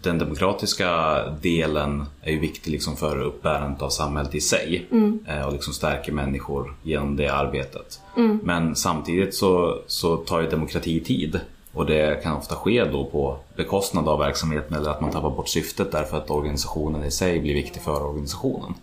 den 0.02 0.18
demokratiska 0.18 1.20
delen 1.42 2.04
är 2.22 2.32
ju 2.32 2.38
viktig 2.40 2.70
liksom 2.70 2.96
för 2.96 3.20
uppbärandet 3.22 3.82
av 3.82 3.88
samhället 3.88 4.34
i 4.34 4.40
sig. 4.40 4.86
Eh, 5.26 5.42
och 5.46 5.52
liksom 5.52 5.72
stärker 5.72 6.12
människor 6.12 6.74
genom 6.82 7.16
det 7.16 7.28
arbetet. 7.28 8.00
Men 8.42 8.76
samtidigt 8.76 9.34
så, 9.34 9.78
så 9.86 10.16
tar 10.16 10.40
ju 10.40 10.48
demokrati 10.50 11.00
tid. 11.00 11.40
Och 11.72 11.86
det 11.86 12.22
kan 12.22 12.36
ofta 12.36 12.54
ske 12.54 12.84
då 12.84 13.04
på 13.04 13.38
bekostnad 13.56 14.08
av 14.08 14.18
verksamheten 14.18 14.76
eller 14.76 14.90
att 14.90 15.00
man 15.00 15.10
tappar 15.10 15.30
bort 15.30 15.48
syftet 15.48 15.92
därför 15.92 16.16
att 16.16 16.30
organisationen 16.30 17.04
i 17.04 17.10
sig 17.10 17.40
blir 17.40 17.54
viktig 17.54 17.82
för 17.82 18.06
organisationen. 18.06 18.74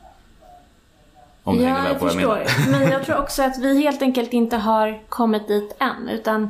Om 1.43 1.58
du 1.58 1.63
hänger 1.63 1.78
Ja, 1.78 1.88
jag 1.88 2.00
vad 2.00 2.04
jag 2.04 2.13
förstår. 2.13 2.65
menar. 2.67 2.80
Men 2.80 2.91
jag 2.91 3.06
tror 3.06 3.17
också 3.17 3.43
att 3.43 3.60
vi 3.60 3.82
helt 3.84 4.02
enkelt 4.02 4.34
inte 4.34 4.58
har 4.58 5.02
kommit 5.10 5.48
dit 5.48 5.76
än. 5.80 6.10
Utan 6.10 6.43
eh, 6.43 6.50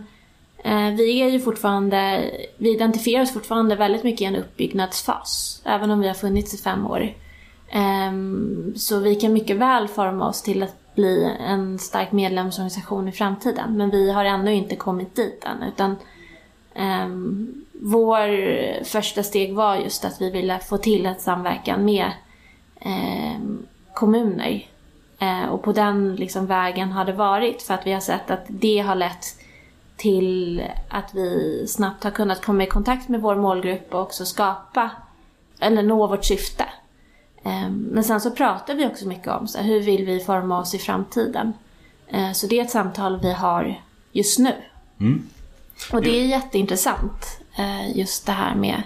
Eh, 0.63 0.89
vi 0.89 1.21
är 1.21 1.29
ju 1.29 1.39
fortfarande, 1.39 2.31
vi 2.57 2.73
identifierar 2.73 3.23
oss 3.23 3.33
fortfarande 3.33 3.75
väldigt 3.75 4.03
mycket 4.03 4.21
i 4.21 4.25
en 4.25 4.35
uppbyggnadsfas. 4.35 5.61
Även 5.65 5.91
om 5.91 5.99
vi 5.99 6.07
har 6.07 6.15
funnits 6.15 6.53
i 6.53 6.57
fem 6.57 6.87
år. 6.87 7.13
Ehm, 7.69 8.73
så 8.75 8.99
vi 8.99 9.15
kan 9.15 9.33
mycket 9.33 9.57
väl 9.57 9.87
forma 9.87 10.27
oss 10.27 10.41
till 10.41 10.63
att 10.63 10.95
bli 10.95 11.31
en 11.39 11.79
stark 11.79 12.11
medlemsorganisation 12.11 13.07
i 13.07 13.11
framtiden. 13.11 13.77
Men 13.77 13.89
vi 13.89 14.11
har 14.11 14.25
ännu 14.25 14.53
inte 14.53 14.75
kommit 14.75 15.15
dit 15.15 15.43
än. 15.45 15.63
Utan 15.63 15.95
ehm, 16.75 17.65
vår 17.81 18.83
första 18.83 19.23
steg 19.23 19.55
var 19.55 19.75
just 19.75 20.05
att 20.05 20.21
vi 20.21 20.31
ville 20.31 20.59
få 20.59 20.77
till 20.77 21.05
en 21.05 21.15
samverkan 21.15 21.85
med 21.85 22.11
ehm, 22.79 23.65
kommuner. 23.93 24.67
Eh, 25.19 25.45
och 25.45 25.63
på 25.63 25.71
den 25.71 26.15
liksom 26.15 26.45
vägen 26.45 26.91
har 26.91 27.05
det 27.05 27.13
varit 27.13 27.61
för 27.61 27.73
att 27.73 27.87
vi 27.87 27.93
har 27.93 27.99
sett 27.99 28.31
att 28.31 28.45
det 28.47 28.79
har 28.79 28.95
lett 28.95 29.36
till 29.97 30.63
att 30.89 31.09
vi 31.13 31.65
snabbt 31.67 32.03
har 32.03 32.11
kunnat 32.11 32.45
komma 32.45 32.63
i 32.63 32.67
kontakt 32.67 33.09
med 33.09 33.21
vår 33.21 33.35
målgrupp 33.35 33.93
och 33.93 34.01
också 34.01 34.25
skapa 34.25 34.89
eller 35.59 35.83
nå 35.83 36.07
vårt 36.07 36.25
syfte. 36.25 36.65
Eh, 37.43 37.69
men 37.69 38.03
sen 38.03 38.21
så 38.21 38.31
pratar 38.31 38.75
vi 38.75 38.85
också 38.87 39.07
mycket 39.07 39.27
om 39.27 39.47
så 39.47 39.57
här, 39.57 39.65
hur 39.65 39.81
vill 39.81 40.05
vi 40.05 40.19
forma 40.19 40.59
oss 40.59 40.73
i 40.75 40.77
framtiden. 40.77 41.53
Eh, 42.07 42.31
så 42.31 42.47
det 42.47 42.59
är 42.59 42.63
ett 42.63 42.71
samtal 42.71 43.19
vi 43.21 43.33
har 43.33 43.81
just 44.11 44.39
nu. 44.39 44.53
Och 45.93 46.01
det 46.01 46.19
är 46.19 46.25
jätteintressant 46.25 47.39
eh, 47.57 47.97
just 47.97 48.25
det 48.25 48.31
här 48.31 48.55
med 48.55 48.81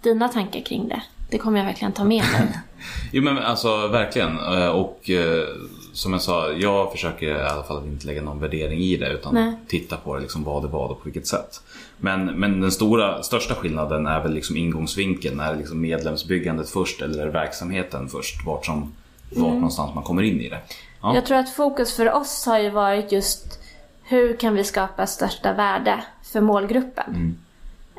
dina 0.00 0.28
tankar 0.28 0.60
kring 0.60 0.88
det. 0.88 1.02
Det 1.30 1.38
kommer 1.38 1.58
jag 1.58 1.66
verkligen 1.66 1.92
ta 1.92 2.04
med 2.04 2.24
mig. 2.32 2.48
Jo 3.12 3.22
men 3.22 3.38
alltså 3.38 3.88
verkligen. 3.88 4.38
Eh, 4.38 4.68
Och 4.68 5.10
eh, 5.10 5.46
som 5.94 6.12
jag 6.12 6.22
sa, 6.22 6.52
jag 6.52 6.92
försöker 6.92 7.26
i 7.26 7.42
alla 7.42 7.62
fall 7.62 7.86
inte 7.86 8.06
lägga 8.06 8.22
någon 8.22 8.40
värdering 8.40 8.80
i 8.80 8.96
det 8.96 9.08
utan 9.08 9.34
Nej. 9.34 9.52
titta 9.68 9.96
på 9.96 10.14
det, 10.14 10.20
liksom 10.20 10.44
vad 10.44 10.62
det 10.62 10.68
var 10.68 10.88
och 10.88 10.98
på 10.98 11.04
vilket 11.04 11.26
sätt. 11.26 11.60
Men, 11.96 12.26
men 12.26 12.60
den 12.60 12.72
stora, 12.72 13.22
största 13.22 13.54
skillnaden 13.54 14.06
är 14.06 14.22
väl 14.22 14.34
liksom 14.34 14.56
ingångsvinkeln. 14.56 15.40
Är 15.40 15.52
det 15.52 15.58
liksom 15.58 15.80
medlemsbyggandet 15.80 16.70
först 16.70 17.02
eller 17.02 17.22
är 17.22 17.26
det 17.26 17.32
verksamheten 17.32 18.08
först? 18.08 18.46
Vart, 18.46 18.66
som, 18.66 18.92
vart 19.30 19.52
någonstans 19.52 19.94
man 19.94 20.04
kommer 20.04 20.22
in 20.22 20.40
i 20.40 20.48
det. 20.48 20.60
Ja. 21.02 21.14
Jag 21.14 21.26
tror 21.26 21.38
att 21.38 21.50
fokus 21.50 21.96
för 21.96 22.12
oss 22.12 22.46
har 22.46 22.58
ju 22.58 22.70
varit 22.70 23.12
just 23.12 23.60
hur 24.02 24.36
kan 24.36 24.54
vi 24.54 24.64
skapa 24.64 25.06
största 25.06 25.52
värde 25.52 26.04
för 26.22 26.40
målgruppen. 26.40 27.38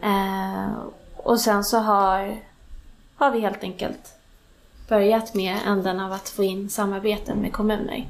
Eh, 0.03 0.73
och 1.15 1.39
sen 1.39 1.63
så 1.63 1.77
har, 1.77 2.39
har 3.15 3.31
vi 3.31 3.39
helt 3.39 3.63
enkelt 3.63 4.13
börjat 4.87 5.33
med 5.33 5.57
änden 5.67 5.99
av 5.99 6.11
att 6.11 6.29
få 6.29 6.43
in 6.43 6.69
samarbeten 6.69 7.37
med 7.37 7.53
kommuner. 7.53 8.07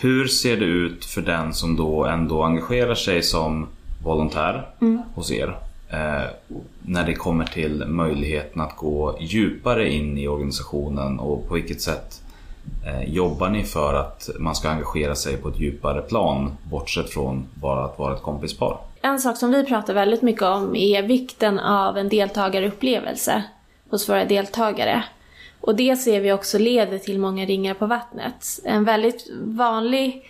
Hur 0.00 0.26
ser 0.26 0.56
det 0.56 0.64
ut 0.64 1.04
för 1.04 1.22
den 1.22 1.54
som 1.54 1.76
då 1.76 2.04
ändå 2.04 2.42
engagerar 2.42 2.94
sig 2.94 3.22
som 3.22 3.68
volontär 4.04 4.68
hos 5.14 5.30
er. 5.30 5.56
Eh, 5.92 6.30
när 6.82 7.06
det 7.06 7.14
kommer 7.14 7.44
till 7.44 7.84
möjligheten 7.86 8.60
att 8.60 8.76
gå 8.76 9.16
djupare 9.20 9.92
in 9.92 10.18
i 10.18 10.28
organisationen 10.28 11.18
och 11.18 11.48
på 11.48 11.54
vilket 11.54 11.80
sätt 11.80 12.22
eh, 12.86 13.14
jobbar 13.14 13.48
ni 13.48 13.64
för 13.64 13.94
att 13.94 14.30
man 14.38 14.54
ska 14.54 14.68
engagera 14.68 15.14
sig 15.14 15.36
på 15.36 15.48
ett 15.48 15.60
djupare 15.60 16.02
plan 16.02 16.56
bortsett 16.70 17.10
från 17.10 17.46
bara 17.54 17.84
att 17.84 17.98
vara 17.98 18.14
ett 18.14 18.22
kompispar? 18.22 18.78
En 19.02 19.18
sak 19.18 19.36
som 19.36 19.50
vi 19.50 19.64
pratar 19.64 19.94
väldigt 19.94 20.22
mycket 20.22 20.42
om 20.42 20.76
är 20.76 21.02
vikten 21.02 21.58
av 21.58 21.98
en 21.98 22.08
deltagarupplevelse 22.08 23.44
hos 23.90 24.08
våra 24.08 24.24
deltagare. 24.24 25.04
Och 25.62 25.74
det 25.76 25.96
ser 25.96 26.20
vi 26.20 26.32
också 26.32 26.58
leder 26.58 26.98
till 26.98 27.18
många 27.18 27.46
ringar 27.46 27.74
på 27.74 27.86
vattnet. 27.86 28.60
En 28.64 28.84
väldigt 28.84 29.30
vanlig 29.40 30.28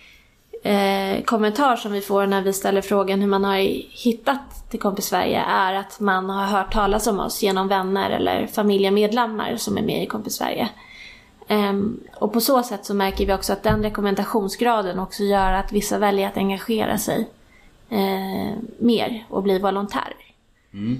eh, 0.63 1.23
kommentar 1.23 1.75
som 1.75 1.91
vi 1.91 2.01
får 2.01 2.27
när 2.27 2.41
vi 2.41 2.53
ställer 2.53 2.81
frågan 2.81 3.21
hur 3.21 3.27
man 3.27 3.43
har 3.43 3.57
hittat 4.03 4.69
till 4.69 4.79
Kompis 4.79 5.05
Sverige 5.05 5.39
är 5.39 5.73
att 5.73 5.99
man 5.99 6.29
har 6.29 6.45
hört 6.45 6.73
talas 6.73 7.07
om 7.07 7.19
oss 7.19 7.43
genom 7.43 7.67
vänner 7.67 8.09
eller 8.09 8.47
familjemedlemmar 8.47 9.55
som 9.57 9.77
är 9.77 9.81
med 9.81 10.03
i 10.03 10.05
Kompis 10.05 10.33
Sverige. 10.33 10.69
Um, 11.49 11.99
och 12.15 12.33
på 12.33 12.41
så 12.41 12.63
sätt 12.63 12.85
så 12.85 12.93
märker 12.93 13.25
vi 13.25 13.33
också 13.33 13.53
att 13.53 13.63
den 13.63 13.83
rekommendationsgraden 13.83 14.99
också 14.99 15.23
gör 15.23 15.53
att 15.53 15.71
vissa 15.71 15.97
väljer 15.97 16.27
att 16.27 16.37
engagera 16.37 16.97
sig 16.97 17.29
uh, 17.91 18.53
mer 18.79 19.25
och 19.29 19.43
bli 19.43 19.59
volontärer. 19.59 20.25
Mm. 20.73 20.99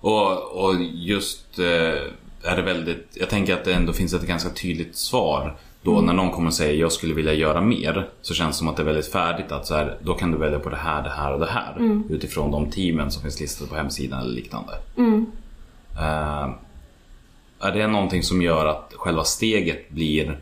Och, 0.00 0.64
och 0.64 0.74
just 0.80 1.58
uh, 1.58 2.12
är 2.44 2.56
det 2.56 2.62
väldigt, 2.62 3.08
jag 3.12 3.30
tänker 3.30 3.54
att 3.54 3.64
det 3.64 3.74
ändå 3.74 3.92
finns 3.92 4.14
ett 4.14 4.26
ganska 4.26 4.50
tydligt 4.50 4.96
svar. 4.96 5.56
Då 5.82 6.00
när 6.00 6.12
någon 6.12 6.30
kommer 6.30 6.48
och 6.48 6.54
säger 6.54 6.80
jag 6.80 6.92
skulle 6.92 7.14
vilja 7.14 7.32
göra 7.32 7.60
mer 7.60 8.08
så 8.22 8.34
känns 8.34 8.56
det 8.56 8.58
som 8.58 8.68
att 8.68 8.76
det 8.76 8.82
är 8.82 8.86
väldigt 8.86 9.12
färdigt 9.12 9.52
att 9.52 9.66
så 9.66 9.74
här, 9.74 9.96
då 10.02 10.14
kan 10.14 10.32
du 10.32 10.38
välja 10.38 10.58
på 10.58 10.70
det 10.70 10.76
här, 10.76 11.02
det 11.02 11.10
här 11.10 11.32
och 11.32 11.40
det 11.40 11.46
här. 11.50 12.00
Utifrån 12.10 12.50
de 12.50 12.70
teamen 12.70 13.10
som 13.10 13.22
finns 13.22 13.40
listade 13.40 13.70
på 13.70 13.76
hemsidan 13.76 14.20
eller 14.20 14.34
liknande. 14.34 14.72
Eh, 15.98 16.50
är 17.60 17.72
det 17.72 17.86
någonting 17.86 18.22
som 18.22 18.42
gör 18.42 18.66
att 18.66 18.92
själva 18.96 19.24
steget 19.24 19.90
blir 19.90 20.38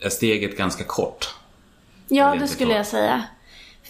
är 0.00 0.08
steget 0.08 0.56
ganska 0.58 0.84
kort? 0.84 1.34
Ja, 2.08 2.36
det 2.40 2.48
skulle 2.48 2.74
jag 2.74 2.86
säga. 2.86 3.24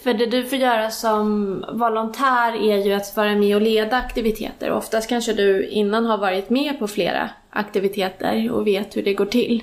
För 0.02 0.14
det 0.14 0.26
du 0.26 0.44
får 0.44 0.58
göra 0.58 0.90
som 0.90 1.64
volontär 1.72 2.52
är 2.52 2.86
ju 2.86 2.92
att 2.92 3.16
vara 3.16 3.34
med 3.34 3.56
och 3.56 3.62
leda 3.62 3.96
aktiviteter. 3.96 4.72
Oftast 4.72 5.08
kanske 5.08 5.32
du 5.32 5.66
innan 5.66 6.06
har 6.06 6.18
varit 6.18 6.50
med 6.50 6.78
på 6.78 6.88
flera 6.88 7.30
aktiviteter 7.50 8.50
och 8.50 8.66
vet 8.66 8.96
hur 8.96 9.02
det 9.02 9.14
går 9.14 9.26
till. 9.26 9.62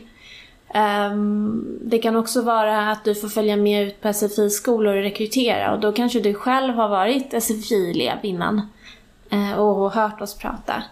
Ehm, 0.73 1.79
det 1.81 1.97
kan 1.97 2.15
också 2.15 2.41
vara 2.41 2.91
att 2.91 3.05
du 3.05 3.15
får 3.15 3.27
följa 3.27 3.55
med 3.55 3.87
ut 3.87 4.01
på 4.01 4.13
SFI-skolor 4.13 4.95
och 4.95 5.03
rekrytera 5.03 5.73
och 5.73 5.79
då 5.79 5.91
kanske 5.91 6.19
du 6.19 6.33
själv 6.33 6.73
har 6.73 6.89
varit 6.89 7.43
SFI-elev 7.43 8.17
innan 8.21 8.61
eh, 9.29 9.59
och 9.59 9.91
hört 9.91 10.21
oss 10.21 10.37
prata. 10.37 10.83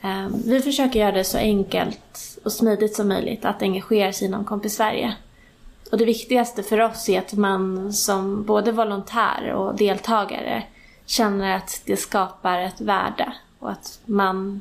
Ehm, 0.00 0.32
vi 0.46 0.60
försöker 0.60 1.00
göra 1.00 1.12
det 1.12 1.24
så 1.24 1.38
enkelt 1.38 2.38
och 2.44 2.52
smidigt 2.52 2.96
som 2.96 3.08
möjligt 3.08 3.44
att 3.44 3.62
engagera 3.62 4.12
sig 4.12 4.28
inom 4.28 4.44
Kompis 4.44 4.74
Sverige. 4.74 5.14
Och 5.92 5.98
det 5.98 6.04
viktigaste 6.04 6.62
för 6.62 6.80
oss 6.80 7.08
är 7.08 7.18
att 7.18 7.32
man 7.32 7.92
som 7.92 8.44
både 8.44 8.72
volontär 8.72 9.52
och 9.52 9.76
deltagare 9.76 10.62
känner 11.06 11.56
att 11.56 11.82
det 11.86 11.96
skapar 11.96 12.58
ett 12.58 12.80
värde 12.80 13.32
och 13.58 13.70
att 13.70 13.98
man 14.06 14.60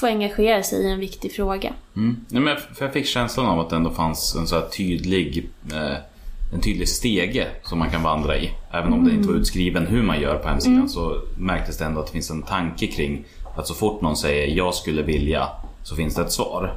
får 0.00 0.06
engagera 0.06 0.62
sig 0.62 0.82
i 0.84 0.90
en 0.90 1.00
viktig 1.00 1.32
fråga. 1.32 1.72
Mm. 1.96 2.16
Nej, 2.28 2.42
men 2.42 2.56
jag 2.80 2.92
fick 2.92 3.06
känslan 3.06 3.46
av 3.46 3.60
att 3.60 3.70
det 3.70 3.76
ändå 3.76 3.90
fanns 3.90 4.36
en 4.36 4.46
så 4.46 4.54
här 4.54 4.68
tydlig 4.68 5.50
eh, 5.72 5.96
en 6.54 6.60
tydlig 6.60 6.88
stege 6.88 7.46
som 7.62 7.78
man 7.78 7.90
kan 7.90 8.02
vandra 8.02 8.36
i. 8.36 8.50
Även 8.70 8.92
om 8.92 9.04
det 9.04 9.10
inte 9.10 9.28
var 9.28 9.34
utskriven 9.34 9.86
hur 9.86 10.02
man 10.02 10.20
gör 10.20 10.36
på 10.36 10.48
hemsidan 10.48 10.88
så 10.88 11.20
märktes 11.38 11.78
det 11.78 11.84
ändå 11.84 12.00
att 12.00 12.06
det 12.06 12.12
finns 12.12 12.30
en 12.30 12.42
tanke 12.42 12.86
kring 12.86 13.24
att 13.56 13.66
så 13.66 13.74
fort 13.74 14.00
någon 14.00 14.16
säger 14.16 14.56
jag 14.56 14.74
skulle 14.74 15.02
vilja 15.02 15.48
så 15.82 15.96
finns 15.96 16.14
det 16.14 16.22
ett 16.22 16.32
svar. 16.32 16.74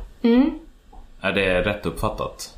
Är 1.22 1.32
det 1.32 1.62
rätt 1.62 1.86
uppfattat? 1.86 2.58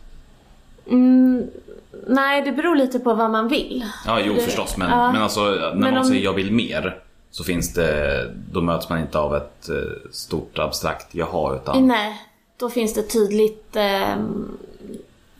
Nej, 2.07 2.41
det 2.41 2.51
beror 2.51 2.75
lite 2.75 2.99
på 2.99 3.13
vad 3.13 3.31
man 3.31 3.47
vill. 3.47 3.85
Ja, 4.05 4.19
jo 4.19 4.33
Det- 4.33 4.41
förstås. 4.41 4.77
Men, 4.77 4.89
ja. 4.89 5.11
men 5.11 5.21
alltså 5.21 5.41
när 5.41 5.73
Men 5.75 5.79
någon 5.93 5.97
om- 5.97 6.05
säger 6.05 6.23
jag 6.23 6.33
vill 6.33 6.51
mer 6.51 6.99
så 7.31 7.43
finns 7.43 7.73
det, 7.73 8.31
då 8.51 8.61
möts 8.61 8.89
man 8.89 8.99
inte 8.99 9.19
av 9.19 9.35
ett 9.35 9.69
eh, 9.69 9.75
stort 10.11 10.59
abstrakt 10.59 11.15
jaha 11.15 11.55
utan 11.55 11.87
Nej, 11.87 12.21
då 12.57 12.69
finns 12.69 12.93
det 12.93 13.03
tydligt... 13.03 13.75
ehm, 13.75 14.57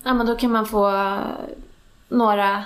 ja, 0.04 0.14
men 0.14 0.26
då 0.26 0.36
kan 0.36 0.52
man 0.52 0.66
få 0.66 0.90
eh, 0.96 1.18
några 2.10 2.64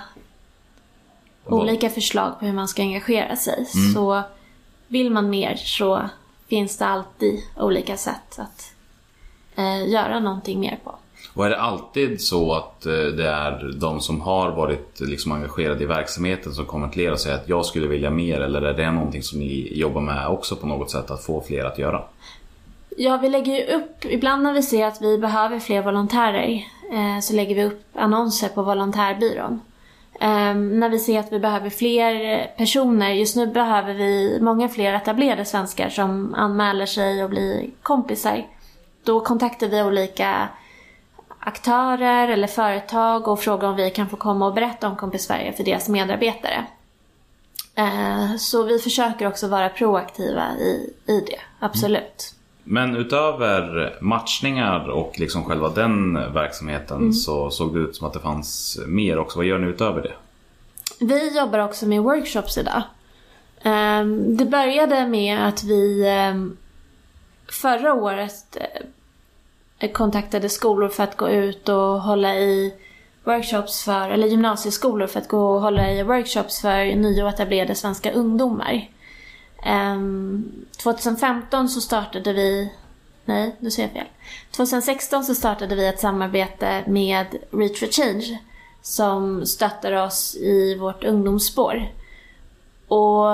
olika 1.44 1.90
förslag 1.90 2.38
på 2.38 2.46
hur 2.46 2.52
man 2.52 2.68
ska 2.68 2.82
engagera 2.82 3.36
sig. 3.36 3.66
Mm. 3.74 3.94
Så 3.94 4.22
vill 4.88 5.10
man 5.10 5.30
mer 5.30 5.56
så 5.56 6.08
finns 6.48 6.78
det 6.78 6.86
alltid 6.86 7.42
olika 7.56 7.96
sätt 7.96 8.38
att 8.38 8.72
eh, 9.56 9.88
göra 9.88 10.20
någonting 10.20 10.60
mer 10.60 10.78
på. 10.84 10.94
Och 11.34 11.46
är 11.46 11.50
det 11.50 11.60
alltid 11.60 12.20
så 12.20 12.52
att 12.52 12.86
eh, 12.86 12.92
det 12.92 13.28
är 13.28 13.72
de 13.80 14.00
som 14.00 14.20
har 14.20 14.50
varit 14.50 15.00
liksom 15.00 15.32
engagerade 15.32 15.84
i 15.84 15.86
verksamheten 15.86 16.52
som 16.52 16.64
kommer 16.64 16.88
till 16.88 17.02
er 17.02 17.12
och 17.12 17.20
säger 17.20 17.36
att 17.36 17.48
jag 17.48 17.66
skulle 17.66 17.86
vilja 17.86 18.10
mer 18.10 18.40
eller 18.40 18.62
är 18.62 18.74
det 18.74 18.90
någonting 18.90 19.22
som 19.22 19.38
ni 19.38 19.78
jobbar 19.78 20.00
med 20.00 20.28
också 20.28 20.56
på 20.56 20.66
något 20.66 20.90
sätt 20.90 21.10
att 21.10 21.24
få 21.24 21.40
fler 21.40 21.64
att 21.64 21.78
göra? 21.78 22.02
Ja, 22.96 23.16
vi 23.16 23.28
lägger 23.28 23.56
ju 23.56 23.76
upp, 23.76 24.04
ibland 24.04 24.42
när 24.42 24.52
vi 24.52 24.62
ser 24.62 24.86
att 24.86 25.02
vi 25.02 25.18
behöver 25.18 25.58
fler 25.58 25.82
volontärer 25.82 26.64
eh, 26.92 27.20
så 27.22 27.34
lägger 27.34 27.54
vi 27.54 27.64
upp 27.64 27.82
annonser 27.94 28.48
på 28.48 28.62
volontärbyrån. 28.62 29.60
Ehm, 30.20 30.80
när 30.80 30.88
vi 30.88 30.98
ser 30.98 31.20
att 31.20 31.32
vi 31.32 31.38
behöver 31.38 31.70
fler 31.70 32.46
personer, 32.56 33.10
just 33.10 33.36
nu 33.36 33.46
behöver 33.46 33.94
vi 33.94 34.38
många 34.40 34.68
fler 34.68 34.92
etablerade 34.92 35.44
svenskar 35.44 35.88
som 35.88 36.34
anmäler 36.34 36.86
sig 36.86 37.24
och 37.24 37.30
blir 37.30 37.70
kompisar. 37.82 38.46
Då 39.04 39.20
kontaktar 39.20 39.68
vi 39.68 39.82
olika 39.82 40.48
aktörer 41.40 42.28
eller 42.28 42.46
företag 42.46 43.28
och 43.28 43.40
frågar 43.40 43.68
om 43.68 43.76
vi 43.76 43.90
kan 43.90 44.08
få 44.08 44.16
komma 44.16 44.46
och 44.46 44.54
berätta 44.54 44.88
om 44.88 44.96
Kompis 44.96 45.24
Sverige 45.24 45.52
för 45.52 45.64
deras 45.64 45.88
medarbetare. 45.88 46.66
Eh, 47.74 48.36
så 48.38 48.62
vi 48.62 48.78
försöker 48.78 49.26
också 49.26 49.48
vara 49.48 49.68
proaktiva 49.68 50.56
i, 50.56 50.92
i 51.06 51.20
det, 51.26 51.40
absolut. 51.58 52.34
Men 52.64 52.96
utöver 52.96 53.94
matchningar 54.00 54.88
och 54.88 55.18
liksom 55.18 55.44
själva 55.44 55.68
den 55.68 56.14
verksamheten 56.34 57.14
så 57.14 57.50
såg 57.50 57.74
det 57.74 57.80
ut 57.80 57.96
som 57.96 58.06
att 58.06 58.12
det 58.12 58.20
fanns 58.20 58.78
mer 58.86 59.18
också. 59.18 59.38
Vad 59.38 59.46
gör 59.46 59.58
ni 59.58 59.66
utöver 59.66 60.02
det? 60.02 60.12
Vi 61.00 61.36
jobbar 61.38 61.58
också 61.58 61.86
med 61.86 62.02
workshops 62.02 62.58
idag. 62.58 62.82
Ehm, 63.62 64.36
Det 64.36 64.44
började 64.44 65.06
med 65.06 65.48
att 65.48 65.64
vi 65.64 66.08
ehm, 66.08 66.56
förra 67.48 67.94
året 67.94 68.56
eh, 68.56 68.82
Eh, 69.78 69.92
kontaktade 69.92 70.48
skolor 70.48 70.88
för 70.88 71.02
att 71.02 71.16
gå 71.16 71.28
ut 71.28 71.68
och 71.68 72.00
hålla 72.02 72.34
i 72.34 72.74
workshops 73.24 73.84
för, 73.84 74.10
eller 74.10 74.26
gymnasieskolor 74.26 75.06
för 75.06 75.20
att 75.20 75.28
gå 75.28 75.54
och 75.54 75.60
hålla 75.60 75.90
i 75.90 76.02
workshops 76.02 76.60
för 76.60 76.96
nya 76.96 77.24
och 77.24 77.30
etablerade 77.30 77.74
svenska 77.74 78.12
ungdomar. 78.12 78.88
Ehm, 79.62 80.52
2015 80.82 81.68
så 81.68 81.80
startade 81.80 82.32
vi, 82.32 82.72
nej 83.24 83.56
nu 83.58 83.70
ser 83.70 83.82
jag 83.82 83.92
fel. 83.92 84.06
2016 84.50 85.24
så 85.24 85.34
startade 85.34 85.74
vi 85.74 85.86
ett 85.86 86.00
samarbete 86.00 86.84
med 86.86 87.26
Reach 87.50 87.80
for 87.80 87.86
Change 87.86 88.38
som 88.82 89.46
stöttar 89.46 89.92
oss 89.92 90.36
i 90.36 90.74
vårt 90.74 91.04
ungdomsspår. 91.04 91.88
Och 92.88 93.26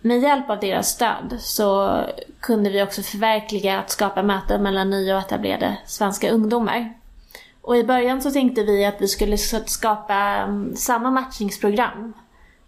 med 0.00 0.20
hjälp 0.20 0.50
av 0.50 0.60
deras 0.60 0.88
stöd 0.88 1.36
så 1.38 2.00
kunde 2.40 2.70
vi 2.70 2.82
också 2.82 3.02
förverkliga 3.02 3.78
att 3.78 3.90
skapa 3.90 4.22
möten 4.22 4.62
mellan 4.62 4.90
nya 4.90 5.16
och 5.16 5.22
etablerade 5.22 5.76
svenska 5.86 6.30
ungdomar. 6.30 6.94
Och 7.62 7.76
i 7.76 7.84
början 7.84 8.22
så 8.22 8.30
tänkte 8.30 8.62
vi 8.62 8.84
att 8.84 9.00
vi 9.00 9.08
skulle 9.08 9.38
skapa 9.66 10.14
mm, 10.14 10.76
samma 10.76 11.10
matchningsprogram 11.10 12.12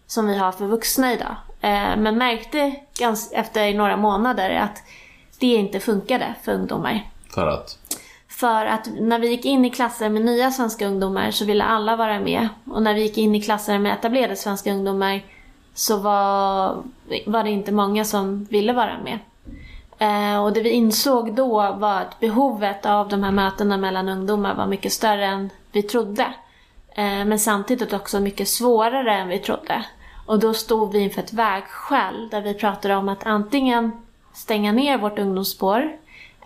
som 0.07 0.27
vi 0.27 0.37
har 0.37 0.51
för 0.51 0.65
vuxna 0.65 1.13
idag. 1.13 1.35
Eh, 1.61 1.97
Men 1.97 2.17
märkte 2.17 2.75
efter 3.31 3.73
några 3.73 3.97
månader 3.97 4.49
att 4.49 4.83
det 5.39 5.47
inte 5.47 5.79
funkade 5.79 6.35
för 6.43 6.53
ungdomar. 6.53 7.09
För 7.33 7.47
att? 7.47 7.77
För 8.29 8.65
att 8.65 8.87
när 8.99 9.19
vi 9.19 9.27
gick 9.27 9.45
in 9.45 9.65
i 9.65 9.69
klasser 9.69 10.09
med 10.09 10.25
nya 10.25 10.51
svenska 10.51 10.87
ungdomar 10.87 11.31
så 11.31 11.45
ville 11.45 11.63
alla 11.63 11.95
vara 11.95 12.19
med. 12.19 12.47
Och 12.65 12.83
när 12.83 12.93
vi 12.93 13.01
gick 13.01 13.17
in 13.17 13.35
i 13.35 13.41
klasser 13.41 13.79
med 13.79 13.93
etablerade 13.93 14.35
svenska 14.35 14.71
ungdomar 14.71 15.23
så 15.73 15.97
var, 15.97 16.77
var 17.25 17.43
det 17.43 17.49
inte 17.49 17.71
många 17.71 18.05
som 18.05 18.43
ville 18.43 18.73
vara 18.73 18.97
med. 19.03 19.19
Eh, 19.97 20.43
och 20.43 20.53
det 20.53 20.61
vi 20.61 20.69
insåg 20.69 21.35
då 21.35 21.71
var 21.71 22.01
att 22.01 22.19
behovet 22.19 22.85
av 22.85 23.09
de 23.09 23.23
här 23.23 23.31
mötena 23.31 23.77
mellan 23.77 24.09
ungdomar 24.09 24.55
var 24.55 24.67
mycket 24.67 24.93
större 24.93 25.25
än 25.25 25.49
vi 25.71 25.83
trodde. 25.83 26.33
Eh, 26.95 27.25
men 27.25 27.39
samtidigt 27.39 27.93
också 27.93 28.19
mycket 28.19 28.47
svårare 28.47 29.13
än 29.13 29.27
vi 29.27 29.39
trodde. 29.39 29.85
Och 30.25 30.39
då 30.39 30.53
stod 30.53 30.91
vi 30.91 30.99
inför 30.99 31.21
ett 31.21 31.33
vägskäl 31.33 32.29
där 32.29 32.41
vi 32.41 32.53
pratade 32.53 32.95
om 32.95 33.09
att 33.09 33.25
antingen 33.25 33.91
stänga 34.33 34.71
ner 34.71 34.97
vårt 34.97 35.19
ungdomsspår 35.19 35.91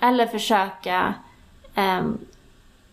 eller 0.01 0.27
försöka 0.27 1.13
eh, 1.75 2.01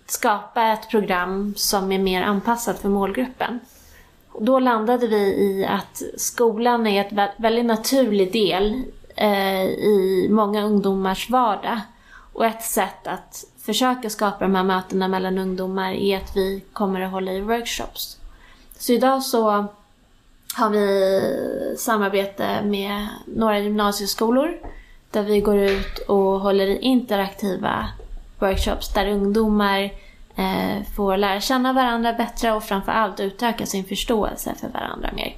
skapa 0.07 0.62
ett 0.62 0.88
program 0.90 1.55
som 1.57 1.92
är 1.92 1.99
mer 1.99 2.23
anpassat 2.23 2.79
för 2.79 2.88
målgruppen. 2.88 3.61
Då 4.40 4.59
landade 4.59 5.07
vi 5.07 5.16
i 5.16 5.66
att 5.66 6.03
skolan 6.16 6.87
är 6.87 7.05
en 7.05 7.29
väldigt 7.37 7.64
naturlig 7.66 8.33
del 8.33 8.83
eh, 9.16 9.64
i 9.64 10.29
många 10.31 10.64
ungdomars 10.64 11.31
vardag. 11.31 11.81
Och 12.33 12.47
ett 12.47 12.62
sätt 12.62 13.07
att 13.07 13.44
försöka 13.59 14.11
skapa 14.11 14.44
de 14.44 14.55
här 14.55 14.64
mötena 14.64 15.09
mellan 15.09 15.38
ungdomar 15.38 15.92
är 15.92 16.16
att 16.16 16.37
vi 16.37 16.62
kommer 16.73 17.01
att 17.01 17.12
hålla 17.12 17.33
i 17.33 17.40
workshops. 17.40 18.18
Så 18.79 18.92
idag 18.92 19.23
så 19.23 19.66
har 20.55 20.70
vi 20.70 21.77
samarbete 21.79 22.62
med 22.62 23.07
några 23.27 23.59
gymnasieskolor 23.59 24.59
där 25.11 25.23
vi 25.23 25.40
går 25.40 25.59
ut 25.59 25.99
och 25.99 26.40
håller 26.40 26.66
i 26.66 26.79
interaktiva 26.79 27.88
workshops 28.38 28.94
där 28.94 29.09
ungdomar 29.09 29.83
eh, 29.83 29.90
får 30.97 31.16
lära 31.16 31.40
känna 31.40 31.73
varandra 31.73 32.12
bättre 32.12 32.53
och 32.53 32.64
framförallt 32.64 33.20
utöka 33.20 33.66
sin 33.66 33.85
förståelse 33.85 34.55
för 34.61 34.68
varandra 34.68 35.11
mer. 35.16 35.37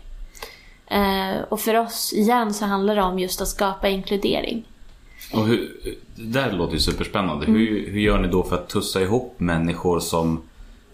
Eh, 0.86 1.42
och 1.48 1.60
för 1.60 1.74
oss 1.74 2.12
igen 2.12 2.54
så 2.54 2.64
handlar 2.64 2.96
det 2.96 3.02
om 3.02 3.18
just 3.18 3.40
att 3.40 3.48
skapa 3.48 3.88
inkludering. 3.88 4.64
Och 5.32 5.46
hur, 5.46 5.72
det 6.14 6.40
där 6.40 6.52
låter 6.52 6.74
ju 6.74 6.80
superspännande. 6.80 7.46
Hur, 7.46 7.90
hur 7.90 8.00
gör 8.00 8.18
ni 8.18 8.28
då 8.28 8.42
för 8.42 8.56
att 8.56 8.68
tussa 8.68 9.00
ihop 9.00 9.34
människor 9.38 10.00
som, 10.00 10.42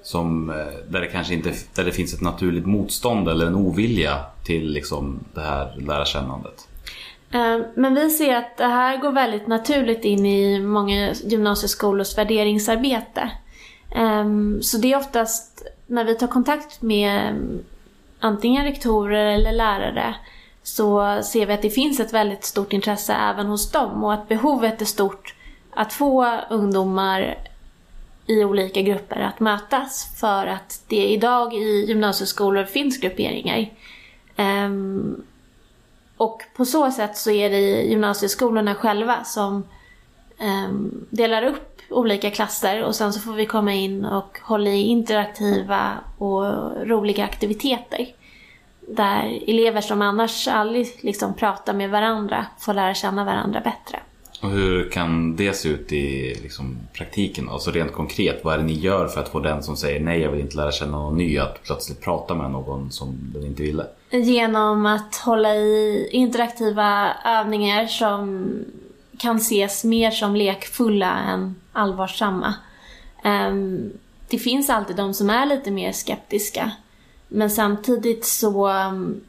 som 0.02 0.50
eh, 0.50 0.56
där, 0.88 1.00
det 1.00 1.06
kanske 1.06 1.34
inte, 1.34 1.52
där 1.74 1.84
det 1.84 1.92
finns 1.92 2.14
ett 2.14 2.20
naturligt 2.20 2.66
motstånd 2.66 3.28
eller 3.28 3.46
en 3.46 3.54
ovilja 3.54 4.24
till 4.44 4.72
liksom 4.72 5.24
det 5.34 5.40
här 5.40 5.76
lärarkännandet? 5.76 6.68
Eh, 7.30 7.58
Men 7.76 7.94
vi 7.94 8.10
ser 8.10 8.36
att 8.36 8.56
det 8.56 8.64
här 8.64 8.96
går 8.96 9.12
väldigt 9.12 9.46
naturligt 9.46 10.04
in 10.04 10.26
i 10.26 10.60
många 10.60 11.12
gymnasieskolors 11.12 12.18
värderingsarbete. 12.18 13.30
Ehm, 13.94 14.62
så 14.62 14.78
det 14.78 14.92
är 14.92 14.98
oftast 14.98 15.62
när 15.86 16.04
vi 16.04 16.14
tar 16.14 16.26
kontakt 16.26 16.82
med 16.82 17.28
mm, 17.28 17.64
antingen 18.20 18.64
rektorer 18.64 19.26
eller 19.26 19.52
lärare 19.52 20.14
så 20.62 21.18
ser 21.22 21.46
vi 21.46 21.52
att 21.52 21.62
det 21.62 21.70
finns 21.70 22.00
ett 22.00 22.12
väldigt 22.12 22.44
stort 22.44 22.72
intresse 22.72 23.14
även 23.14 23.46
hos 23.46 23.70
dem 23.70 24.04
och 24.04 24.14
att 24.14 24.28
behovet 24.28 24.80
är 24.80 24.86
stort 24.86 25.34
att 25.70 25.92
få 25.92 26.40
ungdomar 26.50 27.38
i 28.26 28.44
olika 28.44 28.82
grupper 28.82 29.20
att 29.20 29.40
mötas 29.40 30.20
för 30.20 30.46
att 30.46 30.82
det 30.88 31.08
idag 31.08 31.54
i 31.54 31.84
gymnasieskolor 31.88 32.64
finns 32.64 33.00
grupperingar. 33.00 33.70
Um, 34.36 35.22
och 36.16 36.42
på 36.56 36.64
så 36.64 36.90
sätt 36.90 37.16
så 37.16 37.30
är 37.30 37.50
det 37.50 37.82
gymnasieskolorna 37.82 38.74
själva 38.74 39.24
som 39.24 39.64
um, 40.40 41.06
delar 41.10 41.42
upp 41.42 41.71
olika 41.92 42.30
klasser 42.30 42.84
och 42.84 42.94
sen 42.94 43.12
så 43.12 43.20
får 43.20 43.32
vi 43.32 43.46
komma 43.46 43.74
in 43.74 44.04
och 44.04 44.38
hålla 44.42 44.70
i 44.70 44.82
interaktiva 44.82 45.92
och 46.18 46.42
roliga 46.86 47.24
aktiviteter. 47.24 48.06
Där 48.88 49.42
elever 49.46 49.80
som 49.80 50.02
annars 50.02 50.48
aldrig 50.48 50.88
liksom 51.00 51.34
pratar 51.34 51.74
med 51.74 51.90
varandra 51.90 52.46
får 52.58 52.74
lära 52.74 52.94
känna 52.94 53.24
varandra 53.24 53.60
bättre. 53.60 54.00
Och 54.42 54.50
hur 54.50 54.90
kan 54.90 55.36
det 55.36 55.52
se 55.52 55.68
ut 55.68 55.92
i 55.92 56.34
liksom, 56.42 56.78
praktiken? 56.92 57.48
Alltså 57.48 57.70
rent 57.70 57.92
konkret, 57.92 58.44
vad 58.44 58.54
är 58.54 58.58
det 58.58 58.64
ni 58.64 58.72
gör 58.72 59.08
för 59.08 59.20
att 59.20 59.28
få 59.28 59.40
den 59.40 59.62
som 59.62 59.76
säger 59.76 60.00
nej, 60.00 60.20
jag 60.20 60.30
vill 60.30 60.40
inte 60.40 60.56
lära 60.56 60.72
känna 60.72 60.92
någon 60.92 61.16
ny 61.16 61.38
att 61.38 61.62
plötsligt 61.62 62.00
prata 62.00 62.34
med 62.34 62.50
någon 62.50 62.90
som 62.90 63.18
den 63.34 63.46
inte 63.46 63.62
ville? 63.62 63.86
Genom 64.10 64.86
att 64.86 65.16
hålla 65.16 65.54
i 65.54 66.08
interaktiva 66.12 67.12
övningar 67.24 67.86
som 67.86 68.48
kan 69.18 69.36
ses 69.36 69.84
mer 69.84 70.10
som 70.10 70.36
lekfulla 70.36 71.18
än 71.18 71.54
allvarsamma. 71.72 72.54
Ehm, 73.24 73.92
Det 74.28 74.38
finns 74.38 74.70
alltid 74.70 74.96
de 74.96 75.14
som 75.14 75.30
är 75.30 75.46
lite 75.46 75.70
mer 75.70 75.92
skeptiska. 75.92 76.70
Men 77.28 77.50
samtidigt 77.50 78.24
så 78.24 78.68
um, 78.68 79.20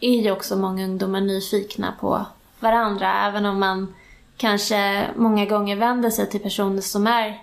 är 0.00 0.20
ju 0.22 0.30
också 0.30 0.56
många 0.56 0.84
ungdomar 0.84 1.20
nyfikna 1.20 1.94
på 2.00 2.26
varandra. 2.60 3.26
Även 3.26 3.46
om 3.46 3.60
man 3.60 3.94
kanske 4.36 5.10
många 5.16 5.46
gånger 5.46 5.76
vänder 5.76 6.10
sig 6.10 6.30
till 6.30 6.40
personer 6.40 6.80
som 6.80 7.06
är 7.06 7.42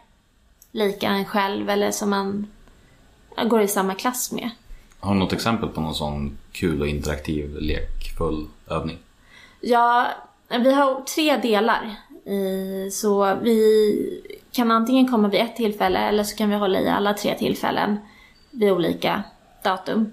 lika 0.71 1.07
en 1.07 1.25
själv 1.25 1.69
eller 1.69 1.91
som 1.91 2.09
man 2.09 2.47
går 3.45 3.61
i 3.61 3.67
samma 3.67 3.95
klass 3.95 4.31
med. 4.31 4.49
Har 4.99 5.13
du 5.13 5.19
något 5.19 5.33
exempel 5.33 5.69
på 5.69 5.81
någon 5.81 5.95
sån 5.95 6.37
kul 6.51 6.81
och 6.81 6.87
interaktiv 6.87 7.55
lekfull 7.59 8.47
övning? 8.67 8.97
Ja, 9.61 10.07
vi 10.49 10.73
har 10.73 11.01
tre 11.01 11.37
delar. 11.37 11.95
Eh, 12.27 12.89
så 12.91 13.35
vi 13.41 14.23
kan 14.51 14.71
antingen 14.71 15.07
komma 15.07 15.27
vid 15.27 15.41
ett 15.41 15.55
tillfälle 15.55 15.99
eller 15.99 16.23
så 16.23 16.35
kan 16.35 16.49
vi 16.49 16.55
hålla 16.55 16.79
i 16.79 16.89
alla 16.89 17.13
tre 17.13 17.37
tillfällen 17.37 17.97
vid 18.51 18.71
olika 18.71 19.23
datum. 19.63 20.11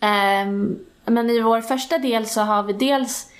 Ehm, 0.00 0.78
men 1.04 1.30
i 1.30 1.40
vår 1.40 1.60
första 1.60 1.98
del 1.98 2.26
så 2.26 2.40
har 2.40 2.62
vi 2.62 2.72
dels 2.72 3.30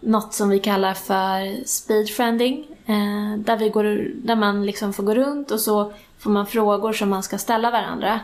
något 0.00 0.34
som 0.34 0.48
vi 0.48 0.58
kallar 0.58 0.94
för 0.94 1.64
speedfriending. 1.66 2.66
Eh, 2.86 3.38
där, 3.38 3.56
vi 3.56 3.68
går, 3.68 4.10
där 4.14 4.36
man 4.36 4.66
liksom 4.66 4.92
får 4.92 5.02
gå 5.02 5.14
runt 5.14 5.50
och 5.50 5.60
så 5.60 5.92
får 6.18 6.30
man 6.30 6.46
frågor 6.46 6.92
som 6.92 7.08
man 7.08 7.22
ska 7.22 7.38
ställa 7.38 7.70
varandra. 7.70 8.20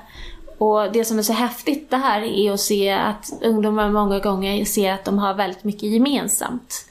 Och 0.59 0.93
det 0.93 1.05
som 1.05 1.19
är 1.19 1.23
så 1.23 1.33
häftigt 1.33 1.91
det 1.91 1.97
här 1.97 2.23
är 2.23 2.53
att 2.53 2.61
se 2.61 2.91
att 2.91 3.33
ungdomar 3.43 3.91
många 3.91 4.19
gånger 4.19 4.65
ser 4.65 4.93
att 4.93 5.05
de 5.05 5.19
har 5.19 5.35
väldigt 5.35 5.65
mycket 5.65 5.83
gemensamt. 5.83 6.89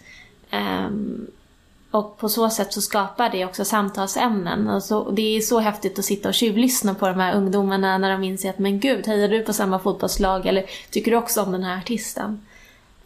Ehm, 0.50 1.28
och 1.92 2.18
på 2.18 2.30
så 2.30 2.50
sätt 2.50 2.74
så 2.74 2.82
skapar 2.82 3.30
det 3.30 3.46
också 3.46 3.66
samtalsämnen. 3.66 4.70
Och 4.70 4.84
så, 4.84 5.12
det 5.12 5.38
är 5.38 5.42
så 5.42 5.60
häftigt 5.60 6.00
att 6.00 6.06
sitta 6.06 6.30
och 6.30 6.36
tjuvlyssna 6.36 6.94
på 6.96 7.08
de 7.08 7.20
här 7.20 7.36
ungdomarna 7.36 7.98
när 7.98 8.12
de 8.12 8.24
inser 8.24 8.50
att 8.50 8.60
men 8.60 8.80
gud, 8.80 9.08
hejar 9.08 9.30
du 9.30 9.44
på 9.44 9.54
samma 9.54 9.80
fotbollslag 9.80 10.46
eller 10.46 10.66
tycker 10.90 11.12
du 11.12 11.18
också 11.18 11.42
om 11.42 11.52
den 11.52 11.64
här 11.64 11.78
artisten? 11.78 12.42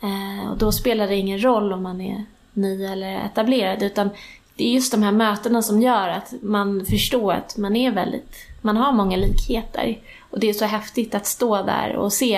Eh, 0.02 0.52
och 0.52 0.58
då 0.58 0.72
spelar 0.72 1.08
det 1.08 1.16
ingen 1.16 1.44
roll 1.44 1.74
om 1.74 1.84
man 1.84 2.02
är 2.02 2.26
ny 2.54 2.86
eller 2.86 3.26
etablerad 3.26 3.84
utan 3.84 4.10
det 4.56 4.64
är 4.68 4.74
just 4.74 4.92
de 4.92 5.04
här 5.04 5.12
mötena 5.12 5.62
som 5.62 5.82
gör 5.82 6.10
att 6.10 6.34
man 6.42 6.86
förstår 6.86 7.34
att 7.34 7.58
man 7.58 7.76
är 7.76 7.92
väldigt, 7.92 8.36
man 8.62 8.78
har 8.78 8.92
många 8.92 9.18
likheter. 9.18 10.00
Och 10.30 10.40
det 10.40 10.50
är 10.50 10.54
så 10.54 10.66
häftigt 10.66 11.16
att 11.16 11.26
stå 11.26 11.64
där 11.64 11.96
och 11.96 12.14
se 12.14 12.36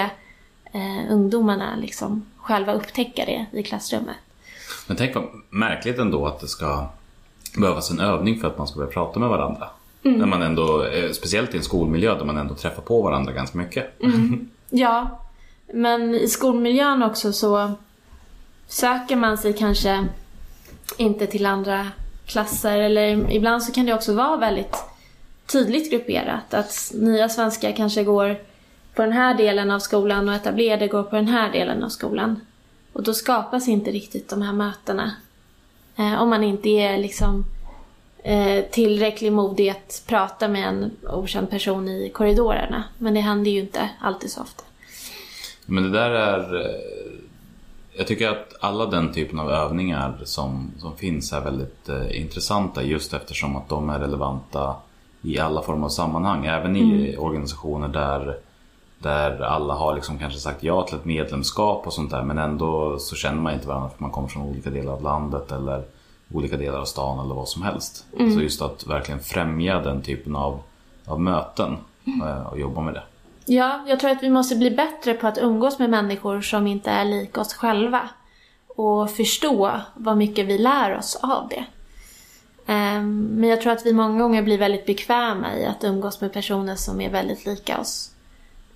eh, 0.73 1.12
ungdomarna 1.12 1.75
liksom 1.75 2.25
själva 2.38 2.73
upptäcka 2.73 3.25
det 3.25 3.45
i 3.60 3.63
klassrummet. 3.63 4.15
Men 4.87 4.97
tänk 4.97 5.15
vad 5.15 5.23
märkligt 5.49 5.99
ändå 5.99 6.27
att 6.27 6.39
det 6.39 6.47
ska 6.47 6.87
behövas 7.57 7.91
en 7.91 7.99
övning 7.99 8.39
för 8.39 8.47
att 8.47 8.57
man 8.57 8.67
ska 8.67 8.79
börja 8.79 8.91
prata 8.91 9.19
med 9.19 9.29
varandra. 9.29 9.67
När 10.01 10.25
man 10.25 10.41
ändå, 10.41 10.83
eh, 10.83 11.11
speciellt 11.11 11.53
i 11.53 11.57
en 11.57 11.63
skolmiljö 11.63 12.17
där 12.17 12.25
man 12.25 12.37
ändå 12.37 12.55
träffar 12.55 12.81
på 12.81 13.01
varandra 13.01 13.33
ganska 13.33 13.57
mycket. 13.57 13.93
Ja, 14.69 15.19
men 15.73 16.15
i 16.15 16.27
skolmiljön 16.27 17.03
också 17.03 17.33
så 17.33 17.71
söker 18.67 19.15
man 19.15 19.37
sig 19.37 19.53
kanske 19.53 20.07
inte 20.97 21.27
till 21.27 21.45
andra 21.45 21.87
klasser 22.25 22.77
eller 22.79 23.31
ibland 23.31 23.63
så 23.63 23.71
kan 23.71 23.85
det 23.85 23.93
också 23.93 24.13
vara 24.13 24.37
väldigt 24.37 24.75
tydligt 25.45 25.91
grupperat. 25.91 26.53
Att 26.53 26.91
nya 26.93 27.29
svenskar 27.29 27.71
kanske 27.71 28.03
går 28.03 28.37
på 28.95 29.01
den 29.01 29.11
här 29.11 29.33
delen 29.33 29.71
av 29.71 29.79
skolan 29.79 30.29
och 30.29 30.35
etablerade 30.35 30.87
går 30.87 31.03
på 31.03 31.15
den 31.15 31.27
här 31.27 31.51
delen 31.51 31.83
av 31.83 31.89
skolan. 31.89 32.39
Och 32.93 33.03
då 33.03 33.13
skapas 33.13 33.67
inte 33.67 33.91
riktigt 33.91 34.29
de 34.29 34.41
här 34.41 34.53
mötena. 34.53 35.12
Eh, 35.95 36.21
om 36.21 36.29
man 36.29 36.43
inte 36.43 36.69
är 36.69 36.97
liksom 36.97 37.45
eh, 38.23 38.63
tillräckligt 38.71 39.34
modig 39.34 39.69
att 39.69 40.03
prata 40.08 40.47
med 40.47 40.67
en 40.67 40.91
okänd 41.10 41.49
person 41.49 41.89
i 41.89 42.10
korridorerna. 42.13 42.84
Men 42.97 43.13
det 43.13 43.19
händer 43.19 43.51
ju 43.51 43.60
inte 43.60 43.89
alltid 44.01 44.32
så 44.32 44.41
ofta. 44.41 44.63
Men 45.65 45.84
det 45.84 45.89
där 45.89 46.10
är... 46.10 46.56
eh, 46.56 47.19
Jag 47.97 48.08
tycker 48.08 48.29
att 48.29 48.53
alla 48.60 48.86
den 48.86 49.13
typen 49.13 49.39
av 49.39 49.49
övningar 49.51 50.21
som, 50.23 50.71
som 50.79 50.97
finns 50.97 51.34
är 51.34 51.41
väldigt 51.41 51.89
eh, 51.89 52.19
intressanta 52.21 52.84
just 52.84 53.13
eftersom 53.13 53.56
att 53.56 53.69
de 53.69 53.89
är 53.89 53.99
relevanta 53.99 54.75
i 55.21 55.39
alla 55.39 55.62
former 55.62 55.86
av 55.86 55.89
sammanhang. 55.89 56.45
Även 56.45 56.75
i 56.75 57.17
organisationer 57.17 57.88
där, 57.88 58.38
där 59.04 59.41
alla 59.41 59.74
har 59.74 59.95
liksom 59.95 60.20
kanske 60.20 60.39
sagt 60.39 60.64
ja 60.64 60.84
till 60.84 60.95
ett 60.95 61.06
medlemskap 61.06 61.88
och 61.88 61.93
sånt 61.93 62.12
där 62.12 62.24
men 62.24 62.38
ändå 62.38 62.99
så 62.99 63.16
känner 63.16 63.41
man 63.41 63.54
inte 63.54 63.68
varandra 63.68 63.89
för 63.89 64.01
man 64.01 64.12
kommer 64.12 64.28
från 64.28 64.43
olika 64.43 64.70
delar 64.70 64.93
av 64.93 65.01
landet 65.04 65.51
eller 65.51 65.84
olika 66.34 66.58
delar 66.58 66.80
av 66.80 66.86
stan 66.86 67.26
eller 67.26 67.36
vad 67.36 67.47
som 67.47 67.62
helst. 67.62 68.06
Så 68.18 68.41
just 68.41 68.62
att 68.62 68.88
verkligen 68.88 69.20
främja 69.20 69.80
den 69.80 70.01
typen 70.01 70.36
av, 70.36 70.60
av 71.06 71.22
möten 71.22 71.78
eh, 72.24 72.47
och 72.47 72.60
jobba 72.60 72.82
med 72.82 72.93
det. 72.93 73.04
Ja, 73.45 73.84
jag 73.88 73.99
tror 73.99 74.12
att 74.12 74.24
vi 74.24 74.30
måste 74.30 74.56
bli 74.56 74.72
bättre 74.72 75.14
på 75.14 75.28
att 75.28 75.38
umgås 75.38 75.80
med 75.80 75.89
människor 75.89 76.41
som 76.41 76.68
inte 76.68 76.91
är 76.91 77.06
lika 77.06 77.41
oss 77.41 77.54
själva. 77.54 78.10
Och 78.68 79.12
förstå 79.12 79.72
vad 79.95 80.18
mycket 80.18 80.45
vi 80.45 80.58
lär 80.58 80.97
oss 80.97 81.20
av 81.22 81.47
det. 81.49 81.66
Ehm, 82.72 83.28
Men 83.34 83.49
jag 83.49 83.62
tror 83.62 83.74
att 83.74 83.86
vi 83.86 83.93
många 83.93 84.22
gånger 84.22 84.41
blir 84.41 84.58
väldigt 84.58 84.86
bekväma 84.86 85.56
i 85.58 85.66
att 85.66 85.84
umgås 85.84 86.22
med 86.22 86.34
personer 86.34 86.76
som 86.76 87.01
är 87.01 87.10
väldigt 87.10 87.45
lika 87.45 87.80
oss. 87.80 88.12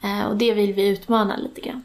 Eh, 0.08 0.28
Och 0.28 0.38
det 0.38 0.54
vill 0.54 0.74
vi 0.74 0.88
utmana 0.88 1.38
lite 1.38 1.62
grann. 1.62 1.84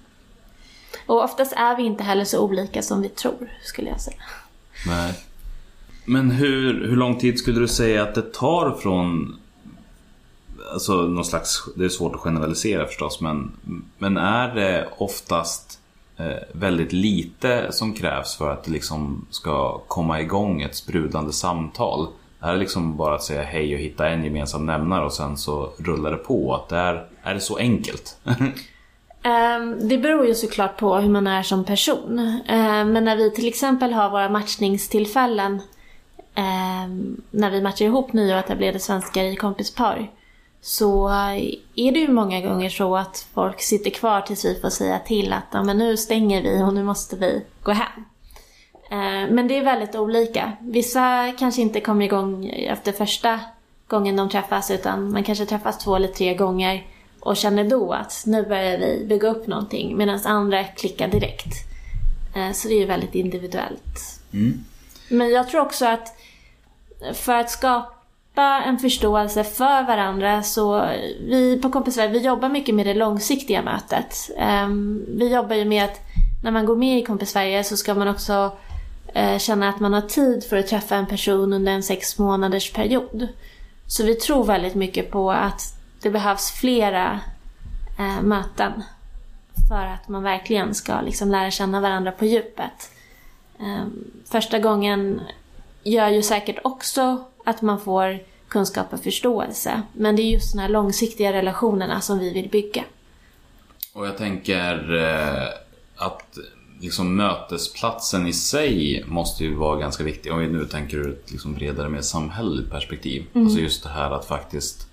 Och 1.07 1.25
oftast 1.25 1.53
är 1.53 1.77
vi 1.77 1.83
inte 1.83 2.05
heller 2.05 2.25
så 2.25 2.41
olika 2.41 2.83
som 2.83 3.03
vi 3.03 3.09
tror, 3.09 3.53
skulle 3.63 3.89
jag 3.89 4.01
säga. 4.01 4.17
Nej. 4.87 5.15
Men 6.05 6.31
hur, 6.31 6.87
hur 6.89 6.97
lång 6.97 7.19
tid 7.19 7.39
skulle 7.39 7.61
du 7.61 7.69
säga 7.69 8.03
att 8.03 8.15
det 8.15 8.33
tar 8.33 8.71
från 8.71 9.37
alltså 10.73 10.93
någon 10.93 11.25
slags, 11.25 11.65
det 11.77 11.85
är 11.85 11.89
svårt 11.89 12.15
att 12.15 12.21
generalisera 12.21 12.87
förstås, 12.87 13.21
men, 13.21 13.53
men 13.99 14.17
är 14.17 14.55
det 14.55 14.89
oftast 14.99 15.81
eh, 16.17 16.43
väldigt 16.53 16.93
lite 16.93 17.73
som 17.73 17.93
krävs 17.95 18.37
för 18.37 18.51
att 18.53 18.65
det 18.65 18.71
liksom 18.71 19.27
ska 19.31 19.79
komma 19.79 20.21
igång 20.21 20.63
ett 20.63 20.77
sprudlande 20.77 21.33
samtal? 21.33 22.09
Är 22.43 22.53
det 22.53 22.59
liksom 22.59 22.97
bara 22.97 23.15
att 23.15 23.23
säga 23.23 23.43
hej 23.43 23.75
och 23.75 23.81
hitta 23.81 24.09
en 24.09 24.25
gemensam 24.25 24.67
nämnare 24.67 25.05
och 25.05 25.13
sen 25.13 25.37
så 25.37 25.73
rullar 25.79 26.11
det 26.11 26.17
på? 26.17 26.55
Att 26.55 26.69
det 26.69 26.77
är, 26.77 27.07
är 27.23 27.35
det 27.35 27.41
så 27.41 27.57
enkelt? 27.57 28.17
Um, 28.25 28.53
Det 29.89 29.99
beror 29.99 30.27
ju 30.27 30.35
såklart 30.35 30.77
på 30.77 30.97
hur 30.97 31.09
man 31.11 31.27
är 31.27 31.43
som 31.43 31.65
person. 31.65 32.41
Ehm, 32.49 32.93
Men 32.93 33.05
när 33.05 33.17
vi 33.17 33.31
till 33.31 33.49
exempel 33.49 33.93
har 33.93 34.11
våra 34.11 34.29
matchningstillfällen 34.29 35.63
ehm, 36.35 37.23
när 37.31 37.51
vi 37.51 37.63
matchar 37.63 37.85
ihop 37.85 38.13
nya 38.13 38.39
och 38.39 38.45
etablerade 38.45 38.79
svenskar 38.79 39.25
i 39.25 39.37
kompispar 39.37 40.11
så 40.61 41.09
är 41.75 41.93
det 41.93 41.99
ju 41.99 42.09
många 42.09 42.41
gånger 42.41 42.69
så 42.69 42.97
att 42.97 43.27
folk 43.35 43.61
sitter 43.61 43.91
kvar 43.91 44.21
tills 44.21 44.45
vi 44.45 44.61
får 44.61 44.71
säga 44.71 44.99
till 44.99 45.33
att 45.33 45.45
ja, 45.53 45.63
men 45.63 45.79
nu 45.79 45.97
stänger 45.97 46.43
vi 46.43 46.63
och 46.63 46.75
nu 46.75 46.83
måste 46.83 47.17
vi 47.17 47.45
gå 47.63 47.73
hem. 47.73 48.05
Eh, 48.93 49.31
Men 49.31 49.49
det 49.49 49.59
är 49.59 49.65
väldigt 49.65 49.95
olika. 49.95 50.53
Vissa 50.61 51.33
kanske 51.39 51.63
inte 51.63 51.81
kommer 51.81 52.05
igång 52.05 52.47
efter 52.49 52.93
första 52.93 53.41
gången 53.87 54.17
de 54.17 54.29
träffas 54.29 54.71
utan 54.71 55.13
man 55.13 55.25
kanske 55.25 55.47
träffas 55.47 55.79
två 55.79 55.97
eller 55.97 56.09
tre 56.09 56.35
gånger 56.35 56.87
och 57.21 57.37
känner 57.37 57.65
då 57.65 57.93
att 57.93 58.23
nu 58.27 58.43
börjar 58.43 58.79
vi 58.79 59.05
bygga 59.09 59.29
upp 59.29 59.47
någonting 59.47 59.97
medan 59.97 60.21
andra 60.25 60.65
klickar 60.65 61.09
direkt. 61.09 61.55
Eh, 62.37 62.53
Så 62.53 62.69
det 62.69 62.75
är 62.75 62.79
ju 62.79 62.87
väldigt 62.87 63.15
individuellt. 63.15 64.21
Men 65.11 65.31
jag 65.31 65.49
tror 65.49 65.61
också 65.61 65.87
att 65.87 66.09
för 67.15 67.33
att 67.35 67.51
skapa 67.51 68.63
en 68.67 68.79
förståelse 68.79 69.45
för 69.45 69.83
varandra 69.87 70.43
så 70.43 70.85
vi 71.29 71.59
på 71.63 71.71
Kompisväg, 71.71 72.11
vi 72.11 72.19
jobbar 72.19 72.49
mycket 72.49 72.75
med 72.75 72.87
det 72.87 72.95
långsiktiga 72.95 73.63
mötet. 73.63 74.31
Ehm, 74.39 75.05
Vi 75.09 75.35
jobbar 75.35 75.57
ju 75.57 75.65
med 75.65 75.85
att 75.85 76.01
när 76.45 76.51
man 76.51 76.67
går 76.67 76.77
med 76.77 76.99
i 76.99 77.05
Kompisverige 77.05 77.65
så 77.65 77.77
ska 77.77 77.95
man 77.95 78.09
också 78.09 78.53
Eh, 79.15 79.39
känna 79.39 79.69
att 79.69 79.81
man 79.81 79.93
har 79.93 80.01
tid 80.01 80.45
för 80.45 80.57
att 80.57 80.67
träffa 80.67 80.97
en 80.97 81.07
person 81.07 81.53
under 81.53 81.73
en 81.73 81.83
sex 81.83 82.19
månaders 82.19 82.73
period. 82.73 83.29
Så 83.87 84.05
vi 84.05 84.15
tror 84.15 84.45
väldigt 84.45 84.75
mycket 84.75 85.11
på 85.11 85.33
att 85.33 85.63
det 86.03 86.11
behövs 86.11 86.51
flera 86.51 87.21
eh, 87.99 88.23
möten 88.23 88.73
för 89.69 89.87
att 89.87 90.09
man 90.09 90.23
verkligen 90.23 90.75
ska 90.75 91.01
liksom 91.01 91.31
lära 91.31 91.51
känna 91.51 91.81
varandra 91.81 92.13
på 92.13 92.25
djupet. 92.25 92.91
Eh, 93.61 93.87
Första 94.25 94.59
gången 94.59 95.21
gör 95.83 96.09
ju 96.09 96.23
säkert 96.23 96.59
också 96.65 97.25
att 97.45 97.63
man 97.63 97.81
får 97.81 98.19
kunskap 98.49 98.93
och 98.93 99.01
förståelse. 99.01 99.83
Men 99.93 100.17
det 100.17 100.23
är 100.23 100.31
just 100.31 100.53
de 100.53 100.59
här 100.59 100.69
långsiktiga 100.69 101.33
relationerna 101.33 102.01
som 102.01 102.19
vi 102.19 102.33
vill 102.33 102.49
bygga. 102.49 102.85
Och 103.93 104.07
jag 104.07 104.17
tänker 104.17 104.95
eh, 104.95 105.49
att 105.97 106.39
liksom 106.83 107.17
mötesplatsen 107.17 108.27
i 108.27 108.33
sig 108.33 109.05
måste 109.07 109.45
ju 109.45 109.55
vara 109.55 109.79
ganska 109.79 110.05
viktig. 110.05 110.33
Om 110.33 110.39
vi 110.39 110.49
nu 110.49 110.65
tänker 110.65 110.97
ur 110.97 111.13
ett 111.13 111.31
liksom 111.31 111.55
bredare, 111.55 111.89
mer 111.89 112.01
samhälleligt 112.01 112.71
perspektiv. 112.71 113.27
Alltså 113.35 113.59
just 113.59 113.83
det 113.83 113.89
här 113.89 114.11
att 114.11 114.25
faktiskt 114.25 114.89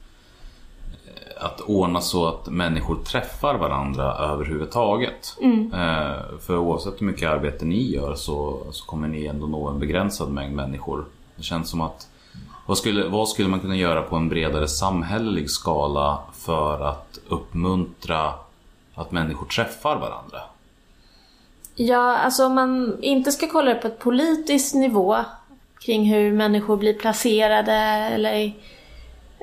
eh, 1.06 1.46
att 1.46 1.62
ordna 1.62 2.02
så 2.02 2.28
att 2.28 2.48
människor 2.48 2.96
träffar 2.96 3.56
varandra 3.56 4.14
överhuvudtaget. 4.14 5.36
Eh, 5.74 6.40
för 6.40 6.58
oavsett 6.58 7.02
hur 7.02 7.06
mycket 7.06 7.30
arbete 7.30 7.66
ni 7.66 7.92
gör 7.92 8.16
så, 8.16 8.68
så 8.72 8.86
kommer 8.86 9.08
ni 9.08 9.26
ändå 9.26 9.48
nå 9.48 9.68
en 9.68 9.80
begränsad 9.80 10.32
mängd 10.32 10.56
människor. 10.56 11.06
Det 11.36 11.44
känns 11.44 11.70
som 11.70 11.82
att 11.82 12.08
vad 12.66 12.78
skulle, 12.78 13.08
vad 13.08 13.30
skulle 13.30 13.50
man 13.50 13.60
kunna 13.60 13.76
göra 13.76 14.02
på 14.02 14.16
en 14.16 14.30
bredare 14.30 14.68
samhällelig 14.68 15.50
skala 15.50 16.20
för 16.34 16.82
att 16.82 17.20
uppmuntra 17.28 18.34
att 18.96 19.12
människor 19.12 19.46
träffar 19.46 19.96
varandra? 19.96 20.40
Ja, 21.82 22.18
alltså 22.18 22.46
om 22.46 22.56
man 22.56 22.98
inte 23.02 23.32
ska 23.32 23.48
kolla 23.48 23.74
det 23.74 23.80
på 23.80 23.88
ett 23.88 24.00
politiskt 24.00 24.76
nivå 24.76 25.18
kring 25.80 26.14
hur 26.14 26.32
människor 26.32 26.78
blir 26.78 26.94
placerade 26.94 27.74
eller 28.14 28.46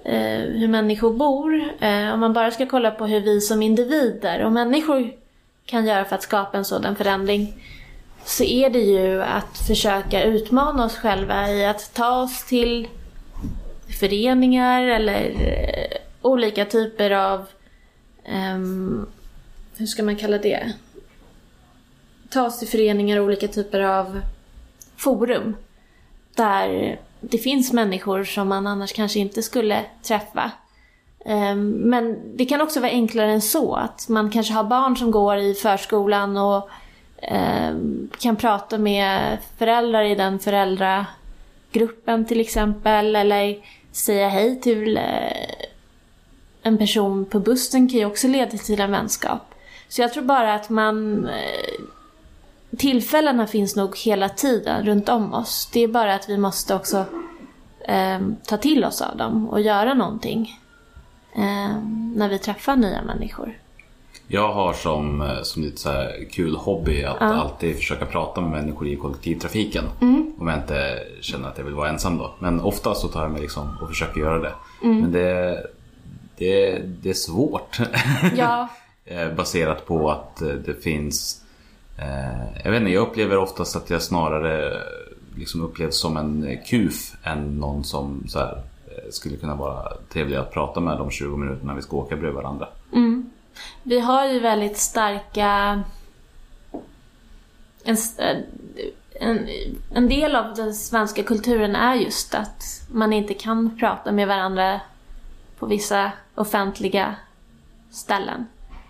eh, 0.05 0.41
hur 0.41 0.69
människor 0.69 1.13
bor. 1.13 1.63
Eh, 1.81 2.13
om 2.13 2.21
man 2.21 2.33
bara 2.33 2.51
ska 2.51 2.67
kolla 2.67 2.91
på 2.91 3.07
hur 3.07 3.21
vi 3.21 3.41
som 3.41 3.63
individer 3.63 4.45
och 4.45 4.53
människor 4.53 5.11
kan 5.67 5.87
göra 5.87 6.05
för 6.05 6.15
att 6.15 6.23
skapa 6.23 6.59
en 6.59 6.65
sådan 6.65 6.97
förändring 6.97 7.63
så 8.25 8.45
är 8.45 8.71
det 8.71 8.83
ju 8.83 9.23
att 9.23 9.59
försöka 9.67 10.23
utmana 10.23 10.85
oss 10.85 10.97
själva 10.97 11.51
i 11.51 11.67
att 11.67 11.95
ta 11.95 12.23
oss 12.23 12.47
till 12.47 12.89
föreningar 14.01 14.83
eller 14.83 15.25
eh, 15.25 15.99
olika 16.23 16.65
typer 16.65 17.11
av, 17.11 17.47
um, 18.55 19.07
hur 19.77 19.87
ska 19.87 20.03
man 20.03 20.17
kalla 20.17 20.39
det? 20.39 20.73
Tas 22.31 22.59
till 22.59 22.69
föreningar 22.69 23.19
och 23.19 23.25
olika 23.25 23.49
typer 23.49 23.81
av 23.81 24.21
forum 24.97 25.57
där 26.35 26.99
det 27.21 27.39
finns 27.39 27.73
människor 27.73 28.25
som 28.25 28.49
man 28.49 28.67
annars 28.67 28.93
kanske 28.93 29.19
inte 29.19 29.43
skulle 29.43 29.85
träffa. 30.03 30.51
Ehm, 31.25 31.71
men 31.71 32.37
det 32.37 32.45
kan 32.45 32.61
också 32.61 32.81
vara 32.81 32.91
enklare 32.91 33.33
än 33.33 33.43
så. 33.43 33.75
Att 33.75 34.09
man 34.09 34.31
kanske 34.31 34.53
har 34.55 34.65
barn 34.65 34.97
som 34.97 35.11
går 35.11 35.37
i 35.37 35.55
förskolan 35.55 36.37
och 36.37 36.69
ehm, 37.23 38.11
kan 38.19 38.37
prata 38.37 38.79
med 38.79 39.39
föräldrar 39.59 40.03
i 40.03 40.15
den 40.15 40.39
föräldragruppen 40.39 42.25
till 42.29 42.41
exempel. 42.41 43.17
Eller 43.17 43.57
säga 43.93 44.29
hej 44.29 44.61
till 44.61 44.97
eh, 44.97 45.67
en 46.63 46.79
person 46.79 47.25
på 47.25 47.41
bussen 47.41 47.89
kan 47.89 47.99
ju 47.99 48.05
också 48.05 48.29
leda 48.29 48.59
till 48.59 48.81
en 48.81 48.91
vänskap. 48.91 49.55
Så 49.89 50.01
jag 50.03 50.13
tror 50.13 50.25
bara 50.25 50.55
att 50.55 50.71
man... 50.71 51.27
Eh, 51.27 51.96
Tillfällena 52.79 53.47
finns 53.47 53.77
nog 53.77 53.97
hela 53.97 54.29
tiden 54.29 54.87
runt 54.87 55.09
om 55.09 55.35
oss. 55.35 55.69
Det 55.73 55.81
är 55.81 55.89
bara 55.89 56.15
att 56.15 56.29
vi 56.29 56.39
måste 56.39 56.75
också 56.75 57.05
eh, 57.89 58.19
ta 58.47 58.57
till 58.57 58.85
oss 58.85 59.03
av 59.03 59.17
dem 59.17 59.49
och 59.49 59.61
göra 59.61 59.95
någonting. 59.95 60.61
Eh, 61.37 61.77
när 62.15 62.29
vi 62.29 62.39
träffar 62.39 62.77
nya 62.77 63.03
människor. 63.03 63.59
Jag 64.29 64.53
har 64.53 64.73
som, 64.73 65.21
eh, 65.23 65.43
som 65.43 65.63
lite 65.63 65.77
så 65.81 66.07
kul 66.33 66.57
hobby 66.57 67.03
att 67.05 67.17
Ja. 67.21 67.27
alltid 67.35 67.77
försöka 67.77 68.07
prata 68.07 68.41
med 68.41 68.51
människor 68.51 68.89
i 68.89 68.97
kollektivtrafiken. 68.97 69.85
Om 70.39 70.49
jag 70.49 70.59
inte 70.59 70.99
känner 71.21 71.49
att 71.49 71.59
jag 71.59 71.65
vill 71.65 71.75
vara 71.75 71.89
ensam 71.89 72.19
då. 72.19 72.35
Men 72.39 72.61
ofta 72.61 72.95
så 72.95 73.09
tar 73.09 73.23
jag 73.23 73.31
mig 73.31 73.41
liksom 73.43 73.79
och 73.83 73.89
försöker 73.89 74.21
göra 74.21 74.39
det. 74.39 74.53
Men 74.83 75.13
det, 75.13 75.67
det, 76.37 76.79
det 77.03 77.11
är 77.11 77.15
svårt. 77.15 77.79
Ja, 78.37 78.69
Eh, 79.09 79.33
Baserat 79.33 79.87
på 79.87 80.11
att 80.11 80.43
eh, 80.43 80.49
det 80.49 80.83
finns 80.83 81.43
Eh, 81.99 82.63
jag 82.65 82.71
vet 82.71 82.81
inte, 82.81 82.93
jag 82.93 83.09
upplever 83.09 83.37
oftast 83.37 83.77
att 83.77 83.91
jag 83.91 84.03
snarare 84.03 84.73
eh, 84.73 84.81
liksom 85.37 85.63
upplevs 85.63 86.01
som 86.01 86.17
en 86.17 86.45
eh, 86.49 86.59
kuf 86.67 87.17
än 87.23 87.59
någon 87.59 87.85
som 87.85 88.25
så 88.29 88.39
här, 88.39 88.63
skulle 89.11 89.37
kunna 89.37 89.55
vara 89.55 89.93
trevlig 90.13 90.37
att 90.37 90.53
prata 90.53 90.81
med 90.81 90.99
de 90.99 91.11
20 91.11 91.37
minuterna 91.37 91.75
vi 91.75 91.83
ska 91.83 91.97
åka 91.97 92.17
bredvid 92.17 92.35
varandra. 92.35 92.69
Mm. 92.93 93.31
vi 93.83 94.01
har 94.01 94.27
ju 94.27 94.41
väldigt 94.41 94.77
starka... 94.77 95.83
En, 97.85 97.97
en, 99.21 99.49
en 99.95 100.09
del 100.09 100.37
av 100.37 100.55
den 100.55 100.75
svenska 100.75 101.23
kulturen 101.23 101.77
är 101.77 101.95
just 101.95 102.35
att 102.35 102.87
man 102.93 103.13
inte 103.13 103.35
kan 103.35 103.79
prata 103.79 104.13
med 104.13 104.29
varandra 104.29 104.81
på 105.59 105.67
vissa 105.67 106.13
offentliga 106.35 107.15
ställen. 107.91 108.47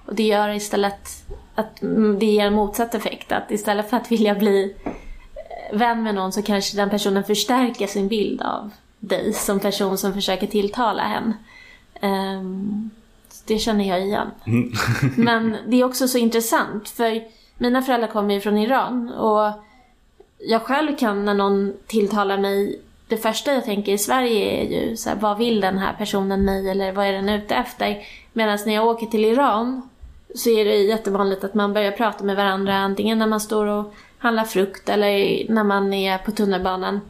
Och 0.07 0.15
det 0.15 0.23
gör 0.23 0.49
istället 0.49 1.26
att 1.57 1.83
mm, 1.83 2.19
det 2.19 2.27
ger 2.27 2.47
en 2.47 2.53
motsatt 2.53 2.95
effekt. 2.95 3.33
Att 3.33 3.51
istället 3.51 3.91
för 3.91 3.97
att 3.97 4.13
vilja 4.13 4.35
bli 4.35 4.75
eh, 5.73 5.79
vän 5.79 6.03
med 6.03 6.15
någon 6.15 6.33
så 6.33 6.43
kanske 6.43 6.77
den 6.77 6.91
personen 6.91 7.25
förstärker 7.25 7.87
sin 7.87 8.09
bild 8.09 8.43
av 8.43 8.71
dig 8.99 9.33
som 9.33 9.61
person 9.61 9.99
som 9.99 10.15
försöker 10.15 10.47
tilltala 10.47 11.03
hen. 11.03 11.35
Ehm, 12.01 12.91
så 13.29 13.43
det 13.47 13.59
känner 13.59 13.89
jag 13.89 14.01
igen. 14.01 14.31
Men 15.17 15.57
det 15.67 15.81
är 15.81 15.85
också 15.85 16.09
så 16.09 16.19
intressant 16.19 16.89
för 16.89 17.23
mina 17.59 17.83
föräldrar 17.83 18.09
kommer 18.09 18.35
ju 18.35 18.41
från 18.41 18.59
Iran 18.59 19.09
och 19.09 19.53
jag 20.39 20.63
själv 20.63 20.97
kan 20.97 21.25
när 21.25 21.35
någon 21.35 21.75
tilltalar 21.87 22.39
mig 22.39 22.81
det 23.09 23.17
första 23.17 23.55
jag 23.55 23.65
tänker 23.65 23.93
i 23.93 23.99
Sverige 23.99 24.63
är 24.63 24.71
ju 24.71 24.97
så 24.97 25.09
här, 25.09 25.17
vad 25.17 25.39
vill 25.39 25.61
den 25.61 25.79
här 25.79 25.93
personen 25.93 26.45
mig 26.45 26.71
eller 26.71 26.93
vad 26.93 27.07
är 27.07 27.13
den 27.13 27.29
ute 27.29 27.55
efter? 27.55 27.99
Medan 28.33 28.59
när 28.67 28.75
jag 28.75 28.87
åker 28.87 29.07
till 29.07 29.25
Iran 29.25 29.89
så 30.37 30.51
är 30.51 30.65
det 30.65 30.77
jättevanligt 30.77 31.45
att 31.45 31.55
man 31.55 31.73
börjar 31.73 31.93
prata 31.93 32.25
med 32.25 32.37
varandra 32.37 32.75
antingen 32.75 33.19
när 33.19 33.27
man 33.27 33.41
står 33.41 33.67
och 33.67 33.95
handlar 34.19 34.45
frukt 34.45 34.89
eller 34.89 35.45
när 35.53 35.65
man 35.65 35.93
är 35.93 36.19
på 36.19 36.31
tunnelbanan. 36.31 37.01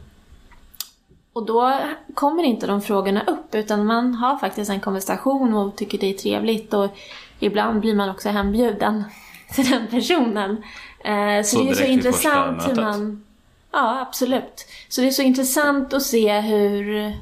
Och 1.33 1.45
då 1.45 1.79
kommer 2.13 2.43
inte 2.43 2.67
de 2.67 2.81
frågorna 2.81 3.23
upp 3.27 3.55
utan 3.55 3.85
man 3.85 4.15
har 4.15 4.37
faktiskt 4.37 4.71
en 4.71 4.79
konversation 4.79 5.53
och 5.53 5.75
tycker 5.75 5.97
det 5.97 6.09
är 6.09 6.13
trevligt 6.13 6.73
och 6.73 6.97
ibland 7.39 7.81
blir 7.81 7.95
man 7.95 8.09
också 8.09 8.29
hembjuden 8.29 9.03
till 9.55 9.69
den 9.69 9.87
personen. 9.87 10.63
Eh, 11.03 11.43
så, 11.43 11.57
Så 11.57 11.63
det 11.63 11.69
är 11.69 11.73
så 11.73 11.83
intressant 11.83 12.69
hur 12.69 12.75
man... 12.75 13.23
Ja, 13.71 14.01
absolut. 14.01 14.65
Så 14.89 15.01
det 15.01 15.07
är 15.07 15.11
så 15.11 15.21
intressant 15.21 15.93
att 15.93 16.03
se 16.03 16.39
hur 16.39 17.13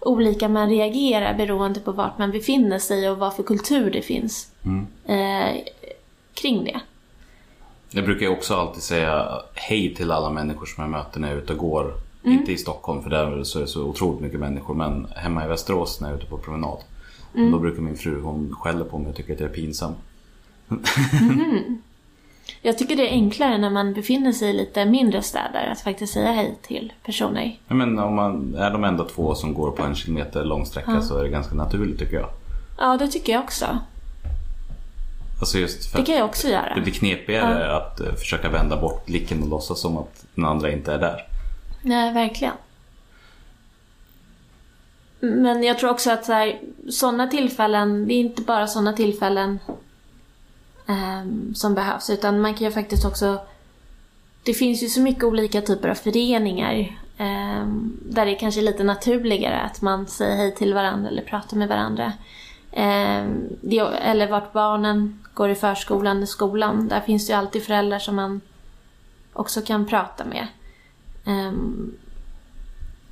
olika 0.00 0.48
man 0.48 0.68
reagerar 0.68 1.34
beroende 1.34 1.80
på 1.80 1.92
vart 1.92 2.18
man 2.18 2.30
befinner 2.30 2.78
sig 2.78 3.10
och 3.10 3.18
vad 3.18 3.36
för 3.36 3.42
kultur 3.42 3.90
det 3.90 4.02
finns 4.02 4.50
eh, 5.06 5.56
kring 6.34 6.64
det. 6.64 6.80
Jag 7.90 8.04
brukar 8.04 8.28
också 8.28 8.54
alltid 8.54 8.82
säga 8.82 9.28
hej 9.54 9.94
till 9.94 10.10
alla 10.10 10.30
människor 10.30 10.66
som 10.66 10.82
jag 10.82 10.90
möter 10.90 11.20
när 11.20 11.28
jag 11.28 11.36
är 11.36 11.42
ute 11.42 11.52
och 11.52 11.58
går. 11.58 11.94
Inte 12.24 12.52
i 12.52 12.56
Stockholm 12.56 13.02
för 13.02 13.10
där 13.10 13.44
så 13.44 13.58
är 13.58 13.62
det 13.62 13.68
så 13.68 13.84
otroligt 13.84 14.20
mycket 14.20 14.40
människor 14.40 14.74
men 14.74 15.06
hemma 15.16 15.44
i 15.44 15.48
Västerås 15.48 16.00
när 16.00 16.08
jag 16.08 16.14
är 16.14 16.20
ute 16.20 16.30
på 16.30 16.38
promenad. 16.38 16.78
Då 17.32 17.58
brukar 17.58 17.82
min 17.82 17.96
fru, 17.96 18.20
hon 18.20 18.54
skäller 18.60 18.84
på 18.84 18.98
mig 18.98 19.10
och 19.10 19.16
tycker 19.16 19.34
att 19.34 19.40
jag 19.40 19.50
är 19.50 19.54
pinsam. 19.54 19.92
Jag 22.62 22.78
tycker 22.78 22.96
det 22.96 23.08
är 23.08 23.12
enklare 23.12 23.58
när 23.58 23.70
man 23.70 23.94
befinner 23.94 24.32
sig 24.32 24.50
i 24.50 24.52
lite 24.52 24.84
mindre 24.84 25.22
städer 25.22 25.68
att 25.72 25.80
faktiskt 25.80 26.12
säga 26.12 26.32
hej 26.32 26.58
till 26.62 26.92
personer. 27.04 27.58
Ja, 27.68 27.74
Men 27.74 27.98
om 27.98 28.14
man 28.14 28.54
är 28.54 28.70
de 28.70 28.84
enda 28.84 29.04
två 29.04 29.34
som 29.34 29.54
går 29.54 29.70
på 29.70 29.82
en 29.82 29.94
kilometer 29.94 30.44
lång 30.44 30.66
sträcka 30.66 31.02
så 31.02 31.18
är 31.18 31.22
det 31.22 31.28
ganska 31.28 31.54
naturligt 31.54 31.98
tycker 31.98 32.16
jag. 32.16 32.28
Ja, 32.78 32.96
det 32.96 33.08
tycker 33.08 33.32
jag 33.32 33.44
också. 33.44 33.66
Alltså 35.40 35.58
Det 35.96 36.02
kan 36.06 36.14
jag 36.14 36.24
också 36.24 36.48
göra. 36.48 36.74
det 36.74 36.80
blir 36.80 36.92
knepigare 36.92 37.76
att 37.76 38.00
eh, 38.00 38.14
försöka 38.14 38.48
vända 38.48 38.76
bort 38.76 39.06
blicken 39.06 39.42
och 39.42 39.48
låtsas 39.48 39.80
som 39.80 39.98
att 39.98 40.24
den 40.34 40.44
andra 40.44 40.70
inte 40.72 40.92
är 40.92 40.98
där. 40.98 41.26
Nej, 41.82 42.12
verkligen. 42.12 42.54
Men 45.20 45.62
jag 45.62 45.78
tror 45.78 45.90
också 45.90 46.10
att 46.10 46.28
sådana 46.90 47.26
tillfällen, 47.26 48.08
det 48.08 48.14
är 48.14 48.20
inte 48.20 48.42
bara 48.42 48.66
sådana 48.66 48.92
tillfällen 48.92 49.58
ehm, 50.86 51.54
som 51.54 51.74
behövs. 51.74 52.10
Utan 52.10 52.40
man 52.40 52.54
kan 52.54 52.66
ju 52.66 52.72
faktiskt 52.72 53.04
också... 53.04 53.38
Det 54.42 54.54
finns 54.54 54.82
ju 54.82 54.88
så 54.88 55.00
mycket 55.00 55.24
olika 55.24 55.60
typer 55.60 55.88
av 55.88 55.94
föreningar. 55.94 56.96
ehm, 57.18 57.96
där 58.02 58.26
det 58.26 58.34
kanske 58.34 58.60
är 58.60 58.62
lite 58.62 58.84
naturligare 58.84 59.60
att 59.60 59.82
man 59.82 60.06
säger 60.06 60.36
hej 60.36 60.54
till 60.54 60.74
varandra 60.74 61.08
eller 61.08 61.22
pratar 61.22 61.56
med 61.56 61.68
varandra. 61.68 62.12
Ehm, 62.72 63.48
det, 63.60 63.78
eller 63.80 64.30
vart 64.30 64.52
barnen 64.52 65.25
går 65.36 65.50
i 65.50 65.54
förskolan, 65.54 66.22
i 66.22 66.26
skolan. 66.26 66.88
Där 66.88 67.00
finns 67.00 67.26
det 67.26 67.32
ju 67.32 67.38
alltid 67.38 67.62
föräldrar 67.62 67.98
som 67.98 68.16
man 68.16 68.40
också 69.32 69.62
kan 69.62 69.86
prata 69.86 70.24
med. 70.24 70.46
Ehm, 71.26 71.92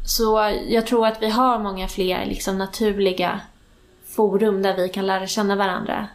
så 0.07 0.53
jag 0.69 0.87
tror 0.87 1.07
att 1.07 1.23
vi 1.23 1.31
har 1.31 1.59
många 1.59 1.89
fler 1.89 2.27
liksom, 2.27 2.59
naturliga 2.59 3.41
forum 4.07 4.63
där 4.63 4.77
vi 4.77 4.89
kan 4.89 5.07
lära 5.07 5.27
känna 5.27 5.57
varandra 5.57 6.09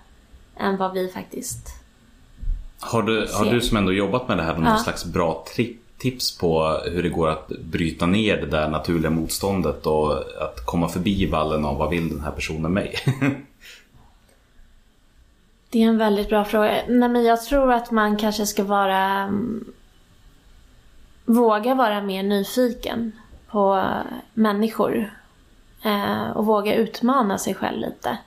än 0.58 0.78
vad 0.78 0.94
vi 0.94 1.08
faktiskt... 1.08 1.76
Har 2.80 3.04
du, 3.04 3.20
har 3.20 3.46
Ser. 3.46 3.52
du 3.52 3.62
som 3.62 3.78
ändå 3.78 3.94
jobbat 3.94 4.28
med 4.28 4.38
det 4.38 4.44
här 4.44 4.54
någon 4.54 4.66
Ja. 4.66 4.78
slags 4.78 5.06
bra 5.06 5.46
tips 5.98 6.38
på 6.38 6.82
hur 6.92 7.04
det 7.04 7.10
går 7.10 7.30
att 7.30 7.48
bryta 7.48 8.06
ner 8.06 8.38
det 8.38 8.46
där 8.48 8.70
naturliga 8.70 9.10
motståndet 9.10 9.86
och 9.86 10.14
att 10.18 10.66
komma 10.66 10.90
förbi 10.90 11.26
vallen 11.26 11.66
av 11.66 11.78
vad 11.78 11.90
vill 11.90 12.10
den 12.10 12.22
här 12.22 12.32
personen 12.32 12.74
mig? 12.74 12.96
Det 15.70 15.84
är 15.84 15.88
en 15.88 15.98
väldigt 15.98 16.30
bra 16.30 16.46
fråga. 16.46 16.84
Nej, 16.88 17.10
men 17.10 17.24
jag 17.24 17.42
tror 17.42 17.74
att 17.74 17.92
man 17.92 18.18
kanske 18.18 18.46
ska 18.46 18.64
vara... 18.64 19.04
Mm, 19.04 19.74
våga 21.26 21.76
vara 21.76 22.02
mer 22.02 22.24
nyfiken 22.24 23.12
på 23.48 23.92
människor. 24.34 25.14
Eh, 25.84 26.30
och 26.30 26.46
våga 26.46 26.76
utmana 26.76 27.38
sig 27.38 27.56
själv 27.56 27.80
lite. 27.80 28.18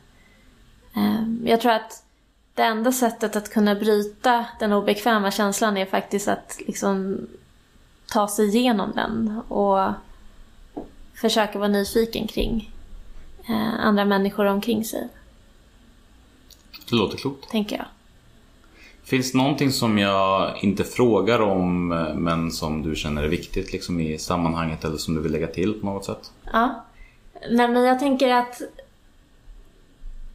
Eh, 0.97 1.23
jag 1.45 1.61
tror 1.61 1.73
att 1.73 2.05
det 2.55 2.63
enda 2.63 2.93
sättet 2.93 3.37
att 3.37 3.53
kunna 3.53 3.75
bryta 3.75 4.47
den 4.59 4.73
obekväma 4.73 5.31
känslan 5.31 5.77
är 5.77 5.87
faktiskt 5.87 6.29
att 6.29 6.57
liksom 6.67 7.27
ta 8.13 8.29
sig 8.29 8.57
igenom 8.57 8.93
den 8.95 9.41
och 9.49 9.93
försöka 11.15 11.59
vara 11.59 11.69
nyfiken 11.69 12.27
kring 12.27 12.75
eh, 13.49 13.87
andra 13.87 14.05
människor 14.05 14.45
omkring 14.45 14.85
sig, 14.85 15.09
det 16.93 16.97
låter 16.99 17.19
klokt. 17.19 17.51
tänker 17.51 17.77
jag. 17.77 17.87
Finns 19.05 19.33
det 19.33 19.39
någonting 19.39 19.73
som 19.73 19.99
jag 19.99 20.59
inte 20.63 20.85
frågar 20.85 21.41
om 21.41 21.93
eh, 21.93 22.15
men 22.15 22.51
som 22.51 22.83
du 22.83 22.97
känner 22.97 23.23
är 23.23 23.29
viktigt 23.29 23.73
liksom 23.73 24.01
i 24.01 24.19
sammanhanget 24.19 24.85
eller 24.85 24.97
som 24.97 25.15
du 25.15 25.21
vill 25.21 25.33
lägga 25.33 25.47
till 25.47 25.81
på 25.81 25.87
något 25.87 26.05
sätt? 26.05 26.31
Ja. 26.53 26.85
Nej 27.51 27.69
men 27.69 27.85
jag 27.85 27.99
tänker 27.99 28.35
att 28.35 28.61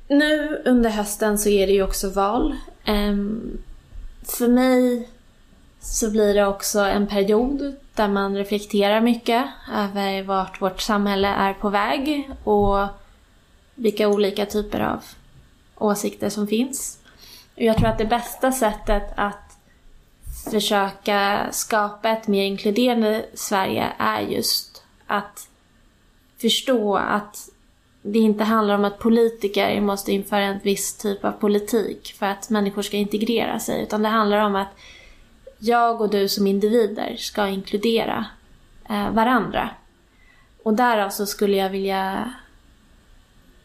nu 0.07 0.61
under 0.65 0.89
hösten 0.89 1.37
så 1.37 1.49
är 1.49 1.67
det 1.67 1.73
ju 1.73 1.83
också 1.83 2.09
val. 2.09 2.55
Ehm, 2.85 3.57
för 4.23 4.47
mig 4.47 5.09
så 5.79 6.11
blir 6.11 6.33
det 6.33 6.47
också 6.47 6.79
en 6.79 7.07
period 7.07 7.75
där 7.95 8.07
man 8.07 8.35
reflekterar 8.35 9.01
mycket 9.01 9.45
över 9.75 10.23
vart 10.23 10.61
vårt 10.61 10.81
samhälle 10.81 11.27
är 11.27 11.53
på 11.53 11.69
väg 11.69 12.31
och 12.43 12.87
vilka 13.75 14.07
olika 14.07 14.45
typer 14.45 14.79
av 14.79 15.03
åsikter 15.77 16.29
som 16.29 16.47
finns. 16.47 16.99
Och 17.55 17.61
jag 17.61 17.77
tror 17.77 17.87
att 17.87 17.97
det 17.97 18.05
bästa 18.05 18.51
sättet 18.51 19.13
att 19.15 19.57
försöka 20.51 21.47
skapa 21.51 22.09
ett 22.09 22.27
mer 22.27 22.43
inkluderande 22.43 23.25
Sverige 23.33 23.87
är 23.97 24.21
just 24.21 24.83
att 25.07 25.49
förstå 26.37 26.95
att 26.95 27.49
det 28.01 28.19
inte 28.19 28.43
handlar 28.43 28.75
om 28.75 28.85
att 28.85 28.99
politiker 28.99 29.81
måste 29.81 30.11
införa 30.11 30.43
en 30.43 30.59
viss 30.59 30.97
typ 30.97 31.25
av 31.25 31.31
politik 31.31 32.15
för 32.19 32.25
att 32.25 32.49
människor 32.49 32.81
ska 32.81 32.97
integrera 32.97 33.59
sig. 33.59 33.83
Utan 33.83 34.03
det 34.03 34.09
handlar 34.09 34.37
om 34.37 34.55
att 34.55 34.67
jag 35.59 36.01
och 36.01 36.09
du 36.09 36.27
som 36.27 36.47
individer 36.47 37.15
ska 37.17 37.47
inkludera 37.47 38.25
eh, 38.89 39.11
varandra. 39.11 39.69
Och 40.63 40.73
därav 40.73 41.09
så 41.09 41.25
skulle 41.25 41.57
jag 41.57 41.69
vilja 41.69 42.33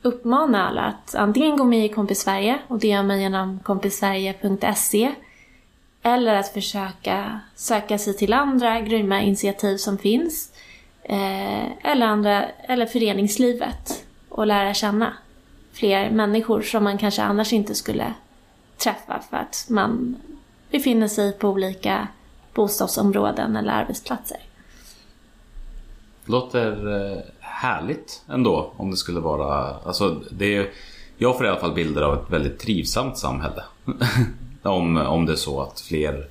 uppmana 0.02 0.68
alla 0.68 0.82
att 0.82 1.14
antingen 1.14 1.56
gå 1.56 1.64
med 1.64 1.84
i 1.84 1.88
Kompis 1.88 2.20
Sverige 2.20 2.58
och 2.68 2.78
det 2.78 2.88
gör 2.88 3.02
man 3.02 3.20
genom 3.20 3.58
kompissverige.se 3.58 5.14
eller 6.02 6.34
att 6.34 6.48
försöka 6.48 7.40
söka 7.54 7.98
sig 7.98 8.16
till 8.16 8.32
andra 8.32 8.80
grymma 8.80 9.20
initiativ 9.20 9.76
som 9.76 9.98
finns 9.98 10.52
eh, 11.02 11.86
eller, 11.90 12.06
andra, 12.06 12.44
eller 12.48 12.86
föreningslivet 12.86 14.04
och 14.28 14.46
lära 14.46 14.74
känna 14.74 15.12
fler 15.72 16.10
människor 16.10 16.62
som 16.62 16.84
man 16.84 16.98
kanske 16.98 17.22
annars 17.22 17.52
inte 17.52 17.74
skulle 17.74 18.14
träffa 18.76 19.20
för 19.30 19.36
att 19.36 19.66
man 19.68 20.16
befinner 20.70 21.08
sig 21.08 21.32
på 21.32 21.48
olika 21.48 22.08
bostadsområden 22.54 23.56
eller 23.56 23.72
arbetsplatser. 23.72 24.38
Låter 26.24 26.94
eh, 26.94 27.22
härligt 27.52 28.22
ändå 28.28 28.72
om 28.76 28.90
det 28.90 28.96
skulle 28.96 29.20
vara... 29.20 29.76
Alltså 29.86 30.20
det 30.30 30.56
är, 30.56 30.68
jag 31.16 31.36
får 31.36 31.46
i 31.46 31.48
alla 31.48 31.60
fall 31.60 31.74
bilder 31.74 32.02
av 32.02 32.14
ett 32.14 32.30
väldigt 32.30 32.58
trivsamt 32.58 33.18
samhälle. 33.18 33.64
om, 34.62 34.96
om 34.96 35.26
det 35.26 35.32
är 35.32 35.36
så 35.36 35.60
att 35.60 35.80
fler 35.80 36.28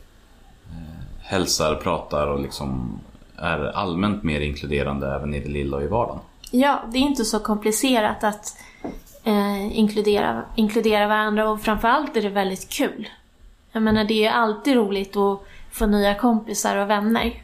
eh, 0.69 1.05
hälsar, 1.19 1.75
pratar 1.75 2.27
och 2.27 2.41
liksom 2.41 2.99
är 3.37 3.59
allmänt 3.59 4.23
mer 4.23 4.41
inkluderande 4.41 5.07
även 5.07 5.33
i 5.33 5.39
det 5.39 5.49
lilla 5.49 5.77
och 5.77 5.83
i 5.83 5.87
vardagen. 5.87 6.19
Ja, 6.51 6.83
det 6.91 6.97
är 6.97 7.01
inte 7.01 7.25
så 7.25 7.39
komplicerat 7.39 8.23
att 8.23 8.57
eh, 9.23 9.77
inkludera, 9.77 10.43
inkludera 10.55 11.07
varandra 11.07 11.49
och 11.49 11.61
framförallt 11.61 12.17
är 12.17 12.21
det 12.21 12.29
väldigt 12.29 12.69
kul. 12.69 13.09
Jag 13.71 13.83
menar, 13.83 14.03
det 14.03 14.13
är 14.13 14.21
ju 14.21 14.27
alltid 14.27 14.75
roligt 14.75 15.17
att 15.17 15.39
få 15.71 15.85
nya 15.85 16.15
kompisar 16.15 16.77
och 16.77 16.89
vänner. 16.89 17.43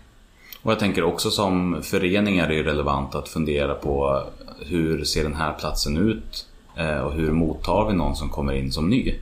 Och 0.62 0.72
jag 0.72 0.80
tänker 0.80 1.04
också 1.04 1.32
som 1.32 1.84
föreningar 1.84 2.50
är 2.50 2.64
det 2.64 2.70
relevant 2.72 3.16
att 3.16 3.30
fundera 3.30 3.76
på 3.76 4.24
hur 4.60 5.04
ser 5.04 5.24
den 5.24 5.36
här 5.36 5.54
platsen 5.54 5.98
ut 5.98 6.48
Eh, 6.78 7.00
och 7.00 7.14
hur 7.14 7.32
mottar 7.32 7.88
vi 7.88 7.94
någon 7.94 8.16
som 8.16 8.30
kommer 8.30 8.54
in 8.54 8.72
som 8.72 8.90
ny? 8.90 9.14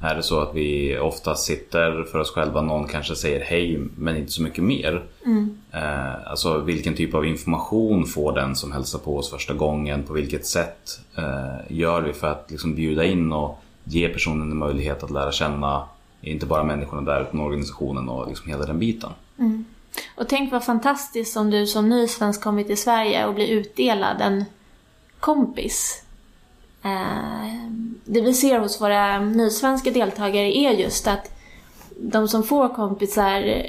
Är 0.00 0.14
det 0.14 0.22
så 0.22 0.40
att 0.40 0.54
vi 0.54 0.98
ofta 0.98 1.34
sitter 1.34 2.02
för 2.02 2.18
oss 2.18 2.30
själva, 2.30 2.60
någon 2.60 2.88
kanske 2.88 3.16
säger 3.16 3.44
hej 3.44 3.78
men 3.96 4.16
inte 4.16 4.32
så 4.32 4.42
mycket 4.42 4.64
mer. 4.64 5.02
Eh, 5.72 6.30
alltså 6.30 6.58
vilken 6.58 6.94
typ 6.94 7.14
av 7.14 7.26
information 7.26 8.06
får 8.06 8.32
den 8.32 8.56
som 8.56 8.72
hälsar 8.72 8.98
på 8.98 9.16
oss 9.16 9.30
första 9.30 9.54
gången? 9.54 10.02
På 10.02 10.12
vilket 10.12 10.46
sätt 10.46 11.00
eh, 11.16 11.76
gör 11.76 12.02
vi 12.02 12.12
för 12.12 12.26
att 12.26 12.46
liksom 12.50 12.74
bjuda 12.74 13.04
in 13.04 13.32
och 13.32 13.58
ge 13.84 14.08
personen 14.08 14.50
en 14.50 14.56
möjlighet 14.56 15.02
att 15.02 15.10
lära 15.10 15.32
känna 15.32 15.84
inte 16.20 16.46
bara 16.46 16.64
människorna 16.64 17.02
där 17.02 17.22
utan 17.22 17.40
organisationen 17.40 18.08
och 18.08 18.28
liksom 18.28 18.50
hela 18.50 18.66
den 18.66 18.78
biten. 18.78 19.10
Och 20.16 20.28
tänk 20.28 20.52
vad 20.52 20.64
fantastiskt 20.64 21.36
om 21.36 21.50
du 21.50 21.66
som 21.66 21.88
ny 21.88 22.08
svensk 22.08 22.42
kommer 22.42 22.62
till 22.62 22.82
Sverige 22.82 23.26
och 23.26 23.34
blir 23.34 23.48
utdelad 23.48 24.20
en 24.20 24.44
kompis. 25.20 26.02
Eh, 26.82 27.70
det 28.04 28.20
vi 28.20 28.34
ser 28.34 28.58
hos 28.58 28.80
våra 28.80 29.18
nysvenska 29.20 29.90
deltagare 29.90 30.56
är 30.56 30.70
just 30.70 31.06
att 31.06 31.36
de 31.96 32.28
som 32.28 32.42
får 32.42 32.74
kompisar 32.74 33.62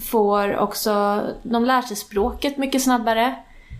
får 0.00 0.56
också, 0.56 1.22
de 1.42 1.64
lär 1.64 1.82
sig 1.82 1.96
språket 1.96 2.58
mycket 2.58 2.82
snabbare. 2.82 3.34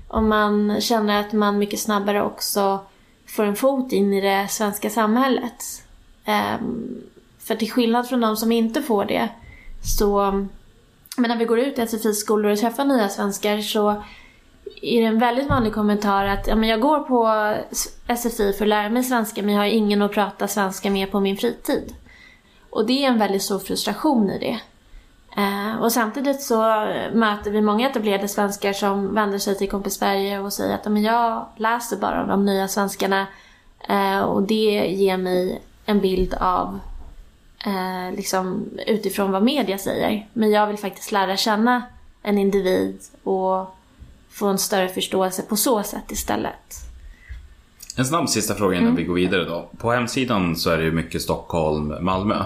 Och 0.09 0.23
man 0.23 0.81
känner 0.81 1.21
att 1.21 1.33
man 1.33 1.59
mycket 1.59 1.81
snabbare 1.81 2.23
också 2.23 2.79
får 3.27 3.45
en 3.45 3.57
fot 3.57 3.93
in 3.93 4.13
i 4.13 4.21
det 4.21 4.49
svenska 4.49 4.91
samhället. 4.91 5.85
Eh, 6.25 6.57
för 7.39 7.55
till 7.57 7.73
skillnad 7.73 8.09
från 8.09 8.21
de 8.21 8.37
som 8.37 8.53
inte 8.53 8.83
får 8.83 9.05
det 9.05 9.29
så 9.83 10.47
men 11.17 11.29
när 11.29 11.37
vi 11.37 11.45
går 11.45 11.59
ut 11.59 11.79
i 11.79 11.87
SFI-skolor 11.87 12.53
och 12.53 12.59
träffar 12.59 12.85
nya 12.85 13.09
svenskar 13.09 13.61
så 13.61 14.03
är 14.83 15.01
det 15.01 15.07
en 15.07 15.19
väldigt 15.19 15.49
vanlig 15.49 15.73
kommentar 15.73 16.25
att 16.25 16.47
ja, 16.47 16.57
men 16.57 16.69
jag 16.69 16.81
går 16.81 17.01
på 17.01 17.55
SFI 18.17 18.53
för 18.53 18.65
att 18.65 18.69
lära 18.69 18.89
mig 18.89 19.05
svenska 19.05 19.43
men 19.43 19.55
jag 19.55 19.61
har 19.61 19.67
ingen 19.67 20.03
att 20.03 20.13
prata 20.13 20.49
svenska 20.49 20.91
med 20.91 21.11
på 21.11 21.21
min 21.21 21.37
fritid. 21.37 21.95
Och 22.71 22.87
det 22.87 23.05
är 23.05 23.09
en 23.09 23.19
väldigt 23.19 23.43
stor 23.43 23.59
frustration 23.59 24.31
i 24.31 24.39
det. 24.39 24.61
Eh, 25.37 25.83
och 25.83 25.93
samtidigt 25.93 26.43
så 26.43 26.63
möter 27.13 27.51
vi 27.51 27.61
många 27.61 27.91
etablerade 27.91 28.29
svenskar 28.29 28.73
som 28.73 29.15
vänder 29.15 29.39
sig 29.39 29.59
till 29.59 29.71
Kompis 29.71 29.95
Sverige 29.95 30.41
och 30.41 30.53
säger 30.53 30.75
att 30.75 30.85
men 30.85 31.03
jag 31.03 31.47
läser 31.57 31.97
bara 31.97 32.27
de 32.27 32.45
nya 32.45 32.69
svenskarna 32.69 33.27
eh, 33.89 34.21
och 34.21 34.43
det 34.43 34.87
ger 34.89 35.17
mig 35.17 35.63
en 35.87 36.01
bild 36.01 36.35
av 36.35 36.81
eh, 37.67 38.17
liksom 38.17 38.71
utifrån 38.87 39.33
vad 39.33 39.43
media 39.43 39.79
säger. 39.79 40.29
Men 40.33 40.51
jag 40.51 40.67
vill 40.67 40.79
faktiskt 40.79 41.13
lära 41.13 41.37
känna 41.37 41.83
en 42.23 42.39
individ 42.39 42.99
och 43.23 43.75
få 44.31 44.47
en 44.47 44.59
större 44.59 44.89
förståelse 44.89 45.43
på 45.43 45.57
så 45.57 45.83
sätt 45.83 46.11
istället. 46.11 46.77
En 47.97 48.05
snabb 48.05 48.29
sista 48.29 48.55
fråga 48.55 48.79
innan 48.79 48.97
vi 48.97 49.05
går 49.05 49.15
vidare 49.15 49.45
då. 49.45 49.71
På 49.79 49.91
hemsidan 49.91 50.57
så 50.57 50.71
är 50.71 50.79
det 50.79 50.85
ju 50.85 50.93
mycket 50.93 51.23
Stockholm, 51.23 51.95
Malmö. 52.01 52.45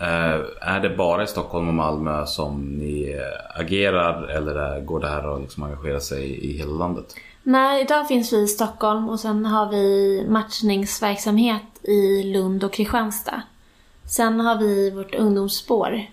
Eh, 0.00 0.40
är 0.60 0.80
det 0.80 0.96
bara 0.96 1.22
i 1.22 1.26
Stockholm 1.26 1.68
och 1.68 1.74
Malmö 1.74 2.26
som 2.26 2.78
ni 2.78 3.20
agerar 3.54 4.28
eller 4.28 4.80
går 4.80 5.00
det 5.00 5.08
här 5.08 5.34
att 5.34 5.40
liksom 5.40 5.62
engagera 5.62 6.00
sig 6.00 6.44
i 6.44 6.58
hela 6.58 6.72
landet? 6.72 7.14
Nej, 7.42 7.82
idag 7.82 8.08
finns 8.08 8.32
vi 8.32 8.42
i 8.42 8.48
Stockholm 8.48 9.08
och 9.08 9.20
sen 9.20 9.46
har 9.46 9.70
vi 9.70 10.26
matchningsverksamhet 10.28 11.62
i 11.82 12.22
Lund 12.22 12.64
och 12.64 12.72
Kristianstad. 12.72 13.42
Sen 14.06 14.40
har 14.40 14.58
vi 14.58 14.90
vårt 14.90 15.14
ungdomsspår 15.14 16.06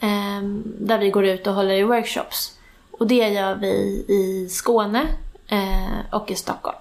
eh, 0.00 0.42
där 0.64 0.98
vi 0.98 1.10
går 1.10 1.24
ut 1.24 1.46
och 1.46 1.54
håller 1.54 1.74
i 1.74 1.82
workshops. 1.82 2.58
Och 2.90 3.06
det 3.06 3.28
gör 3.28 3.54
vi 3.54 4.04
i 4.08 4.48
Skåne 4.50 5.06
eh, 5.48 5.98
och 6.12 6.30
i 6.30 6.34
Stockholm. 6.34 6.78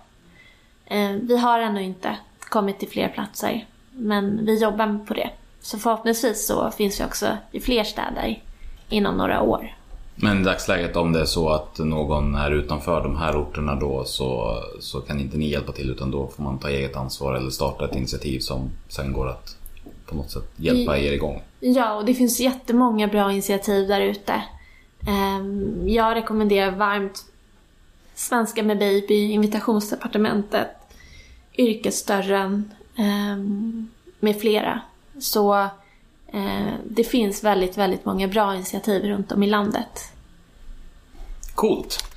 Eh, 0.85 1.11
vi 1.11 1.37
har 1.37 1.59
ännu 1.59 1.83
inte 1.83 2.17
kommit 2.39 2.79
till 2.79 2.89
fler 2.89 3.09
platser, 3.09 3.67
men 3.91 4.45
vi 4.45 4.61
jobbar 4.61 5.05
på 5.05 5.13
det. 5.13 5.29
Så 5.61 5.79
förhoppningsvis 5.79 6.47
så 6.47 6.71
finns 6.71 6.99
vi 6.99 7.05
också 7.05 7.27
i 7.51 7.59
fler 7.59 7.83
städer 7.83 8.43
inom 8.89 9.17
några 9.17 9.41
år. 9.41 9.75
Men 10.15 10.41
i 10.41 10.43
dagsläget 10.43 10.95
om 10.95 11.13
det 11.13 11.21
är 11.21 11.25
så 11.25 11.49
att 11.49 11.79
någon 11.79 12.35
är 12.35 12.51
utanför 12.51 13.03
de 13.03 13.17
här 13.17 13.41
orterna 13.41 13.75
då 13.75 14.03
så, 14.05 14.59
så 14.79 15.01
kan 15.01 15.19
inte 15.19 15.37
ni 15.37 15.49
hjälpa 15.49 15.71
till 15.71 15.89
utan 15.89 16.11
då 16.11 16.27
får 16.27 16.43
man 16.43 16.59
ta 16.59 16.69
eget 16.69 16.95
ansvar 16.95 17.35
eller 17.35 17.49
starta 17.49 17.85
ett 17.85 17.95
initiativ 17.95 18.39
som 18.39 18.69
sen 18.89 19.13
går 19.13 19.29
att 19.29 19.57
på 20.05 20.15
något 20.15 20.31
sätt 20.31 20.51
hjälpa 20.55 20.97
er 20.97 21.11
igång. 21.11 21.41
Ja, 21.59 21.93
och 21.93 22.05
det 22.05 22.13
finns 22.13 22.39
jättemånga 22.39 23.07
bra 23.07 23.31
initiativ 23.31 23.87
där 23.87 24.01
ute. 24.01 24.43
Ehm, 25.07 25.83
Jag 25.87 26.15
rekommenderar 26.15 26.71
varmt 26.71 27.25
Svenska 28.15 28.63
med 28.63 28.79
baby, 28.79 29.31
Invitationsdepartementet, 29.31 30.67
Yrkesdörren 31.57 32.71
ehm, 32.97 33.89
med 34.19 34.39
flera. 34.41 34.81
Så 35.19 35.53
eh, 36.27 36.73
det 36.89 37.03
finns 37.03 37.43
väldigt, 37.43 37.77
väldigt 37.77 38.05
många 38.05 38.27
bra 38.27 38.55
initiativ 38.55 39.03
runt 39.03 39.31
om 39.31 39.43
i 39.43 39.47
landet. 39.47 40.11
Coolt! 41.55 42.12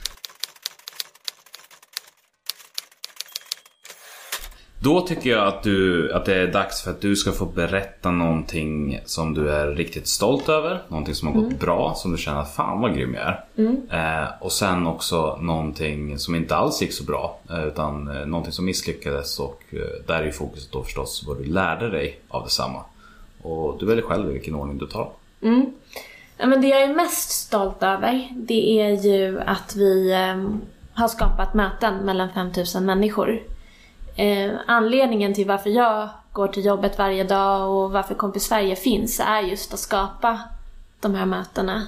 Då 4.87 5.01
tycker 5.01 5.31
jag 5.31 5.47
att, 5.49 5.63
du, 5.63 6.13
att 6.13 6.25
det 6.25 6.35
är 6.35 6.47
dags 6.47 6.83
för 6.83 6.91
att 6.91 7.01
du 7.01 7.17
ska 7.17 7.33
få 7.33 7.45
berätta 7.45 8.11
någonting 8.11 9.01
som 9.05 9.35
du 9.35 9.51
är 9.51 9.67
riktigt 9.67 10.09
stolt 10.09 10.49
över. 10.49 10.83
Någonting 10.89 11.15
som 11.15 11.29
har 11.29 11.43
gått 11.43 11.61
bra, 11.61 11.95
som 11.97 12.13
du 12.13 12.19
känner 12.19 12.45
fan 12.45 12.81
vad 12.81 12.95
grym 12.95 13.15
jag 13.15 13.23
är. 13.23 13.45
Eh, 13.91 14.29
och 14.41 14.53
sen 14.53 14.87
också 14.87 15.39
någonting 15.41 16.19
som 16.19 16.35
inte 16.35 16.57
alls 16.57 16.83
gick 16.83 16.93
så 16.93 17.05
bra. 17.05 17.39
Eh, 17.51 17.67
utan 17.67 18.17
eh, 18.17 18.27
någonting 18.27 18.53
som 18.53 18.65
misslyckades 18.65 19.39
och 19.39 19.63
eh, 19.71 20.07
där 20.07 20.21
är 20.21 20.25
ju 20.25 20.33
fokuset 20.33 20.73
då 20.73 20.83
förstås 20.83 21.25
vad 21.27 21.39
du 21.39 21.45
lärde 21.45 21.91
dig 21.91 22.21
av 22.29 22.45
detsamma. 22.45 22.81
Och 23.43 23.77
du 23.81 23.87
väljer 23.87 24.05
själv 24.05 24.31
i 24.31 24.33
vilken 24.33 24.55
ordning 24.55 24.79
du 24.79 24.87
tar. 24.87 25.11
Ja, 26.37 26.47
men 26.47 26.61
det 26.61 26.69
jag 26.69 26.83
är 26.83 26.95
mest 26.95 27.31
stolt 27.31 27.83
över, 27.83 28.29
det 28.37 28.81
är 28.81 29.05
ju 29.05 29.41
att 29.41 29.77
vi 29.77 30.13
har 30.93 31.09
skapat 31.09 31.55
möten 31.55 31.95
mellan 31.97 32.29
5000 32.35 32.87
människor. 32.87 33.43
Eh, 34.17 34.55
anledningen 34.67 35.35
till 35.35 35.47
varför 35.47 35.71
jag 35.71 36.09
går 36.33 36.49
till 36.49 36.65
jobbet 36.65 36.99
varje 36.99 37.25
dag 37.25 37.71
och 37.71 37.93
varför 37.93 38.15
Kompis 38.15 38.45
Sverige 38.45 38.77
finns 38.77 39.21
är 39.21 39.41
just 39.41 39.75
att 39.75 39.81
skapa 39.81 40.41
de 41.01 41.15
här 41.15 41.27
mötena. 41.27 41.87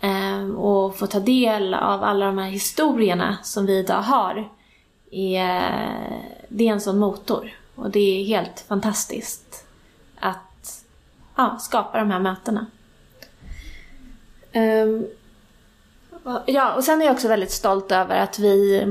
Eh, 0.00 0.48
och 0.56 0.98
få 0.98 1.06
ta 1.06 1.20
del 1.20 1.74
av 1.74 2.02
alla 2.02 2.26
de 2.26 2.38
här 2.38 2.50
historierna 2.50 3.36
som 3.42 3.66
vi 3.66 3.78
idag 3.78 4.02
har. 4.02 4.48
Är, 5.10 5.70
det 6.48 6.68
är 6.68 6.72
en 6.72 6.80
sån 6.80 6.98
motor. 6.98 7.50
Och 7.74 7.90
det 7.90 8.20
är 8.20 8.24
helt 8.24 8.60
fantastiskt 8.60 9.66
att 10.20 10.84
ja, 11.36 11.56
skapa 11.60 11.98
de 11.98 12.10
här 12.10 12.20
mötena. 12.20 12.66
Eh, 14.52 14.86
ja, 16.46 16.74
och 16.74 16.84
sen 16.84 17.02
är 17.02 17.06
jag 17.06 17.14
också 17.14 17.28
väldigt 17.28 17.52
stolt 17.52 17.92
över 17.92 18.20
att 18.20 18.38
vi 18.38 18.82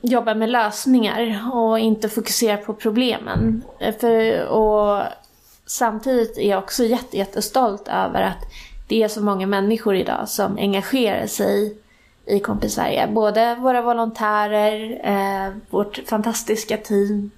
jobbar 0.00 0.34
med 0.34 0.50
lösningar 0.50 1.50
och 1.52 1.78
inte 1.78 2.08
fokuserar 2.08 2.56
på 2.56 2.74
problemen. 2.74 3.62
Eh, 3.78 3.94
för, 3.96 4.46
och 4.46 5.02
samtidigt 5.66 6.38
är 6.38 6.50
jag 6.50 6.58
också 6.58 6.84
jätte, 6.84 7.16
jättestolt 7.16 7.88
över 7.88 8.22
att 8.22 8.44
det 8.88 9.02
är 9.02 9.08
så 9.08 9.22
många 9.22 9.46
människor 9.46 9.96
idag 9.96 10.28
som 10.28 10.58
engagerar 10.58 11.26
sig 11.26 11.78
i 12.26 12.40
Kompis 12.40 12.74
Sverige. 12.74 13.08
Både 13.08 13.54
våra 13.54 13.82
volontärer, 13.82 15.00
eh, 15.04 15.54
vårt 15.70 16.00
fantastiska 16.06 16.76
team 16.76 17.30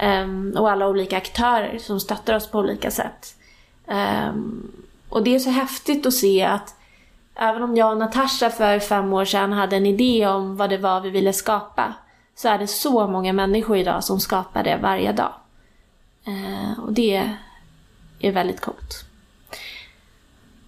eh, 0.00 0.60
och 0.60 0.70
alla 0.70 0.88
olika 0.88 1.16
aktörer 1.16 1.78
som 1.78 2.00
stöttar 2.00 2.34
oss 2.34 2.50
på 2.50 2.58
olika 2.58 2.90
sätt. 2.90 3.34
Eh, 3.86 4.34
och 5.08 5.22
det 5.22 5.34
är 5.34 5.38
så 5.38 5.50
häftigt 5.50 6.06
att 6.06 6.14
se 6.14 6.42
att 6.42 6.74
även 7.40 7.62
om 7.62 7.76
jag 7.76 7.92
och 7.92 7.98
Natasha 7.98 8.50
för 8.50 8.78
fem 8.78 9.12
år 9.12 9.24
sedan 9.24 9.52
hade 9.52 9.76
en 9.76 9.86
idé 9.86 10.26
om 10.26 10.56
vad 10.56 10.70
det 10.70 10.78
var 10.78 11.00
vi 11.00 11.10
ville 11.10 11.32
skapa 11.32 11.94
så 12.34 12.48
är 12.48 12.58
det 12.58 12.66
så 12.66 13.06
många 13.06 13.32
människor 13.32 13.76
idag 13.76 14.04
som 14.04 14.20
skapar 14.20 14.64
det 14.64 14.78
varje 14.82 15.12
dag. 15.12 15.32
Eh, 16.24 16.80
och 16.84 16.92
det 16.92 17.30
är 18.20 18.32
väldigt 18.32 18.60
coolt. 18.60 19.04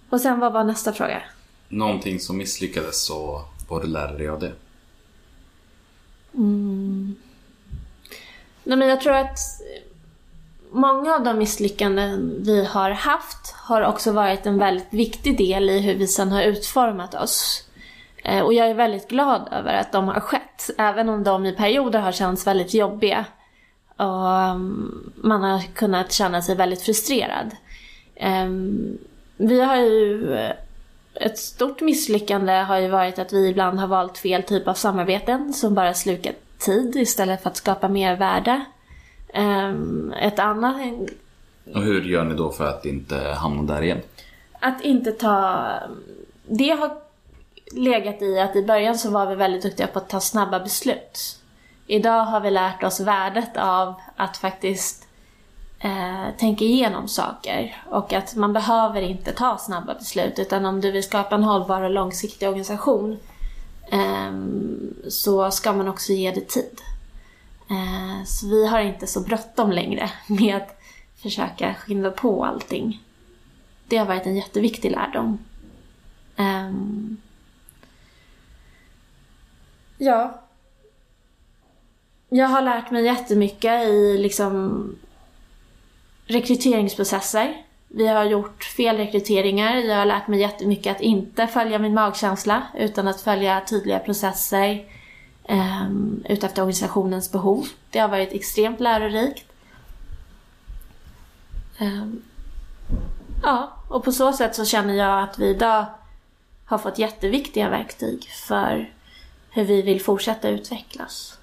Och 0.09 0.21
sen 0.21 0.39
vad 0.39 0.53
var 0.53 0.63
nästa 0.63 0.93
fråga? 0.93 1.23
Någonting 1.69 2.19
som 2.19 2.37
misslyckades 2.37 3.09
och 3.09 3.41
vad 3.69 3.81
du 3.81 3.87
lärde 3.87 4.17
dig 4.17 4.29
av 4.29 4.39
det. 4.39 4.53
Nej, 8.63 8.77
men 8.77 8.87
jag 8.87 9.01
tror 9.01 9.13
att 9.13 9.37
många 10.73 11.15
av 11.15 11.23
de 11.23 11.37
misslyckanden 11.37 12.43
vi 12.45 12.65
har 12.65 12.89
haft 12.89 13.55
har 13.55 13.81
också 13.81 14.11
varit 14.11 14.45
en 14.45 14.57
väldigt 14.57 14.93
viktig 14.93 15.37
del 15.37 15.69
i 15.69 15.79
hur 15.79 15.95
vi 15.95 16.07
sen 16.07 16.31
har 16.31 16.41
utformat 16.41 17.13
oss. 17.13 17.63
Eh, 18.23 18.39
och 18.39 18.53
jag 18.53 18.67
är 18.67 18.73
väldigt 18.73 19.07
glad 19.07 19.49
över 19.51 19.73
att 19.73 19.91
de 19.91 20.07
har 20.07 20.19
skett, 20.19 20.69
även 20.77 21.09
om 21.09 21.23
de 21.23 21.45
i 21.45 21.51
perioder 21.51 21.99
har 21.99 22.11
känts 22.11 22.47
väldigt 22.47 22.73
jobbiga. 22.73 23.25
Och 23.97 24.31
ehm, 24.31 25.11
man 25.15 25.43
har 25.43 25.61
kunnat 25.73 26.11
känna 26.11 26.41
sig 26.41 26.55
väldigt 26.55 26.81
frustrerad. 26.81 27.51
Ehm, 28.15 28.97
vi 29.37 29.61
har 29.61 29.75
ju 29.75 30.33
eh, 30.35 30.51
ett 31.13 31.37
stort 31.37 31.81
misslyckande 31.81 32.53
har 32.53 32.77
ju 32.77 32.87
varit 32.87 33.19
att 33.19 33.33
vi 33.33 33.47
ibland 33.47 33.79
har 33.79 33.87
valt 33.87 34.17
fel 34.17 34.43
typ 34.43 34.67
av 34.67 34.73
samarbeten 34.73 35.53
som 35.53 35.73
bara 35.73 35.93
slukat 35.93 36.35
tid 36.57 36.95
istället 36.95 37.43
för 37.43 37.49
att 37.49 37.57
skapa 37.57 37.87
mer 37.87 38.15
värde. 38.15 38.65
Ett 40.19 40.39
annat, 40.39 40.75
Och 41.75 41.81
hur 41.81 42.01
gör 42.01 42.23
ni 42.23 42.35
då 42.35 42.51
för 42.51 42.67
att 42.67 42.85
inte 42.85 43.15
hamna 43.17 43.73
där 43.73 43.81
igen? 43.81 44.01
att 44.63 44.81
inte 44.81 45.11
ta... 45.11 45.65
Det 46.45 46.69
har 46.69 46.91
legat 47.71 48.21
i 48.21 48.39
att 48.39 48.55
i 48.55 48.63
början 48.63 48.97
så 48.97 49.09
var 49.09 49.25
vi 49.25 49.35
väldigt 49.35 49.63
duktiga 49.63 49.87
på 49.87 49.99
att 49.99 50.09
ta 50.09 50.19
snabba 50.19 50.59
beslut. 50.59 51.39
Idag 51.87 52.25
har 52.25 52.39
vi 52.39 52.51
lärt 52.51 52.83
oss 52.83 52.99
värdet 52.99 53.57
av 53.57 53.93
att 54.15 54.37
faktiskt 54.37 55.07
eh, 55.79 56.35
tänka 56.37 56.65
igenom 56.65 57.07
saker 57.07 57.83
och 57.89 58.13
att 58.13 58.35
man 58.35 58.53
behöver 58.53 59.01
inte 59.01 59.31
ta 59.31 59.57
snabba 59.57 59.93
beslut 59.93 60.39
utan 60.39 60.65
om 60.65 60.81
du 60.81 60.91
vill 60.91 61.03
skapa 61.03 61.35
en 61.35 61.43
hållbar 61.43 61.81
och 61.81 61.91
långsiktig 61.91 62.47
organisation 62.47 63.17
ehm, 63.91 64.93
så 65.09 65.51
ska 65.51 65.73
man 65.73 65.87
också 65.87 66.13
ge 66.13 66.31
det 66.31 66.47
tid. 66.47 66.81
Eh, 67.73 68.23
så 68.25 68.47
vi 68.47 68.67
har 68.67 68.79
inte 68.79 69.07
så 69.07 69.19
bråttom 69.19 69.71
längre 69.71 70.11
med 70.27 70.55
att 70.55 70.81
försöka 71.15 71.73
skynda 71.73 72.11
på 72.11 72.45
allting. 72.45 73.01
Det 73.87 73.97
har 73.97 74.05
varit 74.05 74.25
en 74.25 74.35
jätteviktig 74.35 74.91
lärdom. 74.91 75.37
Ehm, 76.35 77.17
ja. 79.97 80.41
Jag 82.29 82.47
har 82.47 82.61
lärt 82.61 82.91
mig 82.91 83.05
jättemycket 83.05 83.87
i 83.87 84.17
liksom 84.17 84.95
rekryteringsprocesser. 86.25 87.65
Vi 87.87 88.07
har 88.07 88.23
gjort 88.23 88.63
fel 88.63 88.97
rekryteringar. 88.97 89.75
Jag 89.75 89.97
har 89.97 90.05
lärt 90.05 90.27
mig 90.27 90.39
jättemycket 90.39 90.95
att 90.95 91.01
inte 91.01 91.47
följa 91.47 91.79
min 91.79 91.93
magkänsla 91.93 92.63
utan 92.75 93.07
att 93.07 93.21
följa 93.21 93.61
tydliga 93.69 93.99
processer 93.99 94.85
um, 95.49 96.23
utefter 96.29 96.61
organisationens 96.61 97.31
behov. 97.31 97.67
Det 97.89 97.99
har 97.99 98.07
varit 98.07 98.33
extremt 98.33 98.79
lärorikt. 98.79 99.45
Um, 101.81 102.21
ja, 103.43 103.73
och 103.89 104.03
på 104.03 104.11
så 104.11 104.33
sätt 104.33 104.55
så 104.55 104.65
känner 104.65 104.93
jag 104.93 105.23
att 105.23 105.39
vi 105.39 105.49
idag 105.49 105.85
har 106.65 106.77
fått 106.77 106.99
jätteviktiga 106.99 107.69
verktyg 107.69 108.29
för 108.29 108.93
hur 109.49 109.63
vi 109.63 109.81
vill 109.81 110.01
fortsätta 110.01 110.49
utvecklas. 110.49 111.39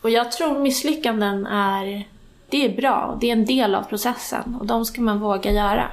Och 0.00 0.10
jag 0.10 0.32
tror 0.32 0.58
misslyckanden 0.58 1.46
är, 1.46 2.08
det 2.48 2.64
är 2.64 2.76
bra, 2.76 3.18
det 3.20 3.28
är 3.28 3.32
en 3.32 3.44
del 3.44 3.74
av 3.74 3.82
processen 3.82 4.56
och 4.60 4.66
de 4.66 4.84
ska 4.84 5.00
man 5.00 5.20
våga 5.20 5.52
göra. 5.52 5.90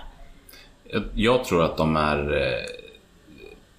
Jag, 0.83 1.03
jag 1.15 1.45
tror 1.45 1.63
att 1.63 1.77
de 1.77 1.95
är 1.95 2.33
eh, 2.33 2.80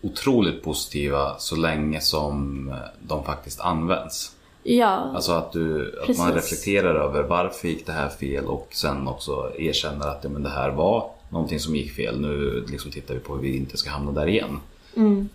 otroligt 0.02 0.62
positiva 0.64 1.38
så 1.38 1.56
länge 1.56 2.00
som 2.00 2.68
eh, 2.68 2.74
de 3.00 3.24
faktiskt 3.24 3.60
används. 3.60 4.32
Ja, 4.64 4.86
Alltså 4.88 5.32
att, 5.32 5.52
du, 5.52 5.88
att 6.00 6.06
Precis. 6.06 6.18
man 6.18 6.32
reflekterar 6.34 6.94
över 6.94 7.22
varför 7.22 7.68
gick 7.68 7.86
det 7.86 7.92
här 7.92 8.08
fel 8.08 8.44
och 8.44 8.68
sen 8.72 9.08
också 9.08 9.50
erkänner 9.58 10.06
att 10.08 10.20
ja, 10.24 10.30
men 10.30 10.42
det 10.42 10.48
här 10.50 10.70
var 10.70 11.10
någonting 11.28 11.60
som 11.60 11.76
gick 11.76 11.92
fel. 11.92 12.20
Nu 12.20 12.64
liksom 12.68 12.90
tittar 12.90 13.14
vi 13.14 13.20
på 13.20 13.34
hur 13.34 13.42
vi 13.42 13.56
inte 13.56 13.76
ska 13.76 13.90
hamna 13.90 14.12
där 14.12 14.26
igen. 14.28 14.60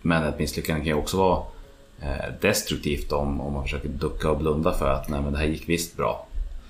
Men 0.02 0.24
ett 0.24 0.40
misslyckande 0.40 0.80
kan 0.82 0.88
ju 0.88 0.94
också 0.94 1.18
vara 1.18 1.42
eh, 2.02 2.34
destruktivt 2.42 3.12
om, 3.12 3.42
om 3.42 3.54
man 3.54 3.64
försöker 3.64 3.90
ducka 3.90 4.32
och 4.32 4.38
blunda 4.38 4.74
för 4.74 4.90
att 4.90 5.10
nej 5.10 5.22
men 5.22 5.34
det 5.34 5.40
här 5.40 5.46
gick 5.46 5.70
visst 5.70 5.98
bra. 5.98 6.26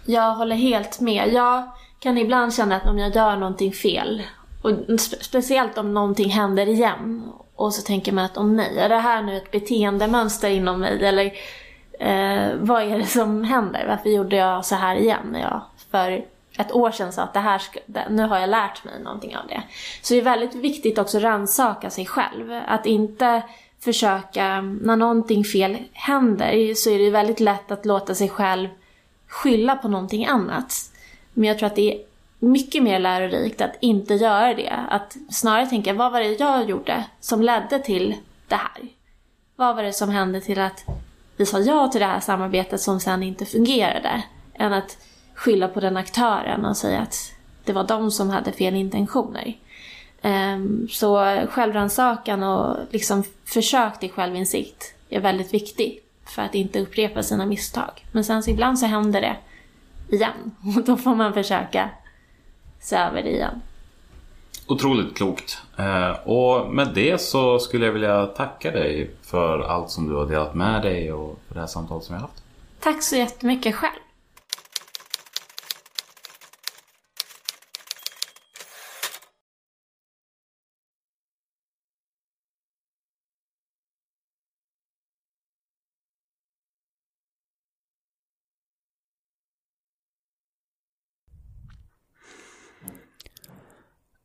jag 0.06 0.36
håller 0.36 0.56
helt 0.56 1.00
med. 1.00 1.34
Jag 1.34 1.64
kan 2.00 2.18
ibland 2.18 2.54
känna 2.54 2.76
att 2.76 2.86
om 2.90 2.98
jag 3.00 3.16
gör 3.16 3.36
någonting 3.38 3.74
fel, 3.74 4.22
och 4.62 4.72
spe- 4.72 5.22
speciellt 5.24 5.78
om 5.78 5.94
någonting 5.94 6.30
händer 6.30 6.68
igen, 6.70 7.32
och 7.58 7.74
så 7.74 7.82
tänker 7.82 8.12
man 8.12 8.26
att 8.26 8.38
om 8.38 8.56
nej, 8.56 8.80
är 8.80 8.90
det 8.90 9.00
här 9.00 9.22
nu 9.22 9.38
ett 9.38 9.52
beteendemönster 9.52 10.50
inom 10.50 10.80
mig? 10.80 11.06
Eller 11.06 11.26
eh, 12.00 12.56
vad 12.56 12.84
är 12.84 12.98
det 12.98 13.06
som 13.06 13.44
händer? 13.44 13.86
Varför 13.88 14.10
gjorde 14.10 14.36
jag 14.36 14.66
så 14.66 14.76
här 14.76 14.96
igen 14.96 15.28
när 15.32 15.40
jag 15.40 15.62
för 15.92 16.26
ett 16.58 16.72
år 16.72 16.92
sedan 16.92 17.14
sa 17.14 17.22
att 17.22 17.34
det 17.34 17.40
här 17.40 17.58
ska, 17.58 17.80
nu 18.10 18.24
har 18.24 18.40
jag 18.40 18.50
lärt 18.50 18.84
mig 18.84 18.94
någonting 19.04 19.38
av 19.38 19.48
det. 19.48 19.64
Så 20.02 20.14
det 20.14 20.20
är 20.20 20.24
väldigt 20.24 20.56
viktigt 20.56 20.98
också 20.98 21.18
att 21.18 21.24
rannsaka 21.24 21.90
sig 21.90 22.06
själv. 22.06 22.62
Att 22.68 22.86
inte 22.86 23.42
försöka, 23.80 24.62
när 24.62 24.96
någonting 24.96 25.44
fel 25.44 25.78
händer 25.94 26.74
så 26.74 26.90
är 26.90 27.00
det 27.00 27.10
väldigt 27.10 27.40
lätt 27.40 27.72
att 27.72 27.86
låta 27.86 28.16
sig 28.16 28.30
själv 28.30 28.70
skylla 29.28 29.76
på 29.76 29.88
någonting 29.88 30.26
annat. 30.26 30.74
Men 31.34 31.44
jag 31.44 31.60
tror 31.60 31.68
att 31.68 31.76
det 31.76 31.94
är 31.94 32.02
mycket 32.40 32.84
mer 32.84 33.00
lärorikt 33.00 33.62
att 33.62 33.76
inte 33.80 34.14
göra 34.14 34.54
det. 34.54 34.74
Att 34.90 35.18
snarare 35.30 35.66
tänka, 35.66 35.94
vad 35.94 36.12
var 36.12 36.20
det 36.20 36.40
jag 36.40 36.70
gjorde 36.70 37.04
som 37.20 37.42
ledde 37.42 37.80
till 37.80 38.16
det 38.48 38.56
här? 38.56 38.88
Vad 39.56 39.76
var 39.76 39.84
det 39.84 39.94
som 39.94 40.10
hände 40.10 40.42
till 40.42 40.60
att 40.60 40.86
vi 41.38 41.46
sa 41.46 41.60
ja 41.60 41.88
till 41.88 42.02
det 42.02 42.08
här 42.08 42.20
samarbetet 42.20 42.82
som 42.82 43.00
sen 43.00 43.24
inte 43.24 43.46
fungerade? 43.46 44.24
Än 44.54 44.74
att 44.74 44.98
skylla 45.34 45.68
på 45.68 45.80
den 45.80 45.98
aktören 45.98 46.66
och 46.66 46.78
säga 46.78 47.00
att 47.00 47.32
det 47.64 47.74
var 47.74 47.84
de 47.84 48.12
som 48.12 48.30
hade 48.30 48.52
fel 48.52 48.76
intentioner. 48.76 49.58
Ehm, 50.22 50.88
så 50.92 51.18
självrannsakan 51.50 52.44
och 52.44 52.78
liksom 52.90 53.24
försök 53.46 54.00
till 54.00 54.12
självinsikt 54.12 54.94
är 55.10 55.20
väldigt 55.20 55.54
viktig 55.54 56.00
för 56.26 56.42
att 56.42 56.56
inte 56.56 56.80
upprepa 56.80 57.24
sina 57.24 57.46
misstag. 57.46 58.06
Men 58.12 58.24
sen 58.24 58.44
så 58.44 58.50
ibland 58.50 58.80
så 58.80 58.86
händer 58.86 59.22
det 59.22 59.38
igen 60.16 60.56
och 60.78 60.84
då 60.84 60.98
får 60.98 61.16
man 61.16 61.34
försöka 61.34 61.90
över 62.92 63.24
det 63.24 63.30
igen. 63.30 63.62
Otroligt 64.68 65.18
klokt. 65.18 65.62
Eh, 65.78 66.12
och 66.12 66.74
med 66.74 66.88
det 66.96 67.22
så 67.22 67.60
skulle 67.60 67.86
jag 67.86 67.94
vilja 67.94 68.26
tacka 68.26 68.72
dig 68.72 69.12
för 69.24 69.60
allt 69.60 69.90
som 69.90 70.08
du 70.10 70.16
har 70.16 70.26
delat 70.26 70.56
med 70.56 70.82
dig 70.82 71.14
och 71.14 71.40
för 71.48 71.54
det 71.54 71.60
här 71.60 71.68
samtalet 71.68 72.04
som 72.04 72.16
vi 72.16 72.22
har 72.22 72.28
haft. 72.28 72.44
Tack 72.80 73.04
så 73.04 73.16
jättemycket 73.16 73.76
själv. 73.76 74.00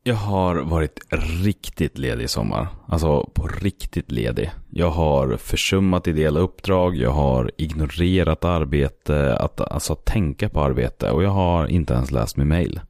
Jag 0.05 0.15
har 0.15 0.55
varit 0.55 0.99
riktigt 1.43 1.97
ledig 1.97 2.23
i 2.23 2.27
sommar. 2.27 2.67
Alltså 2.87 3.29
på 3.33 3.47
riktigt 3.47 4.11
ledig. 4.11 4.51
Jag 4.69 4.89
har 4.89 5.37
försummat 5.37 6.07
ideella 6.07 6.39
uppdrag, 6.39 6.95
jag 6.95 7.11
har 7.11 7.51
ignorerat 7.57 8.45
arbete, 8.45 9.37
att, 9.37 9.61
alltså 9.61 9.93
att 9.93 10.05
tänka 10.05 10.49
på 10.49 10.61
arbete 10.61 11.11
och 11.11 11.23
jag 11.23 11.29
har 11.29 11.67
inte 11.67 11.93
ens 11.93 12.11
läst 12.11 12.37
min 12.37 12.47
mail. 12.47 12.81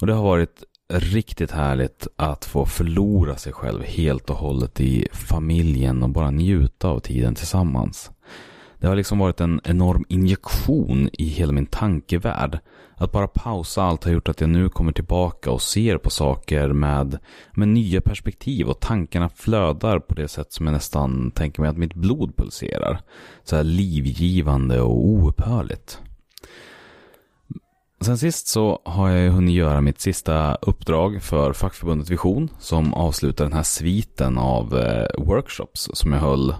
Och 0.00 0.06
det 0.06 0.12
har 0.12 0.22
varit 0.22 0.64
riktigt 0.92 1.50
härligt 1.50 2.06
att 2.16 2.44
få 2.44 2.66
förlora 2.66 3.36
sig 3.36 3.52
själv 3.52 3.82
helt 3.82 4.30
och 4.30 4.36
hållet 4.36 4.80
i 4.80 5.08
familjen 5.12 6.02
och 6.02 6.10
bara 6.10 6.30
njuta 6.30 6.88
av 6.88 6.98
tiden 6.98 7.34
tillsammans. 7.34 8.10
Det 8.78 8.86
har 8.86 8.96
liksom 8.96 9.18
varit 9.18 9.40
en 9.40 9.60
enorm 9.64 10.04
injektion 10.08 11.10
i 11.12 11.24
hela 11.24 11.52
min 11.52 11.66
tankevärld. 11.66 12.58
Att 13.00 13.12
bara 13.12 13.28
pausa 13.28 13.82
allt 13.82 14.04
har 14.04 14.12
gjort 14.12 14.28
att 14.28 14.40
jag 14.40 14.50
nu 14.50 14.68
kommer 14.68 14.92
tillbaka 14.92 15.50
och 15.50 15.62
ser 15.62 15.98
på 15.98 16.10
saker 16.10 16.68
med, 16.68 17.18
med 17.52 17.68
nya 17.68 18.00
perspektiv 18.00 18.68
och 18.68 18.80
tankarna 18.80 19.28
flödar 19.28 19.98
på 19.98 20.14
det 20.14 20.28
sätt 20.28 20.52
som 20.52 20.66
jag 20.66 20.72
nästan 20.72 21.30
tänker 21.30 21.60
mig 21.60 21.70
att 21.70 21.76
mitt 21.76 21.94
blod 21.94 22.36
pulserar. 22.36 23.00
Så 23.44 23.56
här 23.56 23.64
livgivande 23.64 24.80
och 24.80 25.06
oupphörligt. 25.06 25.98
Sen 28.00 28.18
sist 28.18 28.48
så 28.48 28.82
har 28.84 29.10
jag 29.10 29.20
ju 29.20 29.28
hunnit 29.28 29.54
göra 29.54 29.80
mitt 29.80 30.00
sista 30.00 30.54
uppdrag 30.54 31.22
för 31.22 31.52
fackförbundet 31.52 32.10
Vision 32.10 32.48
som 32.58 32.94
avslutar 32.94 33.44
den 33.44 33.52
här 33.52 33.62
sviten 33.62 34.38
av 34.38 34.78
eh, 34.78 35.24
workshops 35.24 35.90
som 35.92 36.12
jag 36.12 36.20
höll 36.20 36.54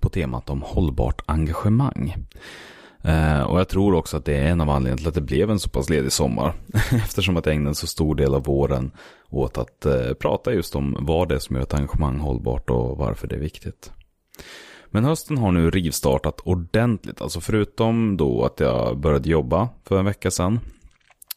på 0.00 0.08
temat 0.08 0.50
om 0.50 0.62
hållbart 0.62 1.22
engagemang. 1.26 2.14
Eh, 3.04 3.42
och 3.42 3.60
jag 3.60 3.68
tror 3.68 3.94
också 3.94 4.16
att 4.16 4.24
det 4.24 4.34
är 4.36 4.44
en 4.48 4.60
av 4.60 4.70
anledningarna 4.70 4.98
till 4.98 5.08
att 5.08 5.14
det 5.14 5.20
blev 5.20 5.50
en 5.50 5.58
så 5.58 5.70
pass 5.70 5.90
ledig 5.90 6.12
sommar. 6.12 6.54
Eftersom 6.92 7.36
att 7.36 7.46
jag 7.46 7.54
ägnade 7.54 7.70
en 7.70 7.74
så 7.74 7.86
stor 7.86 8.14
del 8.14 8.34
av 8.34 8.44
våren 8.44 8.90
åt 9.30 9.58
att 9.58 9.86
eh, 9.86 10.12
prata 10.20 10.52
just 10.52 10.76
om 10.76 10.96
vad 11.00 11.28
det 11.28 11.34
är 11.34 11.38
som 11.38 11.56
gör 11.56 11.62
ett 11.62 11.74
engagemang 11.74 12.18
hållbart 12.18 12.70
och 12.70 12.98
varför 12.98 13.28
det 13.28 13.34
är 13.34 13.40
viktigt. 13.40 13.92
Men 14.90 15.04
hösten 15.04 15.38
har 15.38 15.52
nu 15.52 15.70
rivstartat 15.70 16.40
ordentligt. 16.40 17.20
Alltså 17.22 17.40
förutom 17.40 18.16
då 18.16 18.44
att 18.44 18.60
jag 18.60 18.98
började 18.98 19.28
jobba 19.30 19.68
för 19.84 19.98
en 19.98 20.04
vecka 20.04 20.30
sedan. 20.30 20.60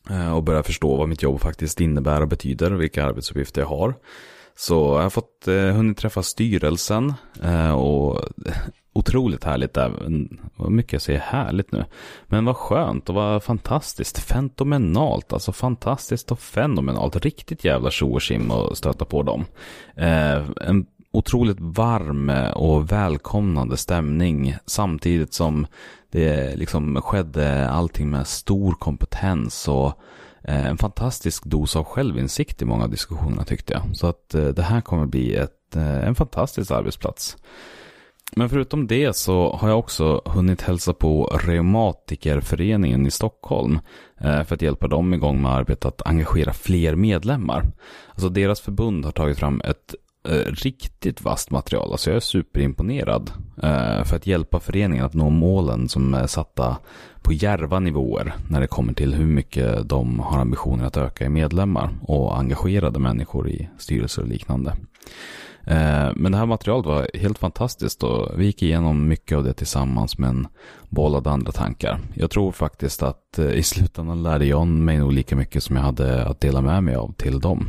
eh, 0.09 0.35
Och 0.35 0.43
började 0.43 0.63
förstå 0.63 0.95
vad 0.95 1.09
mitt 1.09 1.21
jobb 1.23 1.39
faktiskt 1.39 1.81
innebär 1.81 2.21
och 2.21 2.27
betyder. 2.27 2.71
Vilka 2.71 3.05
arbetsuppgifter 3.05 3.61
jag 3.61 3.67
har. 3.67 3.93
Så 4.57 4.73
jag 4.75 5.01
har 5.01 5.09
fått 5.09 5.47
eh, 5.47 5.53
hunnit 5.55 5.97
träffa 5.97 6.23
styrelsen. 6.23 7.13
eh, 7.43 7.71
Och 7.71 8.21
otroligt 8.95 9.43
härligt 9.43 9.77
även. 9.77 10.39
Vad 10.55 10.71
mycket 10.71 10.93
jag 10.93 11.01
säger 11.01 11.19
härligt 11.19 11.71
nu. 11.71 11.85
Men 12.27 12.45
vad 12.45 12.55
skönt 12.55 13.09
och 13.09 13.15
vad 13.15 13.43
fantastiskt. 13.43 14.17
Fenomenalt. 14.17 15.33
Alltså 15.33 15.51
fantastiskt 15.51 16.31
och 16.31 16.39
fenomenalt. 16.39 17.15
Riktigt 17.15 17.65
jävla 17.65 17.91
tjo 17.91 18.13
och 18.13 18.21
tjim 18.21 18.51
att 18.51 18.77
stöta 18.77 19.05
på 19.05 19.23
dem. 19.23 19.45
Eh, 19.95 20.43
En 20.61 20.85
otroligt 21.11 21.59
varm 21.59 22.29
och 22.55 22.91
välkomnande 22.91 23.77
stämning 23.77 24.55
samtidigt 24.65 25.33
som 25.33 25.67
det 26.11 26.55
liksom 26.55 27.01
skedde 27.01 27.69
allting 27.69 28.09
med 28.09 28.27
stor 28.27 28.73
kompetens 28.73 29.67
och 29.67 29.87
eh, 30.43 30.65
en 30.65 30.77
fantastisk 30.77 31.43
dos 31.45 31.75
av 31.75 31.83
självinsikt 31.83 32.61
i 32.61 32.65
många 32.65 32.83
av 32.83 32.89
diskussionerna 32.89 33.43
tyckte 33.43 33.73
jag. 33.73 33.95
Så 33.95 34.07
att 34.07 34.35
eh, 34.35 34.47
det 34.47 34.63
här 34.63 34.81
kommer 34.81 35.05
bli 35.05 35.35
ett, 35.35 35.75
eh, 35.75 36.07
en 36.07 36.15
fantastisk 36.15 36.71
arbetsplats. 36.71 37.37
Men 38.37 38.49
förutom 38.49 38.87
det 38.87 39.15
så 39.15 39.55
har 39.55 39.69
jag 39.69 39.79
också 39.79 40.21
hunnit 40.25 40.61
hälsa 40.61 40.93
på 40.93 41.25
Reumatikerföreningen 41.25 43.05
i 43.05 43.11
Stockholm 43.11 43.79
eh, 44.17 44.43
för 44.43 44.55
att 44.55 44.61
hjälpa 44.61 44.87
dem 44.87 45.13
igång 45.13 45.41
med 45.41 45.51
arbetet 45.51 45.85
att 45.85 46.07
engagera 46.07 46.53
fler 46.53 46.95
medlemmar. 46.95 47.65
Alltså 48.09 48.29
deras 48.29 48.61
förbund 48.61 49.05
har 49.05 49.11
tagit 49.11 49.39
fram 49.39 49.61
ett 49.65 49.95
eh, 50.27 50.51
riktigt 50.51 51.21
vasst 51.21 51.51
material. 51.51 51.91
Alltså 51.91 52.09
jag 52.09 52.15
är 52.15 52.19
superimponerad 52.19 53.31
eh, 53.63 54.03
för 54.03 54.15
att 54.15 54.27
hjälpa 54.27 54.59
föreningen 54.59 55.05
att 55.05 55.13
nå 55.13 55.29
målen 55.29 55.89
som 55.89 56.13
är 56.13 56.27
satta 56.27 56.77
på 57.21 57.33
järva 57.33 57.79
nivåer 57.79 58.33
när 58.49 58.61
det 58.61 58.67
kommer 58.67 58.93
till 58.93 59.13
hur 59.13 59.25
mycket 59.25 59.89
de 59.89 60.19
har 60.19 60.39
ambitioner 60.39 60.85
att 60.85 60.97
öka 60.97 61.25
i 61.25 61.29
medlemmar 61.29 61.89
och 62.01 62.37
engagerade 62.37 62.99
människor 62.99 63.49
i 63.49 63.69
styrelser 63.77 64.21
och 64.21 64.27
liknande. 64.27 64.75
Eh, 65.67 66.09
men 66.15 66.31
det 66.31 66.37
här 66.37 66.45
materialet 66.45 66.85
var 66.85 67.07
helt 67.13 67.37
fantastiskt 67.37 68.03
och 68.03 68.39
vi 68.39 68.45
gick 68.45 68.63
igenom 68.63 69.07
mycket 69.07 69.37
av 69.37 69.43
det 69.43 69.53
tillsammans 69.53 70.17
men 70.17 70.47
bollade 70.89 71.31
andra 71.31 71.51
tankar. 71.51 71.99
Jag 72.13 72.31
tror 72.31 72.51
faktiskt 72.51 73.03
att 73.03 73.39
eh, 73.39 73.51
i 73.51 73.63
slutändan 73.63 74.23
lärde 74.23 74.45
jag 74.45 74.67
mig 74.67 74.97
nog 74.97 75.13
lika 75.13 75.35
mycket 75.35 75.63
som 75.63 75.75
jag 75.75 75.83
hade 75.83 76.25
att 76.25 76.41
dela 76.41 76.61
med 76.61 76.83
mig 76.83 76.95
av 76.95 77.13
till 77.13 77.39
dem. 77.39 77.67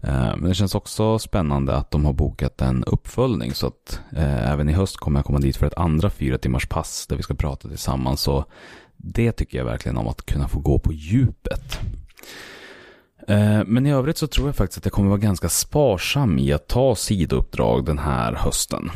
Eh, 0.00 0.36
men 0.36 0.48
det 0.48 0.54
känns 0.54 0.74
också 0.74 1.18
spännande 1.18 1.76
att 1.76 1.90
de 1.90 2.04
har 2.04 2.12
bokat 2.12 2.60
en 2.60 2.84
uppföljning 2.84 3.54
så 3.54 3.66
att 3.66 4.00
även 4.16 4.68
i 4.68 4.72
höst 4.72 4.96
kommer 4.96 5.18
jag 5.18 5.26
komma 5.26 5.38
dit 5.38 5.56
för 5.56 5.66
ett 5.66 5.78
andra 5.78 6.10
fyra 6.10 6.38
timmars 6.38 6.68
pass 6.68 7.06
där 7.06 7.16
vi 7.16 7.22
ska 7.22 7.34
prata 7.34 7.68
tillsammans. 7.68 8.20
Så 8.20 8.44
det 8.96 9.32
tycker 9.32 9.58
jag 9.58 9.64
verkligen 9.64 9.96
om 9.96 10.08
att 10.08 10.26
kunna 10.26 10.48
få 10.48 10.60
gå 10.60 10.78
på 10.78 10.92
djupet. 10.92 11.80
Eh, 13.28 13.64
men 13.66 13.86
i 13.86 13.92
övrigt 13.92 14.18
så 14.18 14.26
tror 14.26 14.48
jag 14.48 14.56
faktiskt 14.56 14.78
att 14.78 14.84
jag 14.84 14.92
kommer 14.92 15.08
vara 15.08 15.20
ganska 15.20 15.48
sparsam 15.48 16.38
i 16.38 16.52
att 16.52 16.68
ta 16.68 16.94
sidouppdrag 16.94 17.84
den 17.84 17.98
här 17.98 18.32
hösten. 18.32 18.90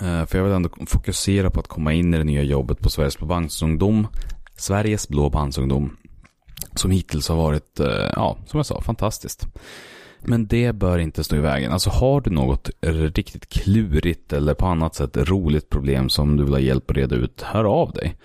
Eh, 0.00 0.26
för 0.26 0.38
jag 0.38 0.44
vill 0.44 0.52
ändå 0.52 0.68
fokusera 0.86 1.50
på 1.50 1.60
att 1.60 1.68
komma 1.68 1.92
in 1.92 2.14
i 2.14 2.18
det 2.18 2.24
nya 2.24 2.42
jobbet 2.42 2.80
på 2.80 2.90
Sveriges 2.90 3.18
Blå 3.18 3.26
Bandsungdom. 3.26 4.06
Sveriges 4.56 5.08
Blå 5.08 5.30
Bandsungdom. 5.30 5.96
Som 6.74 6.90
hittills 6.90 7.28
har 7.28 7.36
varit, 7.36 7.80
eh, 7.80 8.10
ja, 8.16 8.36
som 8.46 8.58
jag 8.58 8.66
sa, 8.66 8.80
fantastiskt. 8.80 9.46
Men 10.26 10.46
det 10.46 10.72
bör 10.72 10.98
inte 10.98 11.24
stå 11.24 11.36
i 11.36 11.40
vägen. 11.40 11.72
Alltså 11.72 11.90
har 11.90 12.20
du 12.20 12.30
något 12.30 12.70
riktigt 12.80 13.48
klurigt 13.48 14.32
eller 14.32 14.54
på 14.54 14.66
annat 14.66 14.94
sätt 14.94 15.16
roligt 15.16 15.70
problem 15.70 16.08
som 16.08 16.36
du 16.36 16.44
vill 16.44 16.52
ha 16.52 16.60
hjälp 16.60 16.90
att 16.90 16.96
reda 16.96 17.16
ut, 17.16 17.42
hör 17.42 17.64
av 17.64 17.92
dig. 17.92 18.16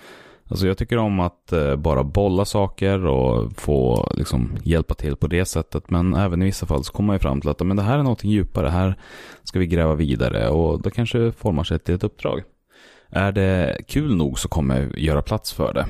Alltså 0.49 0.67
jag 0.67 0.77
tycker 0.77 0.97
om 0.97 1.19
att 1.19 1.53
eh, 1.53 1.75
bara 1.75 2.03
bolla 2.03 2.45
saker 2.45 3.05
och 3.05 3.51
få 3.57 4.11
liksom 4.15 4.57
hjälpa 4.63 4.93
till 4.93 5.15
på 5.15 5.27
det 5.27 5.45
sättet. 5.45 5.89
Men 5.89 6.13
även 6.13 6.41
i 6.41 6.45
vissa 6.45 6.65
fall 6.65 6.83
så 6.83 6.93
kommer 6.93 7.07
man 7.07 7.15
ju 7.15 7.19
fram 7.19 7.41
till 7.41 7.49
att 7.49 7.59
men 7.59 7.77
det 7.77 7.83
här 7.83 7.99
är 7.99 8.03
någonting 8.03 8.31
djupare. 8.31 8.69
Här 8.69 8.95
ska 9.43 9.59
vi 9.59 9.67
gräva 9.67 9.95
vidare 9.95 10.49
och 10.49 10.81
då 10.81 10.89
kanske 10.89 11.31
formar 11.31 11.63
sig 11.63 11.79
till 11.79 11.95
ett 11.95 12.03
uppdrag. 12.03 12.43
Är 13.09 13.31
det 13.31 13.81
kul 13.87 14.15
nog 14.15 14.39
så 14.39 14.47
kommer 14.47 14.81
jag 14.81 14.99
göra 14.99 15.21
plats 15.21 15.53
för 15.53 15.73
det. 15.73 15.85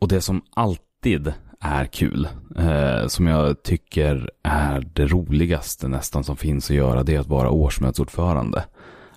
Och 0.00 0.08
det 0.08 0.20
som 0.20 0.42
alltid 0.54 1.32
är 1.60 1.84
kul. 1.84 2.28
Eh, 2.58 3.06
som 3.06 3.26
jag 3.26 3.62
tycker 3.62 4.30
är 4.42 4.80
det 4.92 5.06
roligaste 5.06 5.88
nästan 5.88 6.24
som 6.24 6.36
finns 6.36 6.70
att 6.70 6.76
göra. 6.76 7.02
Det 7.02 7.14
är 7.14 7.20
att 7.20 7.26
vara 7.26 7.50
årsmötesordförande. 7.50 8.64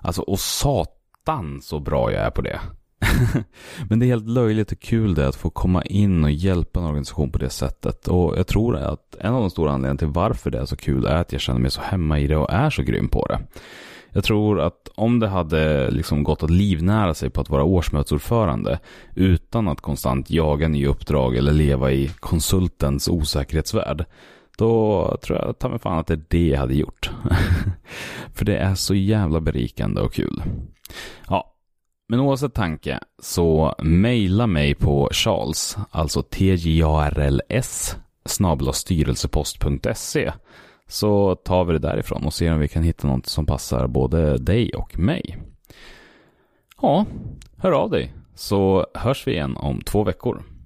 Alltså, 0.02 0.22
och 0.22 0.40
satan 0.40 1.62
så 1.62 1.80
bra 1.80 2.12
jag 2.12 2.22
är 2.22 2.30
på 2.30 2.42
det. 2.42 2.60
Men 3.90 4.00
det 4.00 4.06
är 4.06 4.08
helt 4.08 4.28
löjligt 4.28 4.72
och 4.72 4.80
kul 4.80 5.16
det 5.16 5.28
att 5.28 5.36
få 5.36 5.50
komma 5.50 5.82
in 5.82 6.24
och 6.24 6.32
hjälpa 6.32 6.80
en 6.80 6.86
organisation 6.86 7.32
på 7.32 7.38
det 7.38 7.50
sättet. 7.50 8.08
Och 8.08 8.38
jag 8.38 8.48
tror 8.48 8.78
att 8.78 9.16
en 9.20 9.34
av 9.34 9.42
de 9.42 9.50
stora 9.50 9.72
anledningarna 9.72 9.98
till 9.98 10.08
varför 10.08 10.52
det 10.52 10.60
är 10.60 10.66
så 10.66 10.76
kul 10.76 11.06
är 11.06 11.16
att 11.16 11.32
jag 11.32 11.42
känner 11.42 11.60
mig 11.60 11.72
så 11.72 11.82
hemma 11.82 12.20
i 12.20 12.28
det 12.28 12.38
och 12.38 12.52
är 12.52 12.70
så 12.70 12.84
grym 12.84 13.08
på 13.08 13.26
det. 13.26 13.40
Jag 14.14 14.24
tror 14.24 14.62
att 14.62 14.90
om 14.96 15.20
det 15.20 15.28
hade 15.28 15.92
liksom 15.92 16.24
gått 16.24 16.44
att 16.44 16.50
livnära 16.50 17.14
sig 17.14 17.30
på 17.30 17.42
att 17.42 17.50
vara 17.50 17.64
årsmötesordförande 17.64 18.80
utan 19.16 19.68
att 19.68 19.82
konstant 19.82 20.30
jaga 20.30 20.68
nya 20.68 20.90
uppdrag 20.90 21.36
eller 21.36 21.52
leva 21.52 21.92
i 21.92 22.12
konsultens 22.20 23.08
osäkerhetsvärld, 23.08 24.06
då 24.58 25.18
tror 25.24 25.40
jag 25.40 25.60
ta 25.60 25.70
mig 25.70 25.80
fan 25.80 26.00
att 26.00 26.08
det 26.08 26.14
är 26.14 26.24
det 26.28 26.48
jag 26.48 26.60
hade 26.60 26.76
gjort. 26.76 27.12
För 28.34 28.46
det 28.46 28.58
är 28.58 28.76
så 28.76 28.96
jävla 28.96 29.42
berikande 29.42 30.02
och 30.02 30.14
kul. 30.14 30.44
Ja, 31.28 31.51
men 32.12 32.20
oavsett 32.20 32.54
tanke 32.54 33.00
så 33.22 33.76
mejla 33.80 34.48
mig 34.48 34.76
på 34.76 35.10
Charles, 35.12 35.78
alltså 35.92 36.22
TJARLS, 36.22 37.98
styrelsepost.se 38.74 40.32
så 40.88 41.36
tar 41.36 41.66
vi 41.66 41.74
det 41.74 41.80
därifrån 41.80 42.26
och 42.26 42.34
ser 42.34 42.54
om 42.54 42.60
vi 42.60 42.68
kan 42.68 42.84
hitta 42.84 43.08
något 43.08 43.26
som 43.26 43.46
passar 43.46 43.88
både 43.88 44.38
dig 44.38 44.74
och 44.74 45.00
mig. 45.00 45.38
Ja, 46.82 47.06
hör 47.58 47.72
av 47.72 47.90
dig 47.90 48.14
så 48.36 48.88
hörs 48.94 49.28
vi 49.28 49.32
igen 49.32 49.58
om 49.58 49.82
två 49.82 50.04
veckor. 50.04 50.44